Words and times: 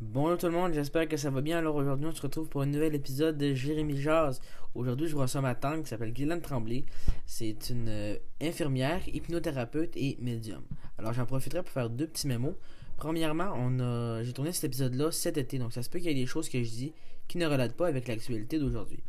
Bonjour 0.00 0.36
tout 0.36 0.46
le 0.46 0.52
monde, 0.52 0.72
j'espère 0.72 1.06
que 1.06 1.16
ça 1.16 1.30
va 1.30 1.40
bien. 1.40 1.58
Alors 1.58 1.76
aujourd'hui, 1.76 2.06
on 2.06 2.12
se 2.12 2.22
retrouve 2.22 2.48
pour 2.48 2.62
un 2.62 2.66
nouvel 2.66 2.96
épisode 2.96 3.38
de 3.38 3.54
Jérémy 3.54 4.00
Jazz. 4.00 4.40
Aujourd'hui, 4.74 5.06
je 5.06 5.14
reçois 5.14 5.40
ma 5.40 5.54
tante 5.54 5.84
qui 5.84 5.90
s'appelle 5.90 6.12
Guylaine 6.12 6.40
Tremblay. 6.40 6.84
C'est 7.24 7.70
une 7.70 7.88
euh, 7.88 8.16
infirmière, 8.42 9.00
hypnothérapeute 9.08 9.96
et 9.96 10.18
médium. 10.20 10.64
Alors 10.98 11.12
j'en 11.12 11.24
profiterai 11.24 11.62
pour 11.62 11.70
faire 11.70 11.88
deux 11.88 12.08
petits 12.08 12.26
mémos. 12.26 12.56
Premièrement, 12.96 13.52
on 13.54 13.78
a, 13.78 14.24
j'ai 14.24 14.32
tourné 14.32 14.50
cet 14.50 14.64
épisode-là 14.64 15.12
cet 15.12 15.36
été, 15.36 15.60
donc 15.60 15.72
ça 15.72 15.84
se 15.84 15.88
peut 15.88 16.00
qu'il 16.00 16.08
y 16.08 16.10
ait 16.10 16.14
des 16.20 16.26
choses 16.26 16.48
que 16.48 16.60
je 16.60 16.68
dis 16.68 16.92
qui 17.28 17.38
ne 17.38 17.46
relatent 17.46 17.76
pas 17.76 17.86
avec 17.86 18.08
l'actualité 18.08 18.58
d'aujourd'hui. 18.58 19.04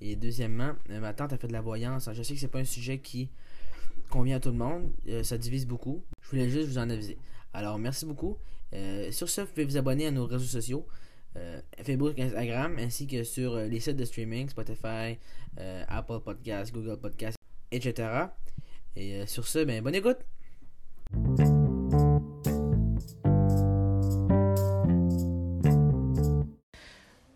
Et 0.00 0.16
deuxièmement, 0.16 0.72
euh, 0.90 1.00
ma 1.00 1.12
tante 1.12 1.32
a 1.32 1.38
fait 1.38 1.48
de 1.48 1.52
la 1.52 1.60
voyance. 1.60 2.08
Je 2.12 2.22
sais 2.22 2.34
que 2.34 2.40
c'est 2.40 2.48
pas 2.48 2.60
un 2.60 2.64
sujet 2.64 2.98
qui 2.98 3.28
convient 4.08 4.36
à 4.36 4.40
tout 4.40 4.50
le 4.50 4.56
monde, 4.56 4.90
euh, 5.08 5.22
ça 5.22 5.38
divise 5.38 5.66
beaucoup. 5.66 6.02
Je 6.22 6.30
voulais 6.30 6.48
juste 6.48 6.68
vous 6.68 6.78
en 6.78 6.88
aviser. 6.88 7.18
Alors 7.52 7.78
merci 7.78 8.06
beaucoup. 8.06 8.38
Euh, 8.72 9.12
sur 9.12 9.28
ce, 9.28 9.42
vous 9.42 9.48
pouvez 9.48 9.64
vous 9.64 9.76
abonner 9.76 10.06
à 10.06 10.10
nos 10.10 10.26
réseaux 10.26 10.44
sociaux. 10.44 10.86
Facebook, 11.84 12.18
Instagram, 12.18 12.76
ainsi 12.80 13.06
que 13.06 13.22
sur 13.22 13.54
les 13.54 13.78
sites 13.78 13.96
de 13.96 14.04
streaming, 14.04 14.48
Spotify, 14.48 15.16
Apple 15.86 16.18
Podcasts, 16.24 16.74
Google 16.74 16.98
Podcasts, 16.98 17.38
etc. 17.70 18.08
Et 18.96 19.24
sur 19.26 19.46
ce, 19.46 19.60
ben, 19.62 19.80
bonne 19.80 19.94
écoute! 19.94 20.18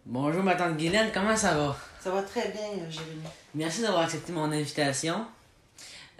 Bonjour 0.04 0.42
ma 0.42 0.56
tante 0.56 0.76
Guylaine, 0.76 1.12
comment 1.14 1.36
ça 1.36 1.56
va? 1.56 1.76
Ça 2.04 2.10
va 2.10 2.20
très 2.22 2.48
bien, 2.50 2.68
Jérémy. 2.90 3.22
Merci 3.54 3.80
d'avoir 3.80 4.02
accepté 4.02 4.30
mon 4.30 4.52
invitation. 4.52 5.24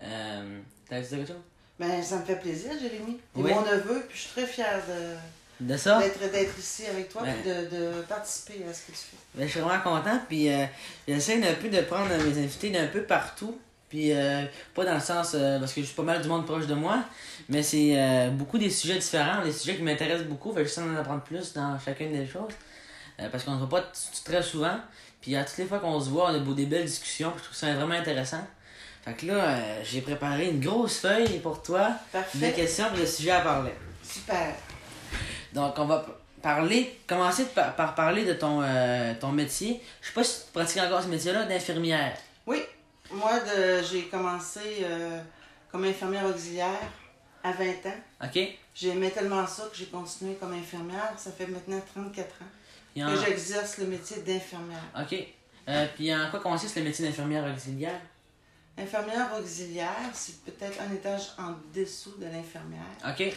Euh, 0.03 0.61
T'as 0.89 1.01
dit 1.01 1.09
quelque 1.11 1.29
chose? 1.29 1.37
Ben, 1.79 2.03
ça 2.03 2.17
me 2.17 2.25
fait 2.25 2.37
plaisir, 2.37 2.71
Jérémy. 2.81 3.19
T'es 3.35 3.41
Oui. 3.43 3.53
mon 3.53 3.61
neveu, 3.63 4.03
puis 4.09 4.17
je 4.17 4.23
suis 4.23 4.31
très 4.31 4.47
fière 4.47 4.81
de- 4.89 5.67
De 5.67 5.77
ça? 5.77 5.99
d'être 6.01 6.59
ici 6.59 6.87
avec 6.87 7.11
toi, 7.11 7.23
Ben. 7.23 7.35
puis 7.35 7.51
de, 7.51 7.77
de 7.99 8.03
participer 8.03 8.65
à 8.69 8.73
ce 8.73 8.81
que 8.87 8.93
tu 8.93 8.97
fais. 8.99 9.17
Ben, 9.35 9.47
je 9.47 9.51
suis 9.51 9.61
vraiment 9.61 9.83
content, 9.83 10.19
puis 10.27 10.51
euh, 10.51 10.65
j'essaie 11.07 11.43
un 11.47 11.55
peu 11.55 11.69
de 11.69 11.81
prendre 11.83 12.09
mes 12.09 12.39
invités 12.43 12.71
d'un 12.71 12.87
peu 12.87 13.03
partout. 13.03 13.59
Puis 13.91 14.13
euh, 14.13 14.45
pas 14.75 14.85
dans 14.87 14.95
le 14.95 15.01
sens, 15.01 15.33
euh, 15.35 15.59
parce 15.61 15.73
que 15.75 15.81
je 15.83 15.87
suis 15.87 15.95
pas 15.95 16.03
mal 16.03 16.23
du 16.23 16.29
monde 16.29 16.47
proche 16.47 16.67
de 16.67 16.75
moi, 16.75 17.05
mais 17.51 17.63
c'est 17.63 17.93
euh, 18.01 18.31
beaucoup 18.31 18.57
des 18.59 18.71
sujets 18.71 18.99
différents, 18.99 19.45
des 19.45 19.53
sujets 19.53 19.77
qui 19.77 19.83
m'intéressent 19.83 20.27
beaucoup, 20.29 20.51
fait 20.55 20.63
que 20.63 20.69
j'essaie 20.69 20.81
d'en 20.81 20.97
apprendre 20.97 21.23
plus 21.23 21.53
dans 21.53 21.79
chacune 21.79 22.13
des 22.13 22.27
choses. 22.27 22.53
Parce 23.31 23.45
qu'on 23.45 23.53
ne 23.53 23.59
voit 23.65 23.69
pas 23.81 23.93
très 24.25 24.43
souvent, 24.43 24.77
puis 25.25 25.35
à 25.37 25.43
toutes 25.45 25.57
les 25.57 25.65
fois 25.65 25.79
qu'on 25.79 25.99
se 25.99 26.11
voit, 26.11 26.31
on 26.31 26.35
a 26.35 26.39
beau- 26.39 26.53
des 26.53 26.67
belles 26.67 26.85
discussions, 26.85 27.31
puis 27.31 27.39
je 27.41 27.45
trouve 27.45 27.57
ça 27.57 27.73
vraiment 27.73 27.95
intéressant. 27.95 28.47
Fait 29.07 29.15
que 29.15 29.25
là, 29.25 29.35
euh, 29.35 29.81
j'ai 29.83 30.03
préparé 30.03 30.51
une 30.51 30.61
grosse 30.61 30.99
feuille 30.99 31.39
pour 31.39 31.63
toi, 31.63 31.93
Parfait. 32.13 32.53
questions 32.53 32.85
et 32.95 33.01
de 33.01 33.07
sujets 33.07 33.31
à 33.31 33.41
parler. 33.41 33.73
Super. 34.03 34.55
Donc, 35.55 35.79
on 35.79 35.87
va 35.87 36.05
parler, 36.43 36.99
commencer 37.07 37.47
par, 37.47 37.75
par 37.75 37.95
parler 37.95 38.27
de 38.27 38.35
ton, 38.35 38.61
euh, 38.63 39.15
ton 39.19 39.33
métier. 39.33 39.81
Je 40.03 40.09
sais 40.09 40.13
pas 40.13 40.25
si 40.25 40.45
tu 40.45 40.53
pratiques 40.53 40.83
encore 40.83 41.03
ce 41.03 41.09
métier-là 41.09 41.45
d'infirmière. 41.45 42.17
Oui, 42.47 42.63
moi, 43.11 43.33
j'ai 43.91 44.03
commencé 44.09 44.61
euh, 44.83 45.21
comme 45.73 45.85
infirmière 45.85 46.27
auxiliaire 46.27 46.81
à 47.43 47.53
20 47.53 47.65
ans. 47.87 48.25
OK? 48.25 48.39
J'aimais 48.75 49.11
tellement 49.11 49.47
ça 49.47 49.65
que 49.71 49.77
j'ai 49.77 49.87
continué 49.87 50.35
comme 50.35 50.53
infirmière. 50.53 51.13
Ça 51.17 51.31
fait 51.31 51.47
maintenant 51.47 51.81
34 51.95 52.27
ans 52.27 52.47
Que 52.95 53.17
j'exerce 53.27 53.79
le 53.79 53.87
métier 53.87 54.19
d'infirmière. 54.23 54.83
OK. 55.01 55.15
Euh, 55.69 55.87
puis 55.95 56.15
en 56.15 56.31
quoi 56.31 56.41
consiste 56.41 56.77
le 56.77 56.83
métier 56.85 57.07
d'infirmière 57.07 57.45
auxiliaire? 57.53 58.01
Infirmière 58.77 59.31
auxiliaire, 59.41 60.11
c'est 60.13 60.41
peut-être 60.45 60.81
un 60.81 60.93
étage 60.93 61.33
en 61.39 61.55
dessous 61.75 62.17
de 62.19 62.27
l'infirmière. 62.27 62.83
OK. 63.09 63.33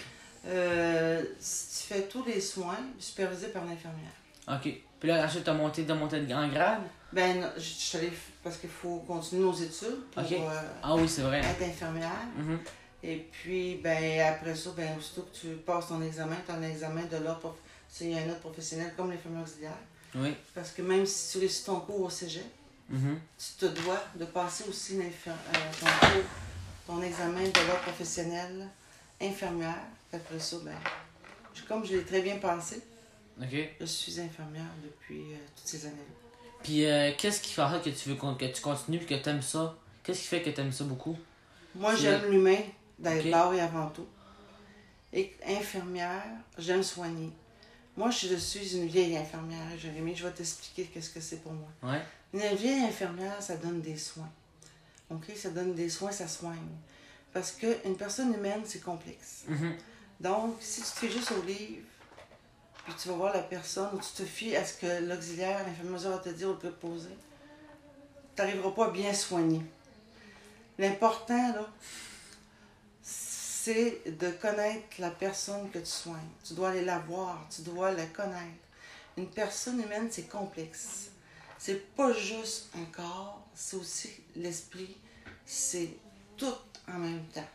Euh, 0.48 1.22
tu 1.40 1.88
fais 1.94 2.04
tous 2.04 2.24
les 2.26 2.42
soins 2.42 2.80
supervisés 3.00 3.48
par 3.50 3.66
l'infirmière. 3.66 4.12
OK. 4.48 4.74
Puis 5.00 5.10
là, 5.10 5.26
ensuite, 5.26 5.44
tu 5.44 5.50
as 5.50 5.54
monté, 5.54 5.86
t'as 5.86 5.94
monté 5.94 6.20
de 6.20 6.26
grand 6.26 6.48
grade? 6.48 6.82
Ben, 7.14 7.40
non, 7.40 7.48
je 7.56 7.62
suis 7.62 7.98
allée 7.98 8.12
parce 8.44 8.58
qu'il 8.58 8.70
faut 8.70 8.98
continuer 9.08 9.44
nos 9.44 9.54
études 9.54 10.04
pour 10.12 10.24
euh, 10.24 10.62
Ah 10.84 10.96
oui, 10.96 11.08
c'est 11.08 11.22
vrai. 11.22 11.40
être 11.40 11.62
infirmière. 11.64 12.12
Mhm. 12.36 12.60
Et 13.04 13.28
puis, 13.32 13.76
ben, 13.84 14.22
après 14.22 14.56
ça, 14.56 14.72
ben, 14.76 14.98
aussitôt 14.98 15.22
que 15.22 15.38
tu 15.38 15.48
passes 15.58 15.88
ton 15.88 16.02
examen, 16.02 16.36
tu 16.46 16.52
as 16.52 16.56
un 16.56 16.64
examen 16.64 17.04
de 17.04 17.18
l'ordre. 17.18 17.56
C'est 17.90 18.14
un 18.18 18.30
autre 18.30 18.40
professionnel 18.40 18.94
comme 18.96 19.12
l'infirmière 19.12 19.44
auxiliaire. 19.44 19.78
Oui. 20.16 20.34
Parce 20.56 20.72
que 20.72 20.82
même 20.82 21.06
si 21.06 21.32
tu 21.34 21.38
réussis 21.40 21.66
ton 21.66 21.80
cours 21.82 22.02
au 22.02 22.10
cégep, 22.10 22.46
Mhm. 22.90 23.20
tu 23.38 23.46
te 23.60 23.66
dois 23.82 24.02
de 24.16 24.24
passer 24.26 24.64
aussi 24.70 24.96
euh, 25.34 25.72
ton 25.80 25.86
cours, 26.08 26.24
ton 26.88 27.02
examen 27.02 27.42
de 27.42 27.68
l'ordre 27.68 27.82
professionnel 27.82 28.68
infirmière. 29.22 29.76
Après 30.14 30.40
ça, 30.40 30.56
ben, 30.64 30.72
je- 31.54 31.64
comme 31.64 31.86
je 31.86 31.98
l'ai 31.98 32.04
très 32.06 32.22
bien 32.22 32.38
pensé, 32.38 32.82
OK. 33.42 33.48
je 33.82 33.86
suis 33.86 34.20
infirmière 34.22 34.72
depuis 34.84 35.34
euh, 35.34 35.38
toutes 35.56 35.68
ces 35.68 35.86
années-là. 35.86 36.30
Puis 36.64 36.86
euh, 36.86 37.12
qu'est-ce 37.18 37.42
qui 37.42 37.52
fait 37.54 37.62
que 37.84 37.90
tu 37.90 38.10
veux 38.10 38.16
que 38.16 38.46
tu 38.46 38.62
continues 38.62 39.02
et 39.02 39.06
que 39.06 39.16
tu 39.22 39.30
aimes 39.30 39.42
ça? 39.42 39.76
Qu'est-ce 40.04 40.22
qui 40.22 40.28
fait 40.28 40.42
que 40.42 40.50
tu 40.50 40.62
aimes 40.62 40.72
ça 40.72 40.86
beaucoup? 40.86 41.18
Moi, 41.76 41.94
j'aime 41.96 42.32
l'humain 42.32 42.58
d'abord 42.98 43.50
Ok. 43.50 43.58
et 43.58 43.60
avant 43.60 43.90
tout. 43.90 44.08
Et 45.12 45.36
infirmière, 45.46 46.24
j'aime 46.58 46.84
soigner. 46.84 47.32
Moi, 47.98 48.12
je 48.12 48.36
suis 48.36 48.78
une 48.78 48.86
vieille 48.86 49.18
infirmière, 49.18 49.68
Jérémy. 49.78 50.16
Je 50.16 50.28
vais 50.28 50.32
t'expliquer 50.32 50.86
qu'est-ce 50.86 51.10
que 51.10 51.20
c'est 51.20 51.38
pour 51.38 51.52
moi. 51.52 51.68
Ouais. 51.82 52.02
Une 52.32 52.56
vieille 52.56 52.84
infirmière, 52.84 53.42
ça 53.42 53.58
donne 53.58 53.82
des 53.82 53.98
soins. 53.98 54.30
OK? 55.10 55.26
Ça 55.36 55.50
donne 55.50 55.74
des 55.74 55.90
soins, 55.90 56.12
ça 56.12 56.28
soigne. 56.28 56.70
Parce 57.34 57.52
qu'une 57.52 57.98
personne 57.98 58.34
humaine, 58.34 58.62
c'est 58.66 58.82
complexe. 58.82 59.46
Mhm. 59.48 59.76
Donc, 60.20 60.58
si 60.60 60.82
tu 60.82 60.88
te 60.88 61.00
fais 61.00 61.10
juste 61.10 61.32
au 61.32 61.42
livre, 61.42 61.82
puis 62.86 62.94
tu 63.02 63.10
vas 63.10 63.16
voir 63.16 63.34
la 63.34 63.44
personne, 63.44 63.90
ou 63.94 64.00
tu 64.00 64.24
te 64.24 64.24
fies 64.24 64.56
à 64.56 64.64
ce 64.64 64.74
que 64.76 65.04
l'auxiliaire, 65.08 65.66
l'infirmière 65.66 66.12
va 66.12 66.20
te 66.20 66.30
dire 66.30 66.50
ou 66.50 66.54
te 66.54 66.68
poser, 66.68 67.18
tu 68.36 68.42
n'arriveras 68.42 68.72
pas 68.72 68.86
à 68.88 68.90
bien 68.92 69.14
soigner. 69.14 69.62
L'important, 70.78 71.54
là, 71.54 71.68
c'est 73.68 74.02
de 74.18 74.30
connaître 74.30 74.96
la 75.00 75.10
personne 75.10 75.70
que 75.72 75.80
tu 75.80 75.88
soignes. 75.88 76.30
Tu 76.42 76.54
dois 76.54 76.70
aller 76.70 76.86
la 76.86 77.00
voir, 77.00 77.46
tu 77.54 77.64
dois 77.64 77.92
la 77.92 78.06
connaître. 78.06 78.64
Une 79.18 79.28
personne 79.28 79.82
humaine, 79.82 80.08
c'est 80.10 80.30
complexe. 80.30 81.12
C'est 81.58 81.94
pas 81.94 82.14
juste 82.14 82.70
un 82.78 82.86
corps, 82.86 83.46
c'est 83.54 83.76
aussi 83.76 84.10
l'esprit, 84.38 84.96
c'est 85.46 85.90
tout 86.38 86.56
en 86.88 86.98
même 86.98 87.26
temps. 87.34 87.50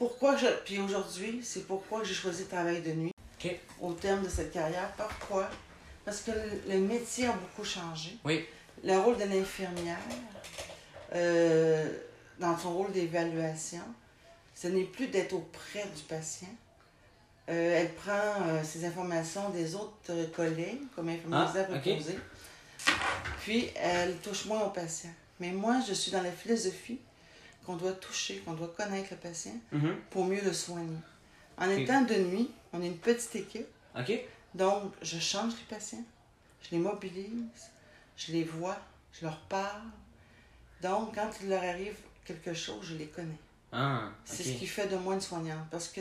Pourquoi 0.00 0.36
je. 0.36 0.48
Puis 0.64 0.80
aujourd'hui, 0.80 1.40
c'est 1.44 1.68
pourquoi 1.68 2.02
j'ai 2.02 2.14
choisi 2.14 2.42
le 2.42 2.48
travail 2.48 2.82
de 2.82 2.90
nuit 2.90 3.12
OK. 3.38 3.54
au 3.80 3.92
terme 3.92 4.24
de 4.24 4.28
cette 4.28 4.52
carrière. 4.52 4.92
Pourquoi? 4.96 5.48
Parce 6.04 6.20
que 6.22 6.32
le, 6.32 6.74
le 6.74 6.80
métier 6.80 7.26
a 7.26 7.32
beaucoup 7.32 7.64
changé. 7.64 8.18
Oui. 8.24 8.44
Le 8.82 8.98
rôle 8.98 9.18
de 9.18 9.24
l'infirmière, 9.24 9.98
euh, 11.14 11.96
dans 12.40 12.58
son 12.58 12.74
rôle 12.74 12.90
d'évaluation, 12.90 13.84
ce 14.56 14.66
n'est 14.68 14.84
plus 14.84 15.06
d'être 15.08 15.34
auprès 15.34 15.84
du 15.94 16.02
patient. 16.08 16.48
Euh, 17.48 17.80
elle 17.80 17.94
prend 17.94 18.42
euh, 18.48 18.64
ces 18.64 18.84
informations 18.84 19.50
des 19.50 19.76
autres 19.76 19.94
euh, 20.10 20.26
collègues, 20.34 20.80
comme 20.96 21.08
infirmière 21.08 21.52
Ah, 21.56 21.60
ok. 21.74 21.80
préposée, 21.80 22.18
puis 23.40 23.70
elle 23.76 24.16
touche 24.16 24.46
moins 24.46 24.62
au 24.64 24.70
patient. 24.70 25.10
Mais 25.38 25.52
moi, 25.52 25.80
je 25.86 25.92
suis 25.94 26.10
dans 26.10 26.22
la 26.22 26.32
philosophie 26.32 26.98
qu'on 27.64 27.76
doit 27.76 27.92
toucher, 27.92 28.38
qu'on 28.38 28.54
doit 28.54 28.72
connaître 28.76 29.08
le 29.12 29.16
patient 29.18 29.54
Mhm. 29.70 29.96
pour 30.10 30.24
mieux 30.24 30.40
le 30.42 30.52
soigner. 30.52 30.96
En 31.58 31.70
étant 31.70 32.02
de 32.02 32.14
nuit, 32.14 32.50
on 32.72 32.82
est 32.82 32.86
une 32.88 32.98
petite 32.98 33.36
équipe, 33.36 33.66
donc 34.54 34.92
je 35.02 35.18
change 35.18 35.52
les 35.52 35.76
patients, 35.76 36.04
je 36.62 36.70
les 36.72 36.78
mobilise, 36.78 37.70
je 38.16 38.32
les 38.32 38.44
vois, 38.44 38.78
je 39.12 39.24
leur 39.24 39.38
parle. 39.42 39.82
Donc, 40.82 41.14
quand 41.14 41.30
il 41.42 41.48
leur 41.48 41.62
arrive 41.62 41.96
quelque 42.24 42.52
chose, 42.54 42.80
je 42.82 42.94
les 42.96 43.06
connais. 43.06 43.38
Ah, 43.72 44.10
C'est 44.24 44.42
ce 44.44 44.52
qui 44.58 44.66
fait 44.66 44.86
de 44.88 44.96
moi 44.96 45.14
une 45.14 45.20
soignante. 45.20 45.66
Parce 45.70 45.88
que 45.88 46.00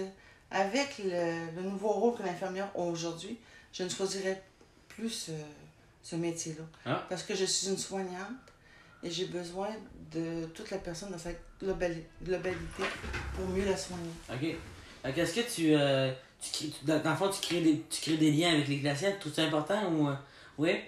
avec 0.52 0.98
le, 1.04 1.52
le 1.56 1.62
nouveau 1.64 1.90
rôle 1.90 2.18
que 2.18 2.24
l'infirmière 2.24 2.70
a 2.76 2.80
aujourd'hui, 2.80 3.38
je 3.74 3.84
ne 3.84 3.90
choisirais 3.90 4.42
plus 4.88 5.10
ce, 5.10 5.32
ce 6.04 6.16
métier-là. 6.16 6.64
Ah. 6.86 7.06
Parce 7.10 7.24
que 7.24 7.36
je 7.36 7.46
suis 7.46 7.68
une 7.68 7.78
soignante 7.78 8.32
et 9.04 9.10
j'ai 9.12 9.26
besoin 9.26 9.70
de 10.12 10.46
toute 10.54 10.70
la 10.72 10.78
personne 10.78 11.12
dans 11.12 11.18
sa 11.18 11.32
globali- 11.62 12.04
globalité 12.24 12.84
pour 13.36 13.48
mieux 13.50 13.66
la 13.66 13.76
soigner. 13.78 14.10
OK. 14.32 14.56
Que 15.14 15.20
Est-ce 15.20 15.36
que 15.36 15.54
tu, 15.54 15.76
euh, 15.76 16.12
tu, 16.42 16.50
crées- 16.52 16.74
dans 17.02 17.12
le 17.12 17.16
fond, 17.18 17.30
tu 17.30 17.42
crées, 17.42 17.62
des, 17.62 17.82
tu 17.90 18.02
crées 18.02 18.18
des 18.18 18.32
liens 18.32 18.54
avec 18.54 18.68
les? 18.68 18.80
Tu 18.82 19.20
trouves 19.20 19.34
ça 19.34 19.44
important 19.44 19.92
ou... 19.92 20.08
euh, 20.10 20.16
Oui? 20.58 20.80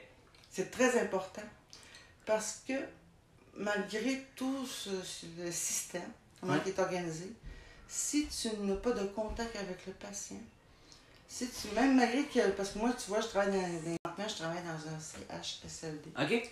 C'est 0.49 0.71
très 0.71 0.99
important 1.01 1.43
parce 2.25 2.61
que 2.67 2.73
malgré 3.55 4.23
tout 4.35 4.65
ce, 4.65 4.89
ce- 5.03 5.25
le 5.43 5.51
système, 5.51 6.09
comment 6.39 6.53
Ouais. 6.53 6.59
il 6.65 6.69
est 6.69 6.79
organisé, 6.79 7.31
si 7.87 8.27
tu 8.27 8.49
n'as 8.61 8.75
pas 8.75 8.91
de 8.91 9.05
contact 9.07 9.55
avec 9.55 9.85
le 9.85 9.93
patient, 9.93 10.41
si 11.27 11.47
tu, 11.49 11.73
même 11.75 11.95
malgré 11.97 12.23
que, 12.25 12.49
parce 12.51 12.69
que 12.71 12.79
moi, 12.79 12.93
tu 12.93 13.09
vois, 13.09 13.21
je 13.21 13.27
travaille 13.27 13.51
dans, 13.51 14.15
dans- 14.17 14.27
je 14.29 14.35
travaille 14.35 14.63
dans 14.63 14.89
un 14.89 14.99
CHSLD. 14.99 16.09
OK. 16.17 16.49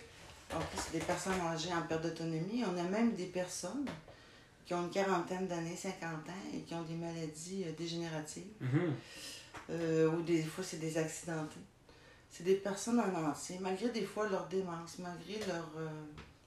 Ok, 0.54 0.62
c'est 0.78 0.92
des 1.00 1.06
personnes 1.06 1.40
âgées 1.42 1.74
en 1.74 1.82
perte 1.84 2.04
d'autonomie. 2.04 2.64
On 2.66 2.78
a 2.78 2.84
même 2.84 3.14
des 3.16 3.26
personnes 3.26 3.86
qui 4.66 4.74
ont 4.76 4.84
une 4.84 4.92
quarantaine 4.92 5.48
d'années, 5.48 5.76
50 5.76 6.04
ans, 6.30 6.34
et 6.54 6.60
qui 6.60 6.74
ont 6.76 6.84
des 6.84 6.94
maladies 6.96 7.64
euh, 7.66 7.72
dégénératives. 7.72 8.46
Mhm. 8.62 8.94
Euh, 9.72 10.10
ou 10.12 10.22
des 10.22 10.44
fois, 10.44 10.64
c'est 10.64 10.78
des 10.80 10.98
accidentés. 10.98 11.60
C'est 12.30 12.44
des 12.44 12.56
personnes 12.56 13.00
en 13.00 13.30
ancien, 13.32 13.58
malgré 13.62 13.90
des 13.90 14.06
fois 14.06 14.28
leur 14.30 14.46
démence, 14.48 15.00
malgré 15.00 15.40
leur 15.48 15.68
euh, 15.78 15.88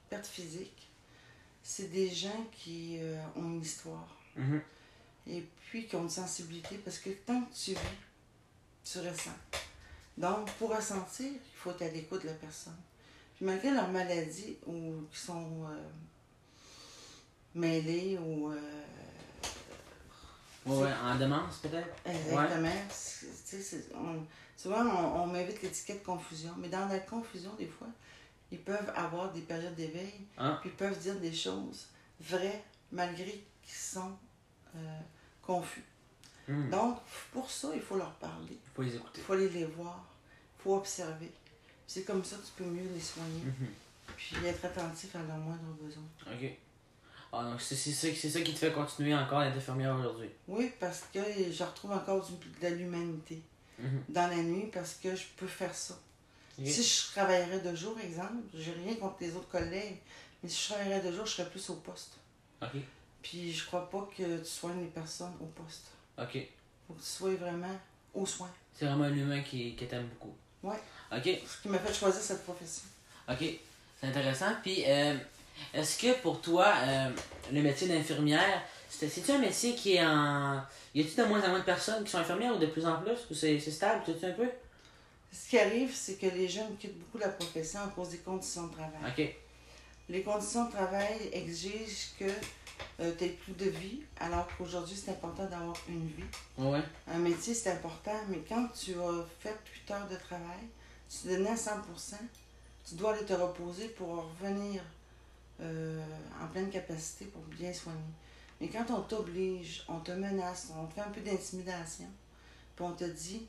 perte 0.09 0.27
physique. 0.27 0.78
C'est 1.71 1.91
des 1.91 2.09
gens 2.09 2.47
qui 2.51 2.97
euh, 2.99 3.15
ont 3.35 3.43
une 3.43 3.61
histoire. 3.61 4.07
Mhm. 4.35 4.59
Et 5.27 5.43
puis 5.67 5.85
qui 5.85 5.95
ont 5.95 6.01
une 6.01 6.09
sensibilité, 6.09 6.79
parce 6.79 6.97
que 6.97 7.11
tant 7.11 7.41
que 7.41 7.53
tu 7.53 7.71
vis, 7.73 7.77
tu 8.83 8.97
ressens. 8.97 9.37
Donc, 10.17 10.49
pour 10.53 10.75
ressentir, 10.75 11.27
il 11.27 11.55
faut 11.55 11.69
être 11.69 11.83
à 11.83 11.89
l'écoute 11.89 12.23
de 12.23 12.29
la 12.29 12.33
personne. 12.33 12.75
Puis 13.35 13.45
malgré 13.45 13.69
leur 13.69 13.87
maladie, 13.89 14.57
ou 14.65 15.03
qui 15.13 15.19
sont 15.19 15.67
euh, 15.69 15.89
mêlés, 17.53 18.17
ou... 18.17 18.51
euh, 18.51 18.59
Ouais, 20.65 20.75
ouais, 20.75 20.91
en 21.03 21.17
demence 21.19 21.57
peut-être? 21.57 21.87
Exactement. 22.03 22.69
On- 23.95 24.25
souvent, 24.57 24.83
on, 24.85 25.21
on 25.21 25.27
m'invite 25.27 25.61
l'étiquette 25.61 26.03
confusion, 26.03 26.53
mais 26.57 26.67
dans 26.69 26.87
la 26.87 26.99
confusion, 26.99 27.53
des 27.59 27.67
fois, 27.67 27.87
ils 28.51 28.59
peuvent 28.59 28.91
avoir 28.95 29.31
des 29.31 29.41
périodes 29.41 29.75
d'éveil, 29.75 30.13
Ah. 30.37 30.57
puis 30.61 30.69
ils 30.69 30.75
peuvent 30.75 30.97
dire 30.99 31.15
des 31.19 31.33
choses 31.33 31.87
vraies, 32.19 32.63
malgré 32.91 33.43
qu'ils 33.63 33.75
sont 33.75 34.11
euh, 34.75 34.99
confus. 35.41 35.83
Mhm. 36.47 36.69
Donc, 36.69 36.99
pour 37.31 37.49
ça, 37.49 37.69
il 37.75 37.81
faut 37.81 37.97
leur 37.97 38.13
parler, 38.15 38.57
Il 38.65 38.71
faut 38.75 38.81
les 38.83 38.95
écouter. 38.95 39.19
il 39.19 39.23
faut 39.23 39.33
aller 39.33 39.49
les 39.49 39.65
voir, 39.65 40.03
il 40.59 40.63
faut 40.63 40.75
observer. 40.75 41.31
C'est 41.87 42.03
comme 42.03 42.23
ça 42.23 42.37
que 42.37 42.45
tu 42.45 42.51
peux 42.57 42.69
mieux 42.69 42.87
les 42.93 42.99
soigner, 42.99 43.43
Mhm. 43.45 43.67
puis 44.15 44.35
être 44.45 44.65
attentif 44.65 45.15
à 45.15 45.19
leurs 45.23 45.37
moindres 45.37 45.73
besoins. 45.81 46.03
Ok. 46.27 46.51
Ah, 47.31 47.43
donc 47.43 47.61
c'est 47.61 47.75
ça, 47.75 48.09
qui 48.41 48.53
te 48.53 48.57
fait 48.57 48.71
continuer 48.71 49.13
encore 49.13 49.41
d'être 49.41 49.57
infirmière 49.57 49.95
aujourd'hui? 49.95 50.29
Oui, 50.47 50.71
parce 50.79 51.03
que 51.13 51.19
je 51.51 51.63
retrouve 51.63 51.91
encore 51.91 52.25
du- 52.27 52.67
de 52.67 52.73
l'humanité 52.75 53.41
Mhm. 53.77 54.03
dans 54.09 54.27
la 54.27 54.37
nuit, 54.37 54.69
parce 54.73 54.95
que 54.95 55.15
je 55.15 55.25
peux 55.37 55.45
faire 55.47 55.73
ça. 55.75 55.95
Si 56.65 56.83
je 56.83 57.11
travaillerais 57.11 57.59
de 57.59 57.75
jour, 57.75 57.95
exemple, 57.99 58.43
j'ai 58.53 58.71
rien 58.71 58.95
contre 58.95 59.17
les 59.21 59.33
autres 59.35 59.49
collègues, 59.49 59.97
mais 60.43 60.49
si 60.49 60.63
je 60.63 60.73
travaillerais 60.73 61.01
de 61.01 61.15
jour, 61.15 61.25
je 61.25 61.31
serais 61.33 61.49
plus 61.49 61.69
au 61.69 61.75
poste. 61.75 62.13
Ok. 62.61 62.81
Puis 63.21 63.53
je 63.53 63.65
crois 63.65 63.89
pas 63.89 64.07
que 64.15 64.37
tu 64.39 64.45
soignes 64.45 64.79
les 64.81 64.87
personnes 64.87 65.33
au 65.41 65.45
poste. 65.45 65.85
Ok. 66.17 66.37
Faut 66.87 66.93
que 66.93 66.99
tu 66.99 67.05
sois 67.05 67.35
vraiment 67.35 67.77
aux 68.13 68.25
soins. 68.25 68.51
C'est 68.73 68.85
vraiment 68.85 69.05
un 69.05 69.13
humain 69.13 69.41
qui, 69.41 69.75
qui 69.75 69.85
t'aime 69.87 70.07
beaucoup. 70.07 70.33
Ouais. 70.63 70.79
Ok. 71.11 71.23
Ce 71.47 71.61
qui 71.61 71.67
m'a 71.69 71.79
fait 71.79 71.93
choisir 71.93 72.21
cette 72.21 72.43
profession. 72.43 72.83
Ok. 73.29 73.43
C'est 73.99 74.07
intéressant. 74.07 74.53
Puis, 74.63 74.83
euh, 74.87 75.15
est-ce 75.73 75.97
que 75.99 76.21
pour 76.21 76.39
toi, 76.41 76.73
euh, 76.83 77.09
le 77.51 77.61
métier 77.61 77.87
d'infirmière, 77.87 78.61
c'est- 78.89 79.09
c'est-tu 79.09 79.31
un 79.31 79.37
métier 79.39 79.75
qui 79.75 79.95
est 79.95 80.05
en. 80.05 80.61
Y 80.95 81.01
a-t-il 81.01 81.15
de 81.17 81.23
moins 81.25 81.43
en 81.43 81.49
moins 81.49 81.59
de 81.59 81.65
personnes 81.65 82.03
qui 82.03 82.09
sont 82.11 82.17
infirmières 82.19 82.55
ou 82.55 82.59
de 82.59 82.65
plus 82.67 82.85
en 82.85 83.01
plus 83.01 83.17
Ou 83.29 83.33
c'est 83.33 83.59
c'est 83.59 83.71
stable, 83.71 84.03
tout 84.05 84.15
un 84.25 84.31
peu? 84.31 84.47
Ce 85.31 85.49
qui 85.49 85.59
arrive, 85.59 85.93
c'est 85.93 86.15
que 86.15 86.27
les 86.27 86.47
jeunes 86.47 86.75
quittent 86.77 86.97
beaucoup 86.97 87.17
la 87.17 87.29
profession 87.29 87.81
à 87.81 87.87
cause 87.87 88.09
des 88.09 88.17
conditions 88.17 88.67
de 88.67 88.73
travail. 88.73 89.35
Les 90.09 90.23
conditions 90.23 90.65
de 90.65 90.71
travail 90.71 91.29
exigent 91.31 92.15
que 92.17 92.25
tu 92.97 93.23
aies 93.23 93.29
plus 93.29 93.53
de 93.53 93.69
vie, 93.69 94.01
alors 94.19 94.47
qu'aujourd'hui, 94.57 94.95
c'est 94.95 95.11
important 95.11 95.45
d'avoir 95.45 95.75
une 95.87 96.07
vie. 96.07 96.23
Ouais. 96.57 96.81
Un 97.07 97.19
métier, 97.19 97.53
c'est 97.53 97.71
important, 97.71 98.15
mais 98.27 98.39
quand 98.47 98.67
tu 98.69 98.93
as 98.93 99.25
fait 99.39 99.55
8 99.87 99.91
heures 99.91 100.07
de 100.07 100.15
travail, 100.15 100.67
tu 101.09 101.17
te 101.19 101.27
donnais 101.27 101.49
à 101.49 101.55
100%, 101.55 102.15
tu 102.87 102.95
dois 102.95 103.13
aller 103.13 103.25
te 103.25 103.33
reposer 103.33 103.89
pour 103.89 104.25
revenir 104.39 104.81
euh, 105.61 106.03
en 106.41 106.47
pleine 106.47 106.69
capacité 106.69 107.25
pour 107.25 107.41
bien 107.43 107.73
soigner. 107.73 107.99
Mais 108.61 108.67
quand 108.69 108.85
on 108.89 109.01
t'oblige, 109.01 109.83
on 109.87 109.99
te 109.99 110.11
menace, 110.11 110.71
on 110.77 110.85
te 110.87 110.95
fait 110.95 111.01
un 111.01 111.09
peu 111.09 111.21
d'intimidation, 111.21 112.07
puis 112.75 112.85
on 112.85 112.93
te 112.93 113.05
dit, 113.05 113.47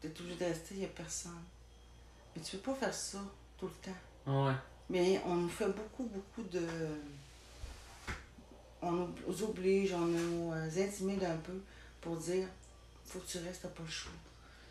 tu 0.00 0.06
es 0.08 0.20
obligé 0.20 0.36
de 0.36 0.44
rester, 0.44 0.74
il 0.74 0.78
n'y 0.80 0.84
a 0.84 0.88
personne. 0.88 1.32
Mais 2.34 2.42
tu 2.42 2.56
peux 2.58 2.72
pas 2.72 2.78
faire 2.86 2.94
ça 2.94 3.18
tout 3.58 3.66
le 3.66 3.72
temps. 3.92 4.46
Ouais. 4.46 4.52
Mais 4.88 5.20
on 5.26 5.34
nous 5.34 5.48
fait 5.48 5.66
beaucoup, 5.68 6.04
beaucoup 6.04 6.48
de. 6.48 6.62
On 8.82 8.92
nous 8.92 9.42
oblige, 9.42 9.92
on 9.92 9.98
nous 10.06 10.52
euh, 10.52 10.68
intimide 10.78 11.22
un 11.24 11.36
peu 11.36 11.52
pour 12.00 12.16
dire 12.16 12.46
faut 13.04 13.18
que 13.18 13.26
tu 13.26 13.38
restes, 13.38 13.62
pas 13.68 13.82
le 13.84 13.90
choix. 13.90 14.12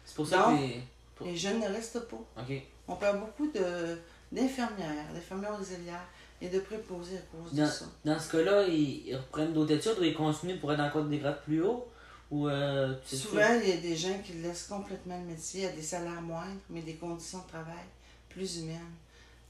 C'est 0.05 0.15
pour 0.15 0.27
ça 0.27 0.45
que. 0.51 0.61
les- 0.61 0.81
Pour- 1.15 1.27
Les 1.27 1.35
jeunes 1.35 1.59
ne 1.59 1.67
restent 1.67 2.07
pas. 2.07 2.43
On 2.87 2.95
perd 2.95 3.19
beaucoup 3.19 3.51
de 3.51 3.97
d'infirmières, 4.31 5.11
d'infirmières 5.13 5.59
auxiliaires 5.59 6.05
et 6.41 6.47
de 6.49 6.59
préposés 6.59 7.17
à 7.17 7.21
cause 7.21 7.53
Dans, 7.53 7.65
de 7.65 7.69
ça. 7.69 7.85
dans 8.05 8.19
ce 8.19 8.31
cas-là, 8.31 8.67
ils, 8.67 9.07
ils 9.07 9.15
reprennent 9.17 9.51
d'autres 9.53 9.73
études 9.73 9.99
ou 9.99 10.03
ils 10.03 10.13
continuent 10.15 10.59
pour 10.59 10.71
être 10.71 10.79
encore 10.79 11.03
des 11.05 11.17
grades 11.17 11.41
plus 11.43 11.61
hauts? 11.63 11.87
Ou. 12.31 12.47
Euh, 12.47 12.95
tu 13.07 13.15
Souvent, 13.17 13.59
il 13.61 13.69
y 13.69 13.71
a 13.71 13.77
des 13.77 13.95
gens 13.95 14.19
qui 14.23 14.33
laissent 14.33 14.67
complètement 14.67 15.17
le 15.19 15.25
métier 15.25 15.67
à 15.67 15.71
des 15.71 15.81
salaires 15.81 16.21
moindres, 16.21 16.59
mais 16.69 16.81
des 16.81 16.95
conditions 16.95 17.39
de 17.39 17.47
travail 17.47 17.85
plus 18.29 18.57
humaines. 18.59 18.79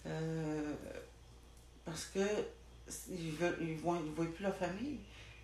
Euh, 0.06 0.74
parce 1.86 2.06
que 2.06 2.20
ils 3.10 3.32
veulent, 3.34 3.58
ils 3.62 3.78
voient, 3.78 4.00
ils 4.04 4.12
voient 4.12 4.26
plus 4.34 4.44
leur 4.44 4.56
famille, 4.56 4.98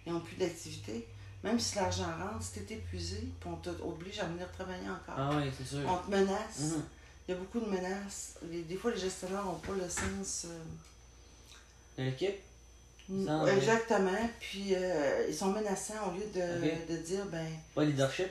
ils 0.05 0.13
n'ont 0.13 0.21
plus 0.21 0.37
d'activité. 0.37 1.07
Même 1.43 1.59
si 1.59 1.75
l'argent 1.75 2.05
rentre, 2.05 2.43
si 2.43 2.63
tu 2.65 2.73
es 2.73 2.77
épuisé, 2.77 3.17
puis 3.39 3.49
on 3.49 3.55
t'oblige 3.57 4.19
à 4.19 4.25
venir 4.25 4.51
travailler 4.51 4.89
encore. 4.89 5.15
Ah 5.17 5.29
oui, 5.37 5.51
c'est 5.55 5.65
sûr. 5.67 5.87
On 5.87 5.97
te 5.97 6.09
menace. 6.15 6.59
Mhm. 6.61 6.83
Il 7.27 7.31
y 7.31 7.33
a 7.35 7.37
beaucoup 7.39 7.59
de 7.59 7.65
menaces. 7.69 8.35
Des 8.43 8.75
fois, 8.77 8.91
les 8.91 8.99
gestionnaires 8.99 9.43
n'ont 9.43 9.59
pas 9.59 9.73
le 9.73 9.89
sens. 9.89 10.45
euh, 10.47 10.63
De 11.97 12.03
l'équipe? 12.09 12.35
Mm, 13.07 13.25
Ça, 13.25 13.43
ouais. 13.43 13.55
Exactement. 13.57 14.29
Puis 14.39 14.73
euh, 14.75 15.25
ils 15.27 15.35
sont 15.35 15.51
menaçants 15.51 16.07
au 16.09 16.11
lieu 16.17 16.25
de, 16.33 16.93
de 16.93 16.97
dire, 17.01 17.25
ben, 17.27 17.47
Pas 17.75 17.81
de 17.85 17.91
leadership? 17.91 18.27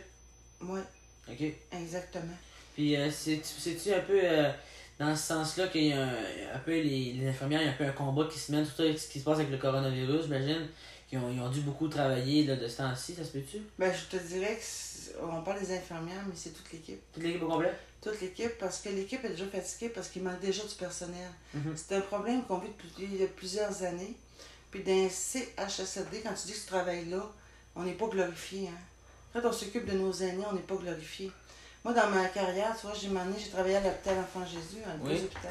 Ouais, 0.62 0.80
Ok. 1.28 1.42
exactement. 1.72 2.34
Puis, 2.74 2.96
euh, 2.96 3.08
c'est- 3.10 3.40
c'est-tu 3.44 3.92
un 3.92 4.00
peu 4.00 4.18
euh, 4.22 4.50
dans 4.98 5.14
ce 5.14 5.22
sens-là 5.28 5.68
qu'il 5.68 5.86
y 5.86 5.92
a 5.92 6.02
un, 6.02 6.14
un 6.54 6.58
peu 6.64 6.72
les, 6.72 7.12
les 7.12 7.28
infirmières, 7.28 7.60
il 7.62 7.66
y 7.66 7.68
a 7.68 7.72
un 7.72 7.76
peu 7.76 7.84
un 7.84 7.92
combat 7.92 8.26
qui 8.30 8.38
se 8.38 8.50
mène, 8.50 8.64
surtout 8.64 8.82
avec 8.82 8.98
ce 8.98 9.08
qui 9.08 9.20
se 9.20 9.24
passe 9.24 9.36
avec 9.38 9.50
le 9.50 9.58
coronavirus, 9.58 10.24
j'imagine, 10.24 10.66
qu'ils 11.08 11.18
ont, 11.18 11.30
ils 11.30 11.40
ont 11.40 11.50
dû 11.50 11.60
beaucoup 11.60 11.86
travailler 11.88 12.44
là, 12.44 12.56
de 12.56 12.66
ce 12.66 12.78
temps-ci, 12.78 13.14
ça 13.14 13.24
se 13.24 13.30
peut-tu? 13.30 13.58
Ben, 13.78 13.92
je 13.92 14.16
te 14.16 14.20
dirais 14.24 14.56
que 14.56 14.62
c'est- 14.62 15.12
on 15.22 15.42
parle 15.42 15.60
des 15.60 15.72
infirmières, 15.76 16.24
mais 16.26 16.34
c'est 16.34 16.50
toute 16.50 16.72
l'équipe. 16.72 17.00
Toute 17.12 17.22
l'équipe 17.22 17.42
au 17.42 17.48
complet? 17.48 17.72
Toute 18.02 18.20
l'équipe, 18.20 18.58
parce 18.58 18.80
que 18.80 18.88
l'équipe 18.88 19.24
est 19.24 19.30
déjà 19.30 19.46
fatiguée, 19.46 19.90
parce 19.90 20.08
qu'il 20.08 20.22
manque 20.22 20.40
déjà 20.40 20.62
du 20.64 20.74
personnel. 20.74 21.28
Mhm. 21.54 21.74
C'est 21.76 21.94
un 21.94 22.00
problème 22.00 22.42
qu'on 22.44 22.58
vit 22.58 22.68
depuis 22.68 23.26
plusieurs 23.36 23.82
années. 23.84 24.14
Puis 24.74 24.82
dans 24.82 25.08
CHSLD, 25.08 26.22
quand 26.24 26.34
tu 26.34 26.48
dis 26.48 26.52
que 26.52 26.58
tu 26.58 26.66
travailles 26.66 27.04
là, 27.08 27.24
on 27.76 27.84
n'est 27.84 27.92
pas 27.92 28.08
glorifié. 28.08 28.66
Hein? 28.66 28.78
Quand 29.32 29.48
on 29.48 29.52
s'occupe 29.52 29.86
de 29.86 29.96
nos 29.96 30.12
aînés, 30.12 30.42
on 30.50 30.52
n'est 30.52 30.62
pas 30.62 30.74
glorifié. 30.74 31.30
Moi, 31.84 31.94
dans 31.94 32.10
ma 32.10 32.26
carrière, 32.26 32.74
tu 32.76 32.86
vois, 32.86 32.94
j'ai 32.96 33.08
j'ai 33.38 33.50
travaillé 33.50 33.76
à 33.76 33.80
l'hôpital 33.80 34.18
Enfant 34.18 34.44
Jésus, 34.44 34.82
à 34.84 34.96
deux 34.96 35.10
Oui. 35.12 35.20
hôpitaux. 35.22 35.48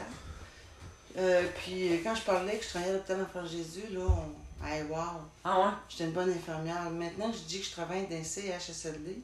Euh, 1.16 1.48
puis 1.56 1.94
euh, 1.94 1.98
quand 2.04 2.14
je 2.16 2.24
parlais 2.24 2.58
que 2.58 2.66
je 2.66 2.70
travaillais 2.70 2.92
à 2.92 2.96
l'hôpital 2.96 3.22
Enfant 3.22 3.46
Jésus, 3.48 3.88
là, 3.92 4.02
on. 4.02 4.66
Hey, 4.68 4.84
wow! 4.90 5.22
Ah 5.46 5.60
ouais? 5.60 5.74
J'étais 5.88 6.04
une 6.06 6.12
bonne 6.12 6.30
infirmière. 6.30 6.90
Maintenant, 6.90 7.32
je 7.32 7.40
dis 7.48 7.60
que 7.62 7.66
je 7.66 7.72
travaille 7.72 8.08
dans 8.08 8.24
CHSLD, 8.24 9.20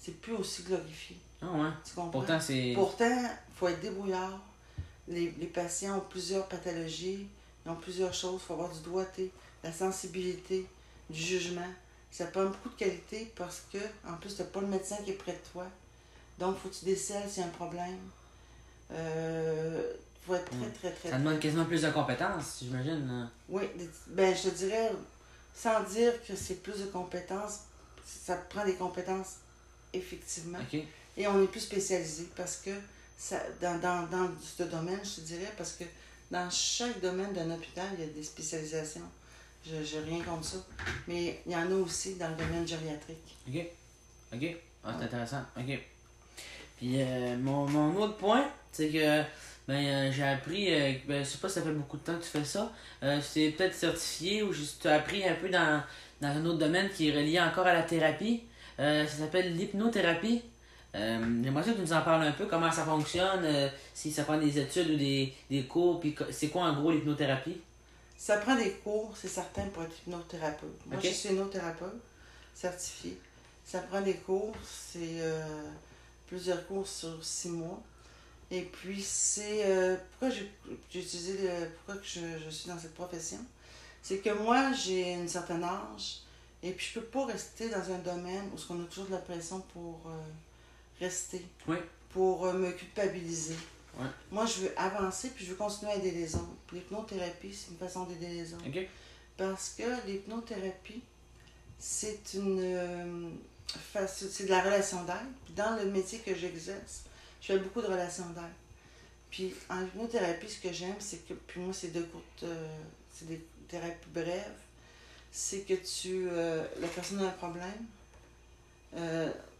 c'est 0.00 0.18
plus 0.22 0.32
aussi 0.36 0.62
glorifié. 0.62 1.16
Ah 1.42 1.46
ouais? 1.52 1.68
Tu 1.86 1.94
comprends? 1.94 2.08
Pourtant, 2.10 2.40
c'est. 2.40 2.72
Pourtant, 2.74 3.10
il 3.10 3.54
faut 3.58 3.68
être 3.68 3.80
débrouillard. 3.80 4.38
Les, 5.06 5.34
les 5.38 5.46
patients 5.48 5.98
ont 5.98 6.04
plusieurs 6.08 6.46
pathologies, 6.46 7.26
ils 7.64 7.70
ont 7.70 7.76
plusieurs 7.76 8.14
choses. 8.14 8.40
Il 8.42 8.46
faut 8.46 8.54
avoir 8.54 8.70
du 8.70 8.80
doigté, 8.80 9.24
de 9.62 9.68
la 9.68 9.72
sensibilité, 9.72 10.66
du 11.10 11.20
jugement. 11.20 11.68
Ça 12.10 12.26
prend 12.26 12.44
beaucoup 12.44 12.68
de 12.68 12.74
qualité 12.76 13.32
parce 13.36 13.62
que, 13.72 13.78
en 14.08 14.14
plus, 14.14 14.34
tu 14.36 14.42
n'as 14.42 14.48
pas 14.48 14.60
le 14.60 14.68
médecin 14.68 14.96
qui 15.04 15.10
est 15.10 15.14
près 15.14 15.32
de 15.32 15.52
toi. 15.52 15.66
Donc, 16.38 16.56
il 16.56 16.60
faut 16.62 16.68
que 16.68 16.74
tu 16.74 16.84
décèles 16.84 17.28
s'il 17.28 17.42
y 17.42 17.44
a 17.44 17.48
un 17.48 17.50
problème. 17.52 17.98
Euh, 18.92 19.92
faut 20.26 20.34
être 20.34 20.44
très, 20.50 20.56
Mm. 20.56 20.72
très, 20.72 20.90
très, 20.92 21.10
Ça 21.10 21.18
demande 21.18 21.38
quasiment 21.40 21.64
plus 21.64 21.82
de 21.82 21.90
compétences, 21.90 22.58
j'imagine. 22.62 23.08
hein. 23.10 23.30
Oui, 23.48 23.64
ben, 24.08 24.34
je 24.34 24.48
te 24.48 24.54
dirais, 24.54 24.92
sans 25.54 25.82
dire 25.84 26.12
que 26.26 26.34
c'est 26.36 26.62
plus 26.62 26.78
de 26.80 26.86
compétences, 26.86 27.60
ça 28.06 28.36
prend 28.36 28.64
des 28.64 28.74
compétences, 28.74 29.36
effectivement. 29.92 30.58
Et 31.16 31.26
on 31.28 31.42
est 31.42 31.46
plus 31.46 31.60
spécialisé 31.60 32.28
parce 32.36 32.56
que 32.56 32.70
ça, 33.18 33.40
dans, 33.60 33.78
dans, 33.78 34.06
dans 34.06 34.28
ce 34.42 34.62
domaine, 34.64 35.00
je 35.04 35.16
te 35.16 35.20
dirais, 35.22 35.52
parce 35.56 35.72
que 35.72 35.84
dans 36.34 36.50
chaque 36.50 37.00
domaine 37.00 37.32
d'un 37.32 37.48
hôpital, 37.52 37.86
il 37.96 38.00
y 38.00 38.08
a 38.08 38.10
des 38.10 38.22
spécialisations. 38.24 39.08
Je 39.64 39.76
n'ai 39.76 40.04
rien 40.04 40.24
contre 40.24 40.44
ça. 40.44 40.56
Mais 41.06 41.40
il 41.46 41.52
y 41.52 41.56
en 41.56 41.70
a 41.70 41.74
aussi 41.74 42.16
dans 42.16 42.28
le 42.28 42.34
domaine 42.34 42.66
gériatrique. 42.66 43.36
Ok. 43.48 43.64
Ok. 44.34 44.56
Ah, 44.82 44.96
c'est 44.98 45.04
intéressant. 45.04 45.42
Ok. 45.56 45.78
Puis, 46.76 47.00
euh, 47.00 47.36
mon, 47.38 47.66
mon 47.68 47.96
autre 48.02 48.16
point, 48.16 48.50
c'est 48.72 48.88
que 48.88 49.22
ben, 49.68 49.86
euh, 49.86 50.12
j'ai 50.12 50.24
appris, 50.24 50.74
euh, 50.74 50.92
ben, 51.06 51.24
je 51.24 51.30
sais 51.30 51.38
pas 51.38 51.48
si 51.48 51.54
ça 51.54 51.62
fait 51.62 51.70
beaucoup 51.70 51.96
de 51.98 52.02
temps 52.02 52.18
que 52.18 52.24
tu 52.24 52.30
fais 52.30 52.44
ça, 52.44 52.72
euh, 53.04 53.20
c'est 53.22 53.50
peut-être 53.50 53.74
certifié 53.74 54.42
ou 54.42 54.52
tu 54.52 54.88
as 54.88 54.96
appris 54.96 55.26
un 55.26 55.36
peu 55.36 55.48
dans, 55.48 55.82
dans 56.20 56.28
un 56.28 56.44
autre 56.46 56.58
domaine 56.58 56.90
qui 56.90 57.08
est 57.08 57.12
relié 57.12 57.40
encore 57.40 57.66
à 57.68 57.72
la 57.72 57.84
thérapie. 57.84 58.42
Euh, 58.80 59.06
ça 59.06 59.18
s'appelle 59.18 59.56
l'hypnothérapie. 59.56 60.42
Euh, 60.94 61.42
J'aimerais 61.42 61.64
que 61.64 61.70
tu 61.70 61.80
nous 61.80 61.92
en 61.92 62.02
parles 62.02 62.22
un 62.24 62.32
peu, 62.32 62.46
comment 62.46 62.70
ça 62.70 62.84
fonctionne, 62.84 63.44
euh, 63.44 63.68
si 63.94 64.12
ça 64.12 64.22
prend 64.24 64.38
des 64.38 64.58
études 64.58 64.90
ou 64.90 64.96
des, 64.96 65.34
des 65.50 65.64
cours, 65.64 65.98
puis 66.00 66.14
c'est 66.30 66.48
quoi 66.48 66.62
en 66.64 66.74
gros 66.80 66.92
l'hypnothérapie? 66.92 67.60
Ça 68.16 68.36
prend 68.38 68.54
des 68.54 68.70
cours, 68.74 69.12
c'est 69.16 69.28
certain, 69.28 69.64
pour 69.66 69.82
être 69.82 69.96
hypnothérapeute. 70.06 70.86
Moi, 70.86 71.00
je 71.02 71.08
suis 71.08 71.28
hypnothérapeute 71.30 72.00
certifiée. 72.54 73.18
Ça 73.66 73.80
prend 73.80 74.00
des 74.02 74.14
cours, 74.14 74.54
c'est 74.64 75.20
euh, 75.20 75.42
plusieurs 76.28 76.64
cours 76.66 76.86
sur 76.86 77.22
six 77.24 77.48
mois. 77.48 77.82
Et 78.50 78.62
puis, 78.62 79.02
c'est. 79.02 79.64
euh, 79.64 79.96
pourquoi 80.12 80.30
j'ai 80.30 80.50
j'ai 80.90 81.00
utilisé. 81.00 81.38
le- 81.42 81.68
pourquoi 81.70 81.96
que 82.00 82.06
je, 82.06 82.20
je 82.44 82.50
suis 82.50 82.68
dans 82.68 82.78
cette 82.78 82.94
profession? 82.94 83.38
C'est 84.02 84.18
que 84.18 84.30
moi, 84.30 84.72
j'ai 84.72 85.14
un 85.14 85.26
certain 85.26 85.62
âge, 85.62 86.20
et 86.62 86.70
puis 86.72 86.86
je 86.94 87.00
peux 87.00 87.06
pas 87.06 87.26
rester 87.26 87.68
dans 87.70 87.90
un 87.92 87.98
domaine 87.98 88.44
où 88.54 88.72
on 88.72 88.82
a 88.82 88.84
toujours 88.86 89.06
de 89.06 89.12
la 89.12 89.18
pression 89.18 89.60
pour 89.72 90.02
euh, 90.06 90.12
rester. 91.00 91.44
Oui. 91.68 91.76
Pour 92.10 92.46
euh, 92.46 92.52
me 92.54 92.70
culpabiliser. 92.72 93.56
Ouais. 93.98 94.06
Moi, 94.30 94.46
je 94.46 94.62
veux 94.62 94.72
avancer, 94.78 95.30
puis 95.30 95.44
je 95.44 95.50
veux 95.50 95.56
continuer 95.56 95.92
à 95.92 95.96
aider 95.96 96.10
les 96.12 96.34
autres. 96.34 96.48
L'hypnothérapie, 96.72 97.52
c'est 97.54 97.70
une 97.70 97.78
façon 97.78 98.04
d'aider 98.04 98.28
les 98.28 98.54
autres. 98.54 98.64
Parce 99.36 99.70
que 99.78 99.82
l'hypnothérapie, 100.06 101.02
c'est 101.78 102.34
une. 102.34 102.60
euh, 102.60 103.28
c'est 104.06 104.44
de 104.44 104.50
la 104.50 104.62
relation 104.62 105.02
d'aide. 105.04 105.16
Dans 105.56 105.76
le 105.76 105.90
métier 105.90 106.20
que 106.20 106.34
j'exerce, 106.34 107.02
je 107.40 107.46
fais 107.48 107.58
beaucoup 107.58 107.82
de 107.82 107.86
relations 107.86 108.28
d'aide. 108.30 108.44
Puis 109.30 109.52
en 109.68 109.82
hypnothérapie, 109.82 110.48
ce 110.48 110.60
que 110.60 110.72
j'aime, 110.72 110.94
c'est 111.00 111.26
que. 111.26 111.34
Puis 111.34 111.60
moi, 111.60 111.72
c'est 111.72 111.92
de 111.92 112.02
courtes. 112.02 112.42
euh, 112.44 112.68
c'est 113.12 113.26
des 113.28 113.44
thérapies 113.68 114.08
brèves. 114.12 114.58
C'est 115.32 115.60
que 115.60 115.74
tu. 115.74 116.28
euh, 116.30 116.64
la 116.80 116.86
personne 116.88 117.20
a 117.20 117.26
un 117.26 117.30
problème. 117.30 117.84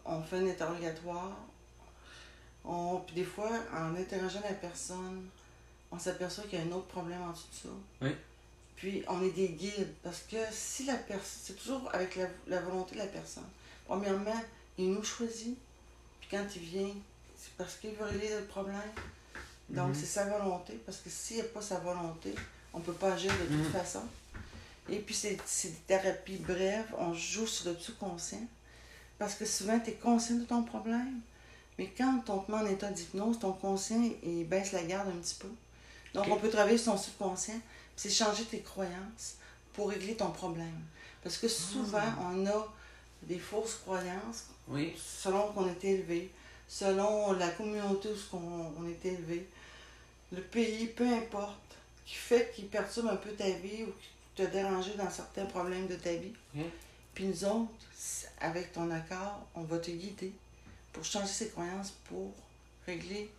On 0.04 0.22
fait 0.22 0.36
un 0.38 0.46
interrogatoire. 0.48 1.36
On, 2.64 3.00
puis 3.06 3.14
des 3.16 3.24
fois, 3.24 3.50
en 3.72 3.94
interrogeant 3.94 4.40
la 4.42 4.54
personne, 4.54 5.28
on 5.90 5.98
s'aperçoit 5.98 6.44
qu'il 6.44 6.58
y 6.58 6.62
a 6.62 6.64
un 6.64 6.72
autre 6.72 6.86
problème 6.86 7.20
en 7.22 7.30
dessous 7.30 7.48
de 7.50 7.68
ça. 7.68 7.74
Oui. 8.02 8.16
Puis 8.76 9.04
on 9.08 9.22
est 9.22 9.30
des 9.30 9.48
guides 9.50 9.94
parce 10.02 10.20
que 10.22 10.36
si 10.50 10.84
la 10.86 10.94
personne, 10.96 11.40
c'est 11.44 11.54
toujours 11.56 11.88
avec 11.94 12.16
la, 12.16 12.26
la 12.48 12.60
volonté 12.60 12.94
de 12.94 13.00
la 13.00 13.06
personne. 13.06 13.44
Premièrement, 13.86 14.42
il 14.78 14.90
nous 14.92 15.04
choisit, 15.04 15.56
puis 16.20 16.28
quand 16.30 16.44
il 16.56 16.62
vient, 16.62 16.90
c'est 17.36 17.52
parce 17.56 17.76
qu'il 17.76 17.92
veut 17.94 18.04
régler 18.06 18.30
le 18.34 18.44
problème. 18.46 18.80
Donc 19.68 19.88
Mhm. 19.88 19.94
c'est 19.94 20.06
sa 20.06 20.24
volonté, 20.26 20.74
parce 20.84 20.98
que 20.98 21.08
s'il 21.10 21.36
n'y 21.36 21.42
a 21.42 21.46
pas 21.46 21.62
sa 21.62 21.78
volonté, 21.78 22.34
on 22.72 22.78
ne 22.80 22.84
peut 22.84 22.92
pas 22.92 23.12
agir 23.12 23.32
de 23.32 23.46
toute 23.46 23.66
Mhm. 23.66 23.72
façon. 23.72 24.02
Et 24.88 24.98
puis 24.98 25.14
c'est 25.14 25.36
des 25.36 25.72
thérapies 25.86 26.36
brèves, 26.38 26.92
on 26.98 27.14
joue 27.14 27.46
sur 27.46 27.70
le 27.70 27.78
subconscient, 27.78 28.46
parce 29.18 29.34
que 29.34 29.44
souvent 29.44 29.78
tu 29.80 29.90
es 29.90 29.94
conscient 29.94 30.36
de 30.36 30.44
ton 30.44 30.62
problème, 30.62 31.20
mais 31.78 31.92
quand 31.96 32.22
on 32.28 32.38
te 32.38 32.50
met 32.50 32.58
en 32.58 32.66
état 32.66 32.90
d'hypnose, 32.90 33.38
ton 33.38 33.52
conscient, 33.52 34.02
il 34.22 34.46
baisse 34.46 34.72
la 34.72 34.82
garde 34.84 35.08
un 35.08 35.18
petit 35.20 35.36
peu. 35.36 35.48
Donc 36.14 36.26
on 36.28 36.36
peut 36.36 36.48
travailler 36.50 36.78
sur 36.78 36.92
ton 36.92 36.98
subconscient, 36.98 37.54
puis 37.54 37.62
c'est 37.96 38.10
changer 38.10 38.44
tes 38.44 38.60
croyances 38.60 39.36
pour 39.72 39.90
régler 39.90 40.14
ton 40.14 40.30
problème. 40.30 40.80
Parce 41.22 41.38
que 41.38 41.48
souvent, 41.48 42.02
on 42.20 42.46
a 42.46 42.68
des 43.22 43.38
fausses 43.38 43.80
croyances 43.84 44.46
Oui. 44.68 44.94
selon 44.96 45.52
qu'on 45.52 45.66
est 45.68 45.84
élevé, 45.84 46.30
selon 46.68 47.32
la 47.32 47.48
communauté 47.48 48.10
où 48.32 48.36
on 48.36 48.86
est 48.88 49.04
élevé, 49.04 49.48
le 50.32 50.42
pays, 50.42 50.86
peu 50.88 51.06
importe, 51.06 51.58
qui 52.06 52.14
fait 52.14 52.52
qui 52.54 52.62
perturbe 52.62 53.08
un 53.08 53.16
peu 53.16 53.30
ta 53.30 53.48
vie 53.48 53.84
ou 53.84 53.86
qui 53.86 54.42
te 54.42 54.42
dérange 54.42 54.94
dans 54.96 55.10
certains 55.10 55.46
problèmes 55.46 55.86
de 55.86 55.96
ta 55.96 56.12
vie. 56.12 56.32
Ok. 56.56 56.64
Puis 57.14 57.26
nous 57.26 57.44
autres, 57.44 57.70
avec 58.40 58.72
ton 58.72 58.90
accord, 58.90 59.46
on 59.54 59.62
va 59.62 59.78
te 59.78 59.90
guider 59.90 60.32
pour 60.92 61.04
changer 61.04 61.26
ses 61.26 61.48
croyances 61.48 61.92
pour 62.08 62.32
régler 62.86 63.30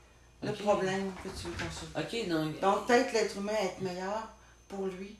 le 0.42 0.52
problème 0.54 1.12
que 1.24 1.30
tu 1.30 1.48
veux 1.48 1.54
consulter. 1.54 2.00
Ok, 2.00 2.30
donc. 2.30 2.60
Donc, 2.60 2.88
peut-être 2.88 3.14
l'être 3.14 3.38
humain 3.38 3.54
être 3.62 3.82
meilleur 3.82 4.28
pour 4.68 4.88
lui. 4.88 5.16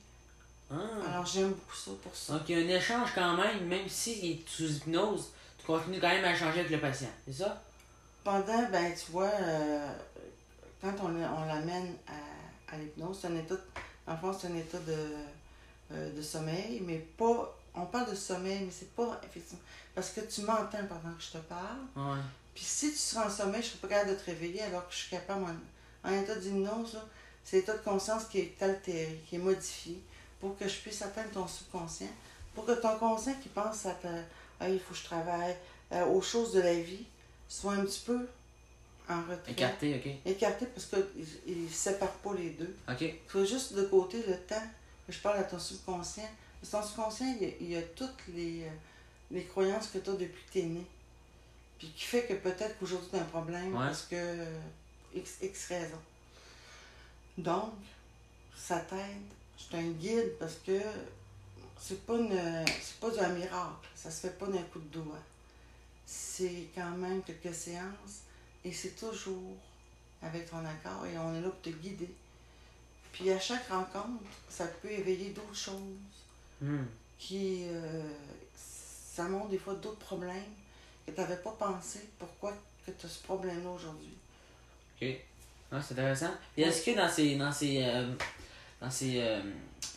Ah. 0.70 0.76
Alors, 1.08 1.26
j'aime 1.26 1.50
beaucoup 1.50 1.76
ça 1.76 1.90
pour 2.02 2.14
ça. 2.14 2.32
Donc 2.34 2.42
il 2.48 2.58
y 2.58 2.60
a 2.60 2.64
un 2.64 2.76
échange 2.76 3.10
quand 3.14 3.36
même, 3.36 3.66
même 3.66 3.88
s'il 3.88 4.32
est 4.32 4.48
sous 4.48 4.68
hypnose, 4.78 5.30
tu 5.58 5.66
continues 5.66 6.00
quand 6.00 6.08
même 6.08 6.24
à 6.24 6.32
échanger 6.32 6.60
avec 6.60 6.70
le 6.70 6.80
patient, 6.80 7.08
c'est 7.24 7.34
ça? 7.34 7.62
Pendant, 8.24 8.68
ben, 8.70 8.92
tu 8.92 9.12
vois, 9.12 9.30
euh, 9.30 9.92
quand 10.80 10.92
on, 11.02 11.14
on 11.14 11.44
l'amène 11.44 11.94
à, 12.08 12.74
à 12.74 12.78
l'hypnose, 12.78 13.18
c'est 13.20 13.28
un 13.28 13.36
état, 13.36 13.54
en 14.08 14.16
fond, 14.16 14.36
c'est 14.36 14.48
un 14.48 14.56
état 14.56 14.78
de, 14.80 14.96
euh, 15.92 16.12
de 16.12 16.22
sommeil, 16.22 16.82
mais 16.84 16.98
pas, 16.98 17.56
on 17.76 17.86
parle 17.86 18.10
de 18.10 18.14
sommeil, 18.16 18.60
mais 18.64 18.70
c'est 18.72 18.90
pas, 18.94 19.20
effectivement, 19.24 19.60
parce 19.94 20.10
que 20.10 20.20
tu 20.20 20.40
m'entends 20.42 20.84
pendant 20.88 21.14
que 21.14 21.22
je 21.22 21.32
te 21.32 21.38
parle, 21.38 21.78
Ouais. 21.96 22.20
puis 22.54 22.64
si 22.64 22.90
tu 22.90 22.96
seras 22.98 23.26
en 23.26 23.30
sommeil, 23.30 23.62
je 23.62 23.68
serai 23.68 23.78
pas 23.80 23.88
capable 23.88 24.10
de 24.10 24.16
te 24.16 24.24
réveiller 24.26 24.62
alors 24.62 24.86
que 24.88 24.92
je 24.92 24.98
suis 24.98 25.10
capable, 25.10 25.44
en, 25.44 26.08
en 26.10 26.12
état 26.22 26.34
d'hypnose, 26.36 26.98
c'est 27.44 27.56
l'état 27.58 27.74
de 27.74 27.82
conscience 27.84 28.24
qui 28.24 28.38
est 28.40 28.62
altéré, 28.62 29.22
qui 29.28 29.36
est 29.36 29.40
modifié, 29.40 30.00
pour 30.40 30.56
que 30.58 30.66
je 30.68 30.76
puisse 30.80 31.00
atteindre 31.02 31.30
ton 31.30 31.46
subconscient, 31.46 32.08
pour 32.54 32.64
que 32.66 32.72
ton 32.72 32.98
conscient 32.98 33.34
qui 33.42 33.48
pense 33.48 33.86
à 33.86 33.92
ta, 33.92 34.08
ah, 34.60 34.68
il 34.68 34.80
faut 34.80 34.92
que 34.94 34.98
je 35.00 35.04
travaille, 35.04 35.56
euh, 35.92 36.04
aux 36.06 36.22
choses 36.22 36.52
de 36.52 36.60
la 36.60 36.74
vie, 36.74 37.04
soit 37.48 37.72
un 37.74 37.84
petit 37.84 38.02
peu 38.04 38.26
en 39.08 39.20
retrait. 39.22 39.52
Écarté, 39.52 39.94
ok. 40.24 40.30
Écarté 40.32 40.66
parce 40.66 40.86
qu'ils 40.86 41.62
ne 41.64 41.68
séparent 41.68 42.10
pas 42.24 42.34
les 42.34 42.50
deux. 42.50 42.74
Ok. 42.88 43.02
Il 43.02 43.14
faut 43.28 43.44
juste 43.44 43.74
de 43.74 43.84
côté 43.84 44.22
le 44.26 44.36
temps 44.40 44.62
que 45.06 45.12
je 45.12 45.18
parle 45.20 45.38
à 45.38 45.44
ton 45.44 45.58
subconscient. 45.60 46.28
Ton 46.70 46.82
subconscient, 46.82 47.34
il 47.40 47.46
y 47.46 47.50
a, 47.50 47.54
il 47.60 47.68
y 47.70 47.76
a 47.76 47.82
toutes 47.82 48.26
les, 48.34 48.62
euh, 48.64 48.70
les 49.30 49.44
croyances 49.44 49.88
que 49.88 49.98
tu 49.98 50.10
as 50.10 50.14
depuis 50.14 50.44
que 50.46 50.52
tu 50.52 50.58
es 50.60 50.62
né. 50.64 50.84
Puis 51.78 51.88
qui 51.96 52.04
fait 52.04 52.24
que 52.26 52.34
peut-être 52.34 52.78
qu'aujourd'hui 52.78 53.08
tu 53.10 53.16
as 53.16 53.20
un 53.20 53.24
problème 53.24 53.72
Ouais. 53.74 53.86
parce 53.86 54.02
que 54.04 54.46
X, 55.14 55.36
X 55.42 55.66
raison. 55.68 55.98
Donc, 57.38 57.72
ça 58.56 58.80
t'aide. 58.80 58.98
Je 59.58 59.64
suis 59.64 59.76
un 59.76 59.90
guide 59.90 60.32
parce 60.38 60.54
que 60.66 60.80
c'est 61.78 62.04
pas 62.06 62.14
une 62.16 62.64
c'est 62.80 62.98
pas 63.00 63.22
un 63.24 63.28
miracle. 63.30 63.88
Ça 63.94 64.10
se 64.10 64.20
fait 64.26 64.38
pas 64.38 64.46
d'un 64.46 64.62
coup 64.62 64.78
de 64.78 64.88
doigt. 65.00 65.18
C'est 66.06 66.68
quand 66.74 66.90
même 66.96 67.22
quelques 67.22 67.54
séances 67.54 68.22
et 68.64 68.72
c'est 68.72 68.96
toujours 68.98 69.56
avec 70.22 70.48
ton 70.50 70.64
accord 70.64 71.04
et 71.06 71.18
on 71.18 71.34
est 71.34 71.40
là 71.40 71.48
pour 71.50 71.60
te 71.60 71.70
guider. 71.70 72.08
Puis 73.12 73.30
à 73.30 73.38
chaque 73.40 73.68
rencontre, 73.68 74.22
ça 74.48 74.66
peut 74.66 74.90
éveiller 74.90 75.30
d'autres 75.30 75.54
choses 75.54 76.25
Hmm. 76.60 76.84
qui. 77.18 77.66
euh, 77.68 78.02
ça 78.54 79.24
montre 79.24 79.48
des 79.48 79.58
fois 79.58 79.74
d'autres 79.74 79.98
problèmes 79.98 80.52
que 81.06 81.10
tu 81.12 81.20
n'avais 81.20 81.36
pas 81.36 81.52
pensé. 81.58 82.00
Pourquoi 82.18 82.52
que 82.84 82.90
tu 82.90 83.06
as 83.06 83.08
ce 83.08 83.22
problème-là 83.22 83.70
aujourd'hui? 83.70 84.12
Ok. 85.00 85.08
Ah, 85.72 85.80
c'est 85.82 85.94
intéressant. 85.94 86.30
Et 86.56 86.62
est-ce 86.62 86.84
que 86.84 86.96
dans 86.96 87.08
ces. 87.08 87.36
Dans 87.36 87.52
ces. 87.52 87.82
euh, 87.82 88.12
dans 88.80 88.90
ces. 88.90 89.20
euh, 89.20 89.40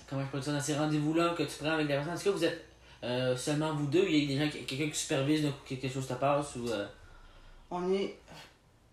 comment 0.10 0.22
je 0.26 0.28
peux 0.32 0.38
dire 0.40 0.46
ça? 0.46 0.54
Dans 0.54 0.62
ces 0.62 0.76
rendez-vous-là 0.78 1.34
que 1.36 1.44
tu 1.44 1.56
prends 1.60 1.72
avec 1.72 1.88
la 1.88 1.96
personne, 1.96 2.14
est-ce 2.14 2.24
que 2.26 2.30
vous 2.30 2.44
êtes 2.46 2.66
euh, 3.04 3.36
seulement 3.38 3.74
vous 3.74 3.88
deux? 3.88 4.06
Il 4.08 4.32
y 4.32 4.42
a 4.42 4.46
des 4.48 4.50
quelqu'un 4.66 4.90
qui 4.90 4.98
supervise 5.00 5.44
donc, 5.44 5.54
que 5.66 5.76
quelque 5.76 5.94
chose 5.94 6.08
te 6.08 6.14
passe 6.14 6.56
ou 6.56 6.68
euh, 6.70 6.88
On 7.72 7.92
est, 7.94 8.18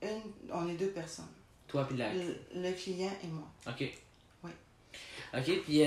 une, 0.02 0.22
on 0.52 0.68
est 0.68 0.74
deux 0.76 0.90
personnes, 0.90 1.24
toi 1.68 1.86
puis 1.88 1.96
la. 1.96 2.12
le, 2.12 2.36
le 2.54 2.72
client 2.72 3.12
et 3.22 3.26
moi. 3.28 3.48
Ok. 3.66 3.92
Oui. 4.44 4.50
Ok, 5.34 5.62
puis. 5.64 5.82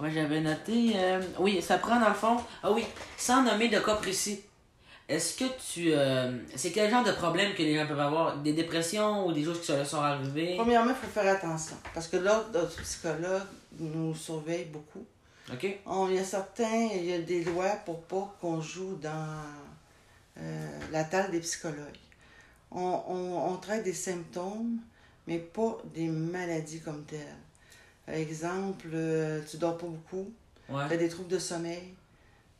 Ouais, 0.00 0.10
j'avais 0.10 0.40
noté. 0.40 0.92
euh, 0.96 1.22
oui, 1.38 1.62
ça 1.62 1.78
prend 1.78 2.00
dans 2.00 2.08
le 2.08 2.14
fond. 2.14 2.36
Ah 2.62 2.72
oui, 2.72 2.84
sans 3.16 3.42
nommer 3.42 3.68
de 3.68 3.78
cas 3.78 3.94
précis. 3.96 4.42
Est-ce 5.08 5.36
que 5.36 5.44
tu. 5.72 5.92
euh, 5.92 6.32
c'est 6.56 6.72
quel 6.72 6.90
genre 6.90 7.04
de 7.04 7.12
problème 7.12 7.52
que 7.54 7.62
les 7.62 7.76
gens 7.76 7.86
peuvent 7.86 8.00
avoir? 8.00 8.38
Des 8.38 8.54
dépressions 8.54 9.26
ou 9.26 9.32
des 9.32 9.44
choses 9.44 9.60
qui 9.60 9.66
se 9.66 9.84
sont 9.84 10.00
arrivées 10.00 10.54
Premièrement, 10.56 10.90
il 10.90 10.96
faut 10.96 11.12
faire 11.12 11.30
attention 11.36 11.76
parce 11.92 12.08
que 12.08 12.16
l'ordre 12.16 12.48
notre 12.54 12.80
psychologue 12.82 13.42
nous 13.78 14.14
surveille 14.14 14.64
beaucoup. 14.64 15.04
Ok. 15.52 15.66
On, 15.84 16.08
il 16.08 16.16
y 16.16 16.18
a 16.18 16.24
certains, 16.24 16.88
il 16.94 17.04
y 17.04 17.12
a 17.12 17.18
des 17.18 17.44
lois 17.44 17.76
pour 17.84 18.00
pas 18.04 18.34
qu'on 18.40 18.62
joue 18.62 18.96
dans 18.96 19.28
euh, 20.40 20.78
la 20.90 21.04
table 21.04 21.32
des 21.32 21.40
psychologues. 21.40 22.00
On, 22.70 23.02
on, 23.06 23.52
on 23.52 23.56
traite 23.58 23.84
des 23.84 23.92
symptômes, 23.92 24.78
mais 25.26 25.38
pas 25.38 25.76
des 25.94 26.08
maladies 26.08 26.80
comme 26.80 27.04
telles. 27.04 27.36
Exemple, 28.08 28.88
euh, 28.92 29.40
tu 29.50 29.56
dors 29.56 29.78
pas 29.78 29.86
beaucoup, 29.86 30.30
tu 30.68 30.74
as 30.74 30.96
des 30.96 31.08
troubles 31.08 31.28
de 31.28 31.38
sommeil, 31.38 31.94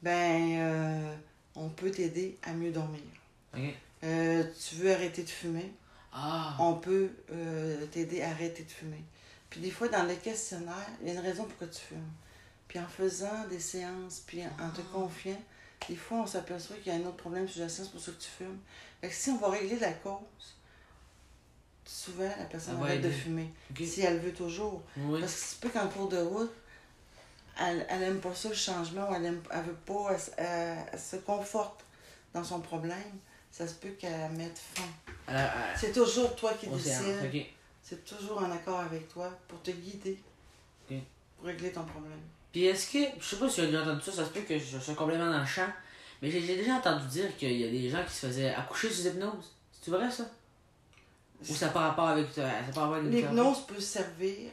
ben 0.03 0.59
euh, 0.59 1.15
on 1.55 1.69
peut 1.69 1.91
t'aider 1.91 2.39
à 2.43 2.53
mieux 2.53 2.71
dormir. 2.73 3.01
Euh, 4.03 4.43
tu 4.69 4.77
veux 4.77 4.93
arrêter 4.93 5.23
de 5.23 5.29
fumer, 5.29 5.73
Ah. 6.13 6.57
on 6.59 6.75
peut 6.75 7.11
t'aider 7.93 8.23
à 8.23 8.31
arrêter 8.31 8.63
de 8.63 8.71
fumer. 8.71 9.03
Puis 9.51 9.61
des 9.61 9.71
fois, 9.71 9.89
dans 9.89 10.03
le 10.05 10.15
questionnaire, 10.17 10.89
il 11.01 11.09
y 11.09 11.11
a 11.11 11.15
une 11.15 11.21
raison 11.21 11.45
pourquoi 11.45 11.69
tu 11.69 11.81
fumes. 11.81 12.11
Puis 12.67 12.79
en 12.81 12.89
faisant 12.89 13.47
des 13.49 13.61
séances, 13.61 14.23
puis 14.27 14.43
en, 14.43 14.71
te 14.71 14.81
confiant, 14.93 15.41
des 15.89 15.97
fois, 15.97 16.19
on 16.23 16.27
s'aperçoit 16.27 16.77
qu'il 16.77 16.93
y 16.93 16.97
a 16.97 16.99
un 16.99 17.07
autre 17.07 17.19
problème 17.19 17.47
sous-jacent, 17.47 17.85
c'est 17.85 17.91
pour 17.93 18.01
ça 18.01 18.13
que 18.13 18.21
tu 18.23 18.29
fumes. 18.29 18.59
Fait 19.01 19.09
que 19.09 19.15
si 19.15 19.31
on 19.31 19.37
va 19.37 19.51
régler 19.51 19.79
la 19.79 19.93
cause, 19.93 20.57
souvent, 21.85 22.25
la 22.39 22.45
personne 22.47 22.77
va 22.79 22.85
arrête 22.87 23.03
de 23.03 23.11
fumer. 23.11 23.53
Si 23.85 24.03
elle 24.03 24.19
veut 24.21 24.33
toujours. 24.33 24.83
Oui. 24.97 25.21
Parce 25.21 25.33
que 25.35 25.39
c'est 25.41 25.61
pas 25.61 25.81
qu'en 25.81 25.89
cours 25.89 26.09
de 26.09 26.19
route, 26.19 26.53
elle, 27.61 27.87
elle 27.89 28.03
aime 28.03 28.21
pas 28.21 28.35
ça, 28.35 28.49
le 28.49 28.55
changement, 28.55 29.15
elle 29.15 29.25
aime 29.27 29.43
elle 29.51 29.63
veut 29.65 29.77
pas, 29.87 30.09
elle, 30.13 30.21
se- 30.21 30.31
elle- 30.37 30.79
elle 30.93 30.99
se 30.99 31.17
conforte 31.17 31.85
dans 32.33 32.43
son 32.45 32.61
problème. 32.61 32.99
ça 33.51 33.69
se 33.69 33.75
peut 33.75 33.91
qu'elle 33.91 34.33
mette 34.33 34.59
fin. 34.59 34.83
C'est 35.79 35.93
toujours 35.93 36.35
toi 36.35 36.53
qui 36.55 36.67
séance, 36.67 37.05
décides. 37.05 37.21
C'est 37.83 38.05
toujours 38.05 38.39
en 38.43 38.51
accord 38.51 38.81
avec 38.81 39.07
toi 39.09 39.31
pour 39.47 39.63
te 39.63 39.71
guider. 39.71 40.19
Pour 41.37 41.47
régler 41.47 41.71
ton 41.71 41.85
problème. 41.85 42.19
Puis 42.51 42.65
est-ce 42.65 42.91
que, 42.93 42.99
je 43.21 43.25
sais 43.25 43.37
pas 43.37 43.49
si 43.49 43.61
j'ai 43.61 43.67
déjà 43.69 43.83
entendu 43.83 44.01
ça, 44.03 44.11
ça 44.13 44.25
se 44.25 44.31
peut 44.31 44.41
que 44.41 44.59
je 44.59 44.79
sois 44.79 44.95
complètement 44.95 45.31
dans 45.31 45.39
le 45.41 45.47
champ, 45.47 45.69
mais 46.21 46.31
j'ai 46.31 46.41
j'ai 46.41 46.57
déjà 46.57 46.75
entendu 46.75 47.07
dire 47.07 47.37
qu'il 47.37 47.53
y 47.57 47.65
a 47.65 47.69
des 47.71 47.89
gens 47.91 48.03
qui 48.05 48.13
se 48.15 48.27
faisaient 48.27 48.53
accoucher 48.55 48.91
sous 48.91 49.07
hypnose. 49.07 49.55
C'est 49.81 49.91
vrai 49.93 50.11
ça? 50.11 50.25
Ou 51.51 51.55
ça 51.55 51.67
n'a 51.67 51.73
pas 51.73 51.81
rapport 51.89 52.09
avec, 52.09 52.33
ça 52.33 52.43
n'a 52.43 52.53
pas 52.73 52.81
rapport 52.83 52.95
avec 52.97 53.05
le 53.05 53.11
L'hypnose 53.11 53.67
peut 53.67 53.81
servir 53.81 54.51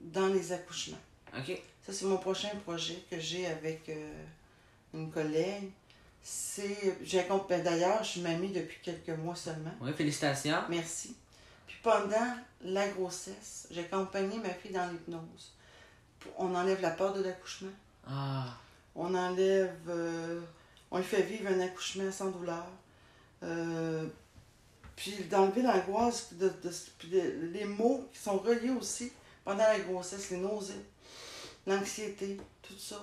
dans 0.00 0.26
les 0.28 0.52
accouchements. 0.52 0.98
Ok. 1.36 1.60
Ça, 1.86 1.92
c'est 1.92 2.04
mon 2.06 2.18
prochain 2.18 2.50
projet 2.64 3.02
que 3.10 3.18
j'ai 3.18 3.46
avec 3.46 3.88
euh, 3.88 4.24
une 4.94 5.10
collègue. 5.10 5.70
C'est. 6.22 6.98
j'ai 7.02 7.20
accomp- 7.20 7.48
ben, 7.48 7.62
D'ailleurs, 7.62 8.02
je 8.04 8.08
suis 8.10 8.20
mamie 8.20 8.48
depuis 8.52 8.78
quelques 8.82 9.08
mois 9.18 9.34
seulement. 9.36 9.72
Oui, 9.80 9.92
félicitations. 9.94 10.58
Merci. 10.68 11.16
Puis 11.66 11.76
pendant 11.82 12.36
la 12.62 12.88
grossesse, 12.88 13.66
j'ai 13.70 13.80
accompagné 13.80 14.38
ma 14.38 14.50
fille 14.50 14.72
dans 14.72 14.86
l'hypnose. 14.90 15.54
On 16.36 16.54
enlève 16.54 16.80
la 16.82 16.90
peur 16.90 17.14
de 17.14 17.22
l'accouchement. 17.22 17.70
Ah, 18.06 18.54
On 18.94 19.14
enlève. 19.14 19.74
euh, 19.88 20.40
on 20.90 20.98
lui 20.98 21.04
fait 21.04 21.22
vivre 21.22 21.48
un 21.50 21.60
accouchement 21.60 22.10
sans 22.12 22.30
douleur. 22.30 22.66
Euh, 23.42 24.06
puis 25.00 25.12
d'enlever 25.30 25.62
l'angoisse, 25.62 26.34
de, 26.34 26.48
de- 26.50 26.72
puis 26.98 27.08
de- 27.08 27.48
les 27.54 27.64
mots 27.64 28.06
qui 28.12 28.18
sont 28.18 28.36
reliés 28.36 28.68
aussi 28.68 29.10
pendant 29.44 29.64
la 29.64 29.78
grossesse, 29.80 30.28
les 30.30 30.36
nausées, 30.36 30.84
l'anxiété, 31.66 32.38
tout 32.60 32.76
ça. 32.78 33.02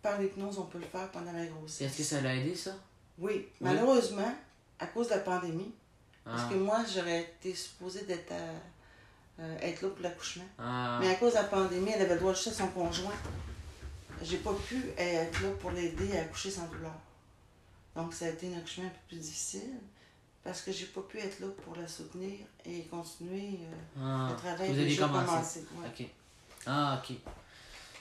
Par 0.00 0.20
l'hypnose, 0.20 0.56
on 0.58 0.66
peut 0.66 0.78
le 0.78 0.84
faire 0.86 1.10
pendant 1.10 1.32
la 1.32 1.46
grossesse. 1.46 1.80
est-ce 1.88 1.96
que 1.98 2.02
ça 2.04 2.20
l'a 2.20 2.36
aidé 2.36 2.54
ça? 2.54 2.76
Oui, 3.18 3.48
malheureusement, 3.60 4.32
à 4.78 4.86
cause 4.86 5.08
de 5.08 5.14
la 5.14 5.18
pandémie, 5.18 5.74
parce 6.24 6.42
Ah, 6.46 6.48
que 6.52 6.54
moi, 6.54 6.84
j'aurais 6.94 7.22
été 7.22 7.52
supposée 7.56 8.02
d'être 8.02 8.30
à- 8.30 9.42
euh, 9.42 9.58
être 9.60 9.82
là 9.82 9.88
pour 9.88 10.00
l'accouchement. 10.02 10.44
ah, 10.60 10.98
Mais 11.00 11.10
à 11.10 11.16
cause 11.16 11.32
de 11.32 11.38
la 11.38 11.44
pandémie, 11.44 11.90
elle 11.90 12.02
avait 12.02 12.14
le 12.14 12.20
droit 12.20 12.32
de 12.32 12.36
chez 12.38 12.52
son 12.52 12.68
conjoint. 12.68 13.14
J'ai 14.22 14.36
pas 14.38 14.54
pu 14.68 14.80
être 14.96 15.42
là 15.42 15.48
pour 15.60 15.72
l'aider 15.72 16.16
à 16.16 16.20
accoucher 16.22 16.52
sans 16.52 16.66
douleur. 16.68 16.94
Donc, 17.96 18.14
ça 18.14 18.26
a 18.26 18.28
été 18.28 18.46
un 18.54 18.58
accouchement 18.58 18.84
un 18.86 18.90
peu 18.90 19.00
plus 19.08 19.18
difficile 19.18 19.74
parce 20.44 20.62
que 20.62 20.72
j'ai 20.72 20.86
pas 20.86 21.00
pu 21.02 21.18
être 21.18 21.40
là 21.40 21.46
pour 21.64 21.76
la 21.76 21.86
soutenir 21.86 22.38
et 22.64 22.82
continuer 22.84 23.58
euh, 23.62 24.00
ah. 24.00 24.28
le 24.30 24.36
travail 24.36 24.72
Vous 24.72 24.78
avez 24.80 24.96
commencé. 24.96 25.26
commencé. 25.26 25.60
Ouais. 25.76 25.88
Ok. 26.00 26.06
Ah, 26.66 27.02
ok. 27.02 27.16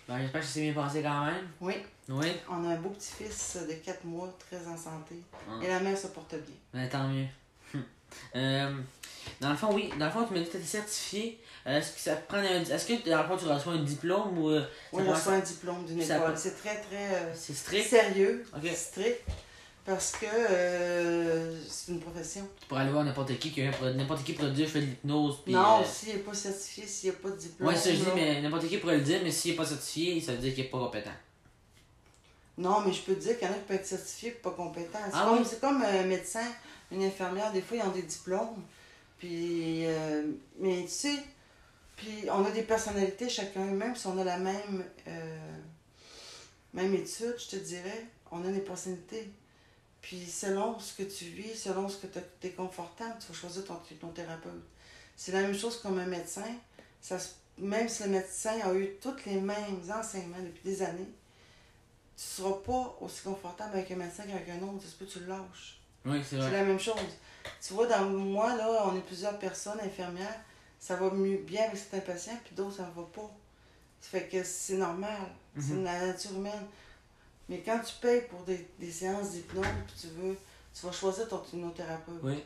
Ben, 0.08 0.20
j'espère 0.22 0.42
que 0.42 0.48
ça 0.48 0.54
s'est 0.54 0.72
bien 0.72 0.74
passé 0.74 1.02
quand 1.04 1.26
même. 1.26 1.48
Oui, 1.60 1.74
Oui? 2.08 2.32
on 2.50 2.64
a 2.66 2.70
un 2.74 2.78
beau 2.78 2.90
petit-fils 2.92 3.58
de 3.68 3.74
4 3.74 4.06
mois, 4.06 4.34
très 4.40 4.66
en 4.66 4.78
santé. 4.78 5.16
Ah. 5.50 5.60
Et 5.62 5.68
la 5.68 5.80
mère 5.82 5.98
se 5.98 6.08
porte 6.08 6.34
bien. 6.36 6.56
Ben, 6.74 6.88
tant 6.90 7.08
mieux. 7.10 7.26
Hum. 7.74 7.84
Euh, 8.38 8.78
dans 9.42 9.50
le 9.50 9.58
fond, 9.58 9.74
oui. 9.74 9.92
Dans 10.00 10.06
le 10.06 10.12
fond, 10.12 10.24
tu 10.26 10.34
m'as 10.34 10.40
dit 10.40 10.46
que 10.46 10.52
tu 10.52 10.58
étais 10.58 10.66
certifié. 10.66 11.42
Euh, 11.68 11.78
Est-ce 11.78 11.92
que 11.94 12.00
ça 12.00 12.16
prend 12.16 12.38
un... 12.38 12.64
Est-ce 12.64 12.86
que 12.88 13.10
dans 13.10 13.22
le 13.22 13.28
fond, 13.28 13.36
tu 13.38 13.46
reçois 13.52 13.74
un 13.74 13.84
diplôme 13.84 14.38
ou... 14.38 14.50
Oui, 14.94 15.04
je 15.06 15.10
reçois 15.10 15.34
un 15.34 15.40
diplôme 15.40 15.86
d'une 15.86 16.02
école. 16.02 16.38
C'est 16.38 16.56
très, 16.58 16.80
très 16.80 17.16
euh, 17.16 17.34
C'est 17.36 17.54
strict? 17.54 17.90
sérieux, 17.90 18.46
Ok. 18.56 18.66
strict, 18.74 19.22
parce 19.88 20.12
que 20.12 20.26
euh, 20.26 21.58
c'est 21.70 21.94
une 21.94 22.02
profession. 22.02 22.46
pour 22.68 22.78
aller 22.78 22.92
voir 22.92 23.06
n'importe 23.06 23.40
qui, 23.40 23.52
qui 23.52 23.62
n'importe 23.62 24.26
qui 24.26 24.34
pourrait 24.34 24.52
dire 24.52 24.68
je 24.68 24.72
fais 24.74 24.82
de 24.82 24.86
l'hypnose. 24.88 25.38
non, 25.48 25.80
euh, 25.80 25.86
s'il 25.86 26.10
n'est 26.10 26.20
pas 26.20 26.34
certifié, 26.34 26.86
s'il 26.86 27.10
n'y 27.10 27.16
a 27.16 27.20
pas 27.20 27.30
de 27.30 27.38
diplôme. 27.38 27.70
Ouais, 27.70 27.76
ça 27.76 27.90
je 27.94 27.96
dis, 27.96 28.06
mais 28.14 28.42
n'importe 28.42 28.68
qui 28.68 28.78
pourrait 28.80 28.98
le 28.98 29.04
dire, 29.04 29.22
mais 29.24 29.32
s'il 29.32 29.52
n'est 29.52 29.58
pas 29.58 29.66
certifié, 29.66 30.20
ça 30.20 30.34
veut 30.34 30.40
dire 30.40 30.54
qu'il 30.54 30.66
n'est 30.66 30.70
pas 30.70 30.78
compétent. 30.80 31.12
Non, 32.58 32.82
mais 32.86 32.92
je 32.92 33.02
peux 33.02 33.16
te 33.16 33.22
dire 33.22 33.40
qu'il 33.40 33.48
y 33.48 33.50
en 33.50 33.54
a 33.54 33.58
qui 33.58 33.64
peuvent 33.64 33.78
être 33.78 33.86
certifiés 33.88 34.30
et 34.30 34.32
pas 34.34 34.52
compétents. 34.52 35.00
C'est 35.06 35.12
Ah 35.14 35.28
comme, 35.30 35.40
oui? 35.40 35.46
c'est 35.50 35.62
comme 35.62 35.82
un 35.82 36.04
médecin, 36.04 36.46
une 36.92 37.04
infirmière, 37.04 37.54
des 37.54 37.62
fois 37.62 37.78
ils 37.78 37.84
ont 37.84 37.92
des 37.92 38.02
diplômes. 38.02 38.62
Puis, 39.20 39.86
euh, 39.86 40.24
mais 40.60 40.82
tu 40.84 40.90
sais, 40.90 41.16
puis 41.96 42.26
on 42.30 42.44
a 42.44 42.52
des 42.52 42.64
personnalités 42.64 43.30
chacun, 43.30 43.64
même 43.64 43.96
si 43.96 44.06
on 44.08 44.18
a 44.20 44.24
la 44.26 44.38
même, 44.38 44.84
euh, 45.08 45.38
même 46.74 46.94
étude, 46.94 47.36
je 47.38 47.48
te 47.52 47.56
dirais, 47.56 48.06
on 48.32 48.44
a 48.46 48.52
des 48.52 48.60
personnalités. 48.60 49.30
Puis 50.08 50.26
selon 50.26 50.80
ce 50.80 50.94
que 50.94 51.04
tu 51.04 51.26
vis, 51.26 51.54
selon 51.54 51.90
ce 51.90 51.98
que 51.98 52.08
tu 52.08 52.48
es 52.48 52.52
confortable, 52.52 53.16
tu 53.20 53.28
vas 53.28 53.38
choisir 53.38 53.66
ton, 53.66 53.78
ton 54.00 54.08
thérapeute. 54.08 54.64
C'est 55.18 55.34
la 55.34 55.42
même 55.42 55.54
chose 55.54 55.82
comme 55.82 56.00
un 56.00 56.06
médecin. 56.06 56.46
Ça, 57.02 57.18
même 57.58 57.90
si 57.90 58.04
le 58.04 58.10
médecin 58.12 58.58
a 58.64 58.74
eu 58.74 58.92
tous 59.02 59.26
les 59.26 59.42
mêmes 59.42 59.82
enseignements 59.94 60.40
depuis 60.40 60.64
des 60.64 60.82
années, 60.82 61.10
tu 62.16 62.24
seras 62.24 62.54
pas 62.66 62.98
aussi 63.02 63.22
confortable 63.24 63.76
avec 63.76 63.92
un 63.92 63.98
médecin 63.98 64.24
qu'avec 64.24 64.48
un 64.48 64.64
autre. 64.66 64.86
Peut 64.98 65.06
que 65.06 65.12
tu 65.12 65.20
le 65.20 65.26
lâches. 65.26 65.82
Oui, 66.06 66.22
c'est 66.24 66.40
C'est 66.40 66.52
la 66.52 66.64
même 66.64 66.80
chose. 66.80 66.96
Tu 67.62 67.74
vois, 67.74 67.88
dans 67.88 68.06
moi, 68.06 68.56
là, 68.56 68.86
on 68.88 68.96
est 68.96 69.02
plusieurs 69.02 69.38
personnes 69.38 69.82
infirmières. 69.82 70.40
Ça 70.80 70.96
va 70.96 71.10
mieux 71.10 71.40
bien 71.40 71.66
avec 71.66 71.76
certains 71.78 72.00
patients, 72.00 72.40
puis 72.46 72.56
d'autres, 72.56 72.78
ça 72.78 72.84
ne 72.84 72.92
va 72.94 73.04
pas. 73.14 73.30
Ça 74.00 74.08
fait 74.12 74.30
que 74.30 74.42
c'est 74.42 74.78
normal. 74.78 75.20
C'est 75.60 75.74
Mhm. 75.74 75.84
la 75.84 76.06
nature 76.08 76.32
humaine. 76.34 76.66
Mais 77.50 77.62
quand 77.66 77.80
tu 77.80 77.96
payes 78.02 78.22
pour 78.30 78.42
des, 78.44 78.68
des 78.80 78.92
séances 78.92 79.32
d'hypnose, 79.32 79.66
puis 79.88 79.96
tu 80.02 80.08
veux, 80.08 80.38
tu 80.74 80.86
vas 80.86 80.92
choisir 80.92 81.28
ton 81.28 81.42
hypnothérapeute. 81.54 82.20
Oui. 82.24 82.44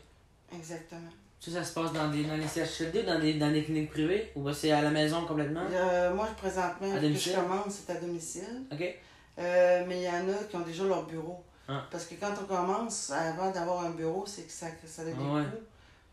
Exactement. 0.53 1.09
Ça, 1.39 1.51
ça 1.51 1.63
se 1.63 1.73
passe 1.73 1.91
dans, 1.91 2.09
des, 2.09 2.23
dans 2.23 2.35
les 2.35 2.47
CHSLD 2.47 3.01
ou 3.01 3.05
dans 3.05 3.19
des, 3.19 3.33
dans 3.33 3.51
des 3.51 3.63
cliniques 3.63 3.89
privées 3.89 4.31
Ou 4.35 4.51
c'est 4.53 4.71
à 4.71 4.81
la 4.81 4.91
maison 4.91 5.25
complètement? 5.25 5.63
Euh, 5.71 6.13
moi, 6.13 6.27
présentement, 6.37 6.93
À 6.93 6.99
que 6.99 7.13
je 7.13 7.33
commence, 7.33 7.81
c'est 7.85 7.91
à 7.91 7.99
domicile. 7.99 8.63
Ok. 8.71 8.95
Euh, 9.39 9.85
mais 9.87 10.01
il 10.01 10.03
y 10.03 10.09
en 10.09 10.29
a 10.29 10.43
qui 10.47 10.55
ont 10.55 10.59
déjà 10.59 10.83
leur 10.83 11.07
bureau. 11.07 11.43
Ah. 11.67 11.87
Parce 11.89 12.05
que 12.05 12.15
quand 12.15 12.33
on 12.39 12.45
commence, 12.45 13.09
avant 13.09 13.49
d'avoir 13.49 13.85
un 13.85 13.91
bureau, 13.91 14.25
c'est 14.27 14.43
que 14.43 14.51
ça, 14.51 14.69
que 14.69 14.85
ça 14.87 15.03
des 15.03 15.13
Ah 15.17 15.33
ouais. 15.33 15.43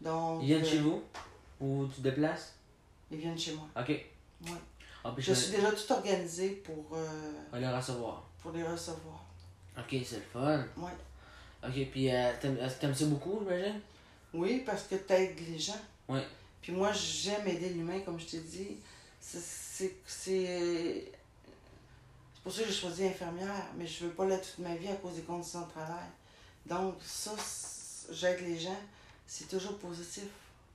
Donc, 0.01 0.41
Ils 0.43 0.47
viennent 0.47 0.65
euh, 0.65 0.69
chez 0.69 0.79
vous? 0.79 1.03
Ou 1.61 1.87
tu 1.89 1.97
te 1.97 2.01
déplaces? 2.03 2.55
Ils 3.11 3.19
viennent 3.19 3.39
chez 3.39 3.53
moi. 3.53 3.67
Ok. 3.79 3.89
Ouais. 3.89 4.51
Ah, 5.05 5.13
Je 5.17 5.23
je 5.23 5.33
suis 5.35 5.57
déjà 5.57 5.73
tout 5.73 5.93
organisé 5.93 6.51
pour, 6.65 6.97
euh, 6.97 7.59
les 7.59 7.69
recevoir. 7.69 8.28
Pour 8.49 8.57
les 8.57 8.65
recevoir. 8.65 9.25
Ok, 9.77 9.97
c'est 10.05 10.17
le 10.17 10.23
fun. 10.33 10.65
Ouais. 10.79 10.91
Ok, 11.63 11.91
puis 11.91 12.11
euh, 12.11 12.33
t'aimes 12.41 12.57
que 12.57 12.81
t'aimes 12.81 12.95
ça 12.95 13.05
beaucoup, 13.07 13.41
j'imagine? 13.43 13.81
Oui, 14.33 14.63
parce 14.65 14.85
que 14.85 14.95
tu 14.97 15.13
aides 15.13 15.39
les 15.51 15.59
gens. 15.59 15.77
Ouais. 16.09 16.25
Puis 16.63 16.73
moi, 16.73 16.91
j'aime 16.93 17.47
aider 17.47 17.71
l'humain, 17.71 18.01
comme 18.01 18.19
je 18.19 18.27
t'ai 18.27 18.41
dit. 18.41 18.77
C'est- 19.21 19.93
pour 22.43 22.53
ça 22.53 22.63
que 22.63 22.69
j'ai 22.69 22.75
choisi 22.75 23.07
infirmière, 23.07 23.67
mais 23.77 23.87
je 23.87 24.05
veux 24.05 24.11
pas 24.13 24.25
l'être 24.25 24.55
toute 24.57 24.65
ma 24.65 24.75
vie 24.75 24.89
à 24.89 24.95
cause 24.97 25.17
des 25.17 25.23
conditions 25.23 25.61
de 25.67 25.71
travail. 25.71 26.07
Donc, 26.65 26.95
ça, 27.03 27.33
j'aide 28.11 28.41
les 28.41 28.59
gens, 28.59 28.79
c'est 29.27 29.49
toujours 29.49 29.77
positif. 29.79 30.25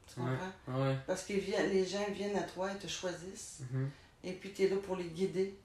Tu 0.08 0.16
comprends? 0.22 0.52
Ouais. 0.86 0.96
Parce 1.08 1.24
que 1.24 1.34
les 1.34 1.86
gens 1.88 2.06
viennent 2.12 2.36
à 2.38 2.44
toi, 2.44 2.70
ils 2.72 2.78
te 2.78 2.88
choisissent, 2.88 3.62
Mhm. 3.72 3.90
et 4.26 4.34
puis 4.34 4.52
tu 4.54 4.64
es 4.64 4.70
là 4.70 4.76
pour 4.78 4.96
les 4.98 5.06
guider. 5.06 5.56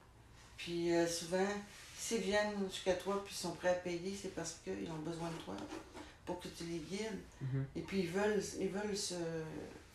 Puis 0.57 0.91
euh, 0.93 1.05
souvent, 1.07 1.45
s'ils 2.09 2.21
viennent 2.21 2.53
jusqu'à 2.69 2.93
toi 2.93 3.21
puis 3.25 3.35
sont 3.35 3.51
prêts 3.51 3.69
à 3.69 3.73
payer, 3.73 4.17
c'est 4.19 4.33
parce 4.35 4.57
qu'ils 4.63 4.89
ont 4.89 5.01
besoin 5.09 5.29
de 5.29 5.43
toi 5.45 5.53
pour 6.25 6.39
que 6.39 6.47
tu 6.47 6.63
les 6.65 6.79
guides. 6.79 7.19
Mhm. 7.41 7.65
Et 7.75 7.81
puis 7.81 7.99
ils 8.01 8.09
veulent, 8.09 8.41
ils 8.59 8.69
veulent 8.69 8.97
se- 8.97 9.13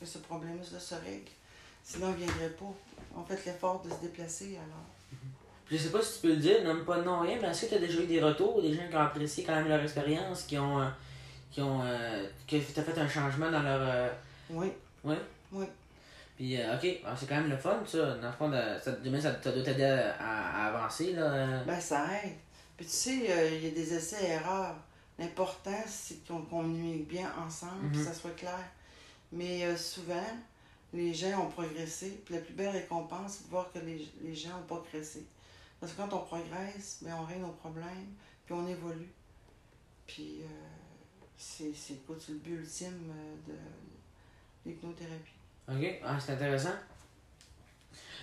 que 0.00 0.06
ce 0.06 0.18
problème-là 0.18 0.78
se 0.80 0.94
règle. 0.94 1.30
Sinon, 1.84 2.08
ils 2.16 2.20
ne 2.24 2.26
viendraient 2.26 2.50
pas. 2.56 2.72
On 3.16 3.24
fait 3.24 3.44
l'effort 3.46 3.82
de 3.82 3.90
se 3.90 3.96
déplacer 4.00 4.56
alors. 4.56 4.84
Je 5.70 5.76
sais 5.76 5.90
pas 5.90 6.02
si 6.02 6.14
tu 6.20 6.26
peux 6.26 6.34
le 6.34 6.40
dire, 6.40 6.62
nomme 6.62 6.84
pas 6.84 6.98
de 6.98 7.04
nom, 7.04 7.20
rien, 7.20 7.38
mais 7.40 7.48
est-ce 7.48 7.62
que 7.66 7.70
tu 7.70 7.74
as 7.76 7.78
déjà 7.78 8.00
eu 8.02 8.06
des 8.06 8.22
retours, 8.22 8.60
des 8.60 8.74
gens 8.74 8.86
qui 8.88 8.96
ont 8.96 9.00
apprécié 9.00 9.44
quand 9.44 9.54
même 9.54 9.68
leur 9.68 9.82
expérience, 9.82 10.42
qui 10.42 10.58
ont. 10.58 10.80
euh, 10.80 10.88
qui 11.50 11.60
ont. 11.62 11.80
euh, 11.82 12.26
fait 12.48 12.98
un 12.98 13.08
changement 13.08 13.50
dans 13.50 13.62
leur. 13.62 13.80
euh, 13.80 14.08
Oui, 14.50 14.68
Ouais. 15.04 15.18
Oui. 15.52 15.66
Puis, 16.36 16.60
euh, 16.60 16.76
ok, 16.76 16.86
alors, 17.04 17.16
c'est 17.18 17.26
quand 17.28 17.36
même 17.36 17.50
le 17.50 17.56
fun, 17.56 17.82
ça. 17.86 18.16
Dans 18.16 18.26
le 18.26 18.32
fond, 18.32 18.48
de- 18.48 18.78
ça, 18.82 18.92
demain, 18.92 19.20
ça, 19.20 19.40
ça 19.40 19.52
doit 19.52 19.62
t'aider 19.62 19.84
à, 19.84 20.66
avancer, 20.66 21.12
là. 21.12 21.62
ben 21.64 21.80
ça 21.80 22.06
aide. 22.24 22.32
Puis 22.76 22.86
tu 22.86 22.92
sais, 22.92 23.30
euh, 23.30 23.50
il 23.56 23.64
y 23.64 23.68
a 23.68 23.70
des 23.70 23.94
essais 23.94 24.24
et 24.24 24.30
erreurs. 24.32 24.76
L'important, 25.18 25.82
c'est 25.86 26.26
qu'on 26.26 26.42
communique 26.42 27.06
bien 27.06 27.32
ensemble, 27.38 27.92
que 27.92 27.98
Mhm. 27.98 28.04
ça 28.04 28.12
soit 28.14 28.34
clair. 28.36 28.64
Mais 29.30 29.64
euh, 29.64 29.76
souvent, 29.76 30.26
les 30.92 31.14
gens 31.14 31.40
ont 31.46 31.50
progressé. 31.50 32.20
Puis 32.24 32.34
la 32.34 32.40
plus 32.40 32.54
belle 32.54 32.70
récompense, 32.70 33.34
c'est 33.38 33.44
de 33.44 33.50
voir 33.50 33.70
que 33.72 33.78
les, 33.78 34.10
les 34.22 34.34
gens 34.34 34.60
pas 34.68 34.76
progressé. 34.78 35.24
Parce 35.78 35.92
que 35.92 35.98
quand 35.98 36.12
on 36.12 36.20
progresse, 36.24 36.98
ben, 37.02 37.14
on 37.20 37.24
règle 37.24 37.42
nos 37.42 37.52
problèmes, 37.52 38.12
puis 38.44 38.54
on 38.54 38.66
évolue. 38.66 39.12
Puis 40.06 40.40
c'est 41.36 41.72
c'est 41.74 42.04
quoi, 42.06 42.16
c'est 42.18 42.32
le 42.32 42.38
but 42.38 42.54
ultime 42.60 43.12
de 43.46 43.54
l'hypnothérapie? 44.66 45.32
Ok, 45.68 46.00
ah, 46.04 46.16
c'est 46.24 46.32
intéressant. 46.32 46.74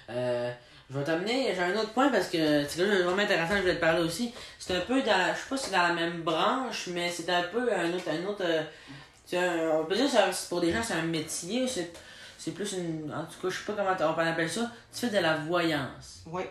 Euh, 0.10 0.52
je 0.90 0.98
vais 0.98 1.04
t'amener, 1.06 1.56
j'ai 1.56 1.62
un 1.62 1.76
autre 1.78 1.94
point 1.94 2.10
parce 2.10 2.28
que 2.28 2.66
c'est 2.68 2.80
chose 2.80 2.90
de 2.98 3.04
vraiment 3.04 3.22
intéressant, 3.22 3.56
je 3.56 3.62
voulais 3.62 3.76
te 3.76 3.80
parler 3.82 4.02
aussi. 4.04 4.34
C'est 4.60 4.76
un 4.76 4.82
peu 4.82 5.02
dans, 5.02 5.34
je 5.34 5.40
sais 5.42 5.50
pas 5.50 5.58
si 5.58 5.66
c'est 5.66 5.72
dans 5.72 5.88
la 5.88 5.94
même 5.94 6.22
branche, 6.22 6.88
mais 6.88 7.10
c'est 7.10 7.30
un 7.30 7.44
peu 7.44 7.74
un 7.74 7.92
autre, 7.94 8.10
un 8.10 8.26
autre, 8.26 8.44
euh, 8.44 8.64
un- 9.34 9.80
on 9.80 9.86
peut 9.86 9.96
dire 9.96 10.08
que 10.12 10.50
pour 10.50 10.60
des 10.62 10.72
gens 10.74 10.84
c'est 10.84 10.94
un 10.96 11.04
métier, 11.04 11.66
c'est, 11.68 11.94
c'est 12.38 12.52
plus 12.52 12.74
une, 12.74 13.14
en 13.14 13.26
tout 13.26 13.40
cas 13.42 13.50
je 13.50 13.58
sais 13.58 13.66
pas 13.66 13.74
comment 13.74 13.92
on 14.14 14.18
appeler 14.28 14.50
ça, 14.50 14.70
tu 14.94 15.00
fais 15.00 15.10
de 15.10 15.18
la 15.22 15.38
voyance. 15.38 16.24
Oui. 16.26 16.44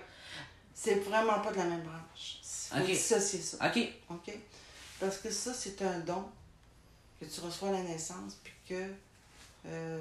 C'est 0.74 0.94
vraiment 1.00 1.40
pas 1.40 1.52
de 1.52 1.58
la 1.58 1.64
même 1.64 1.82
branche. 1.82 2.38
Faut 2.72 2.78
Ok. 2.80 2.86
dissocier 2.86 3.40
ça. 3.40 3.58
Ok, 3.66 3.78
OK? 4.08 4.32
Parce 4.98 5.18
que 5.18 5.30
ça, 5.30 5.52
c'est 5.52 5.82
un 5.82 5.98
don 6.00 6.24
que 7.20 7.26
tu 7.26 7.40
reçois 7.42 7.68
à 7.68 7.72
la 7.72 7.82
naissance, 7.82 8.38
puis 8.42 8.52
que. 8.68 8.84
euh, 9.66 10.00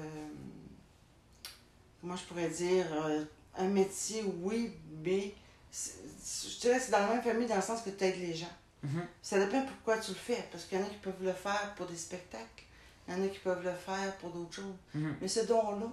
comment 2.00 2.16
je 2.16 2.24
pourrais 2.24 2.48
dire 2.48 2.86
euh, 2.92 3.24
Un 3.56 3.68
métier, 3.68 4.24
oui, 4.42 4.72
mais. 5.02 5.34
Je 5.72 6.60
dirais 6.60 6.78
que 6.78 6.82
c'est 6.84 6.90
dans 6.90 6.98
la 6.98 7.14
même 7.14 7.22
famille 7.22 7.46
dans 7.46 7.56
le 7.56 7.62
sens 7.62 7.82
que 7.82 7.90
tu 7.90 8.04
aides 8.04 8.18
les 8.18 8.34
gens. 8.34 8.50
Mhm. 8.82 9.06
Ça 9.22 9.38
dépend 9.38 9.62
pourquoi 9.62 9.98
tu 9.98 10.10
le 10.10 10.16
fais. 10.16 10.48
Parce 10.50 10.64
qu'il 10.64 10.78
y 10.78 10.82
en 10.82 10.84
a 10.84 10.88
qui 10.88 10.96
peuvent 10.96 11.22
le 11.22 11.32
faire 11.32 11.74
pour 11.76 11.86
des 11.86 11.96
spectacles. 11.96 12.64
Il 13.06 13.14
y 13.14 13.20
en 13.20 13.24
a 13.24 13.28
qui 13.28 13.38
peuvent 13.38 13.64
le 13.64 13.72
faire 13.72 14.16
pour 14.16 14.30
d'autres 14.30 14.54
choses. 14.54 14.74
Mhm. 14.94 15.16
Mais 15.20 15.28
ce 15.28 15.40
don-là 15.40 15.86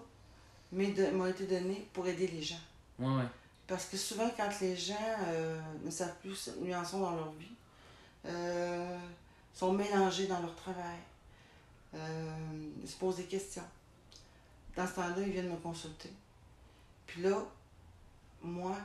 m'a 0.72 1.30
été 1.30 1.46
donné 1.46 1.88
pour 1.94 2.08
aider 2.08 2.28
les 2.28 2.42
gens. 2.42 2.60
Ouais, 3.00 3.08
ouais. 3.08 3.28
Parce 3.68 3.86
que 3.86 3.98
souvent, 3.98 4.30
quand 4.36 4.50
les 4.62 4.76
gens 4.76 4.96
euh, 5.28 5.60
ne 5.84 5.92
savent 5.92 6.16
plus 6.22 6.50
où 6.60 6.66
ils 6.66 6.76
en 6.76 6.86
sont 6.86 7.02
dans 7.02 7.16
leur 7.16 7.32
vie, 7.34 7.52
euh, 8.26 8.98
sont 9.54 9.74
mélangés 9.74 10.28
dans 10.28 10.40
leur 10.40 10.56
travail, 10.56 11.00
euh, 11.94 12.30
ils 12.82 12.88
se 12.88 12.96
posent 12.96 13.18
des 13.18 13.26
questions. 13.26 13.64
Dans 14.78 14.86
ce 14.88 14.94
temps-là, 14.94 15.16
ils 15.26 15.32
viennent 15.32 15.50
me 15.50 15.56
consulter. 15.58 16.12
Puis 17.08 17.24
là, 17.24 17.36
moi, 18.44 18.76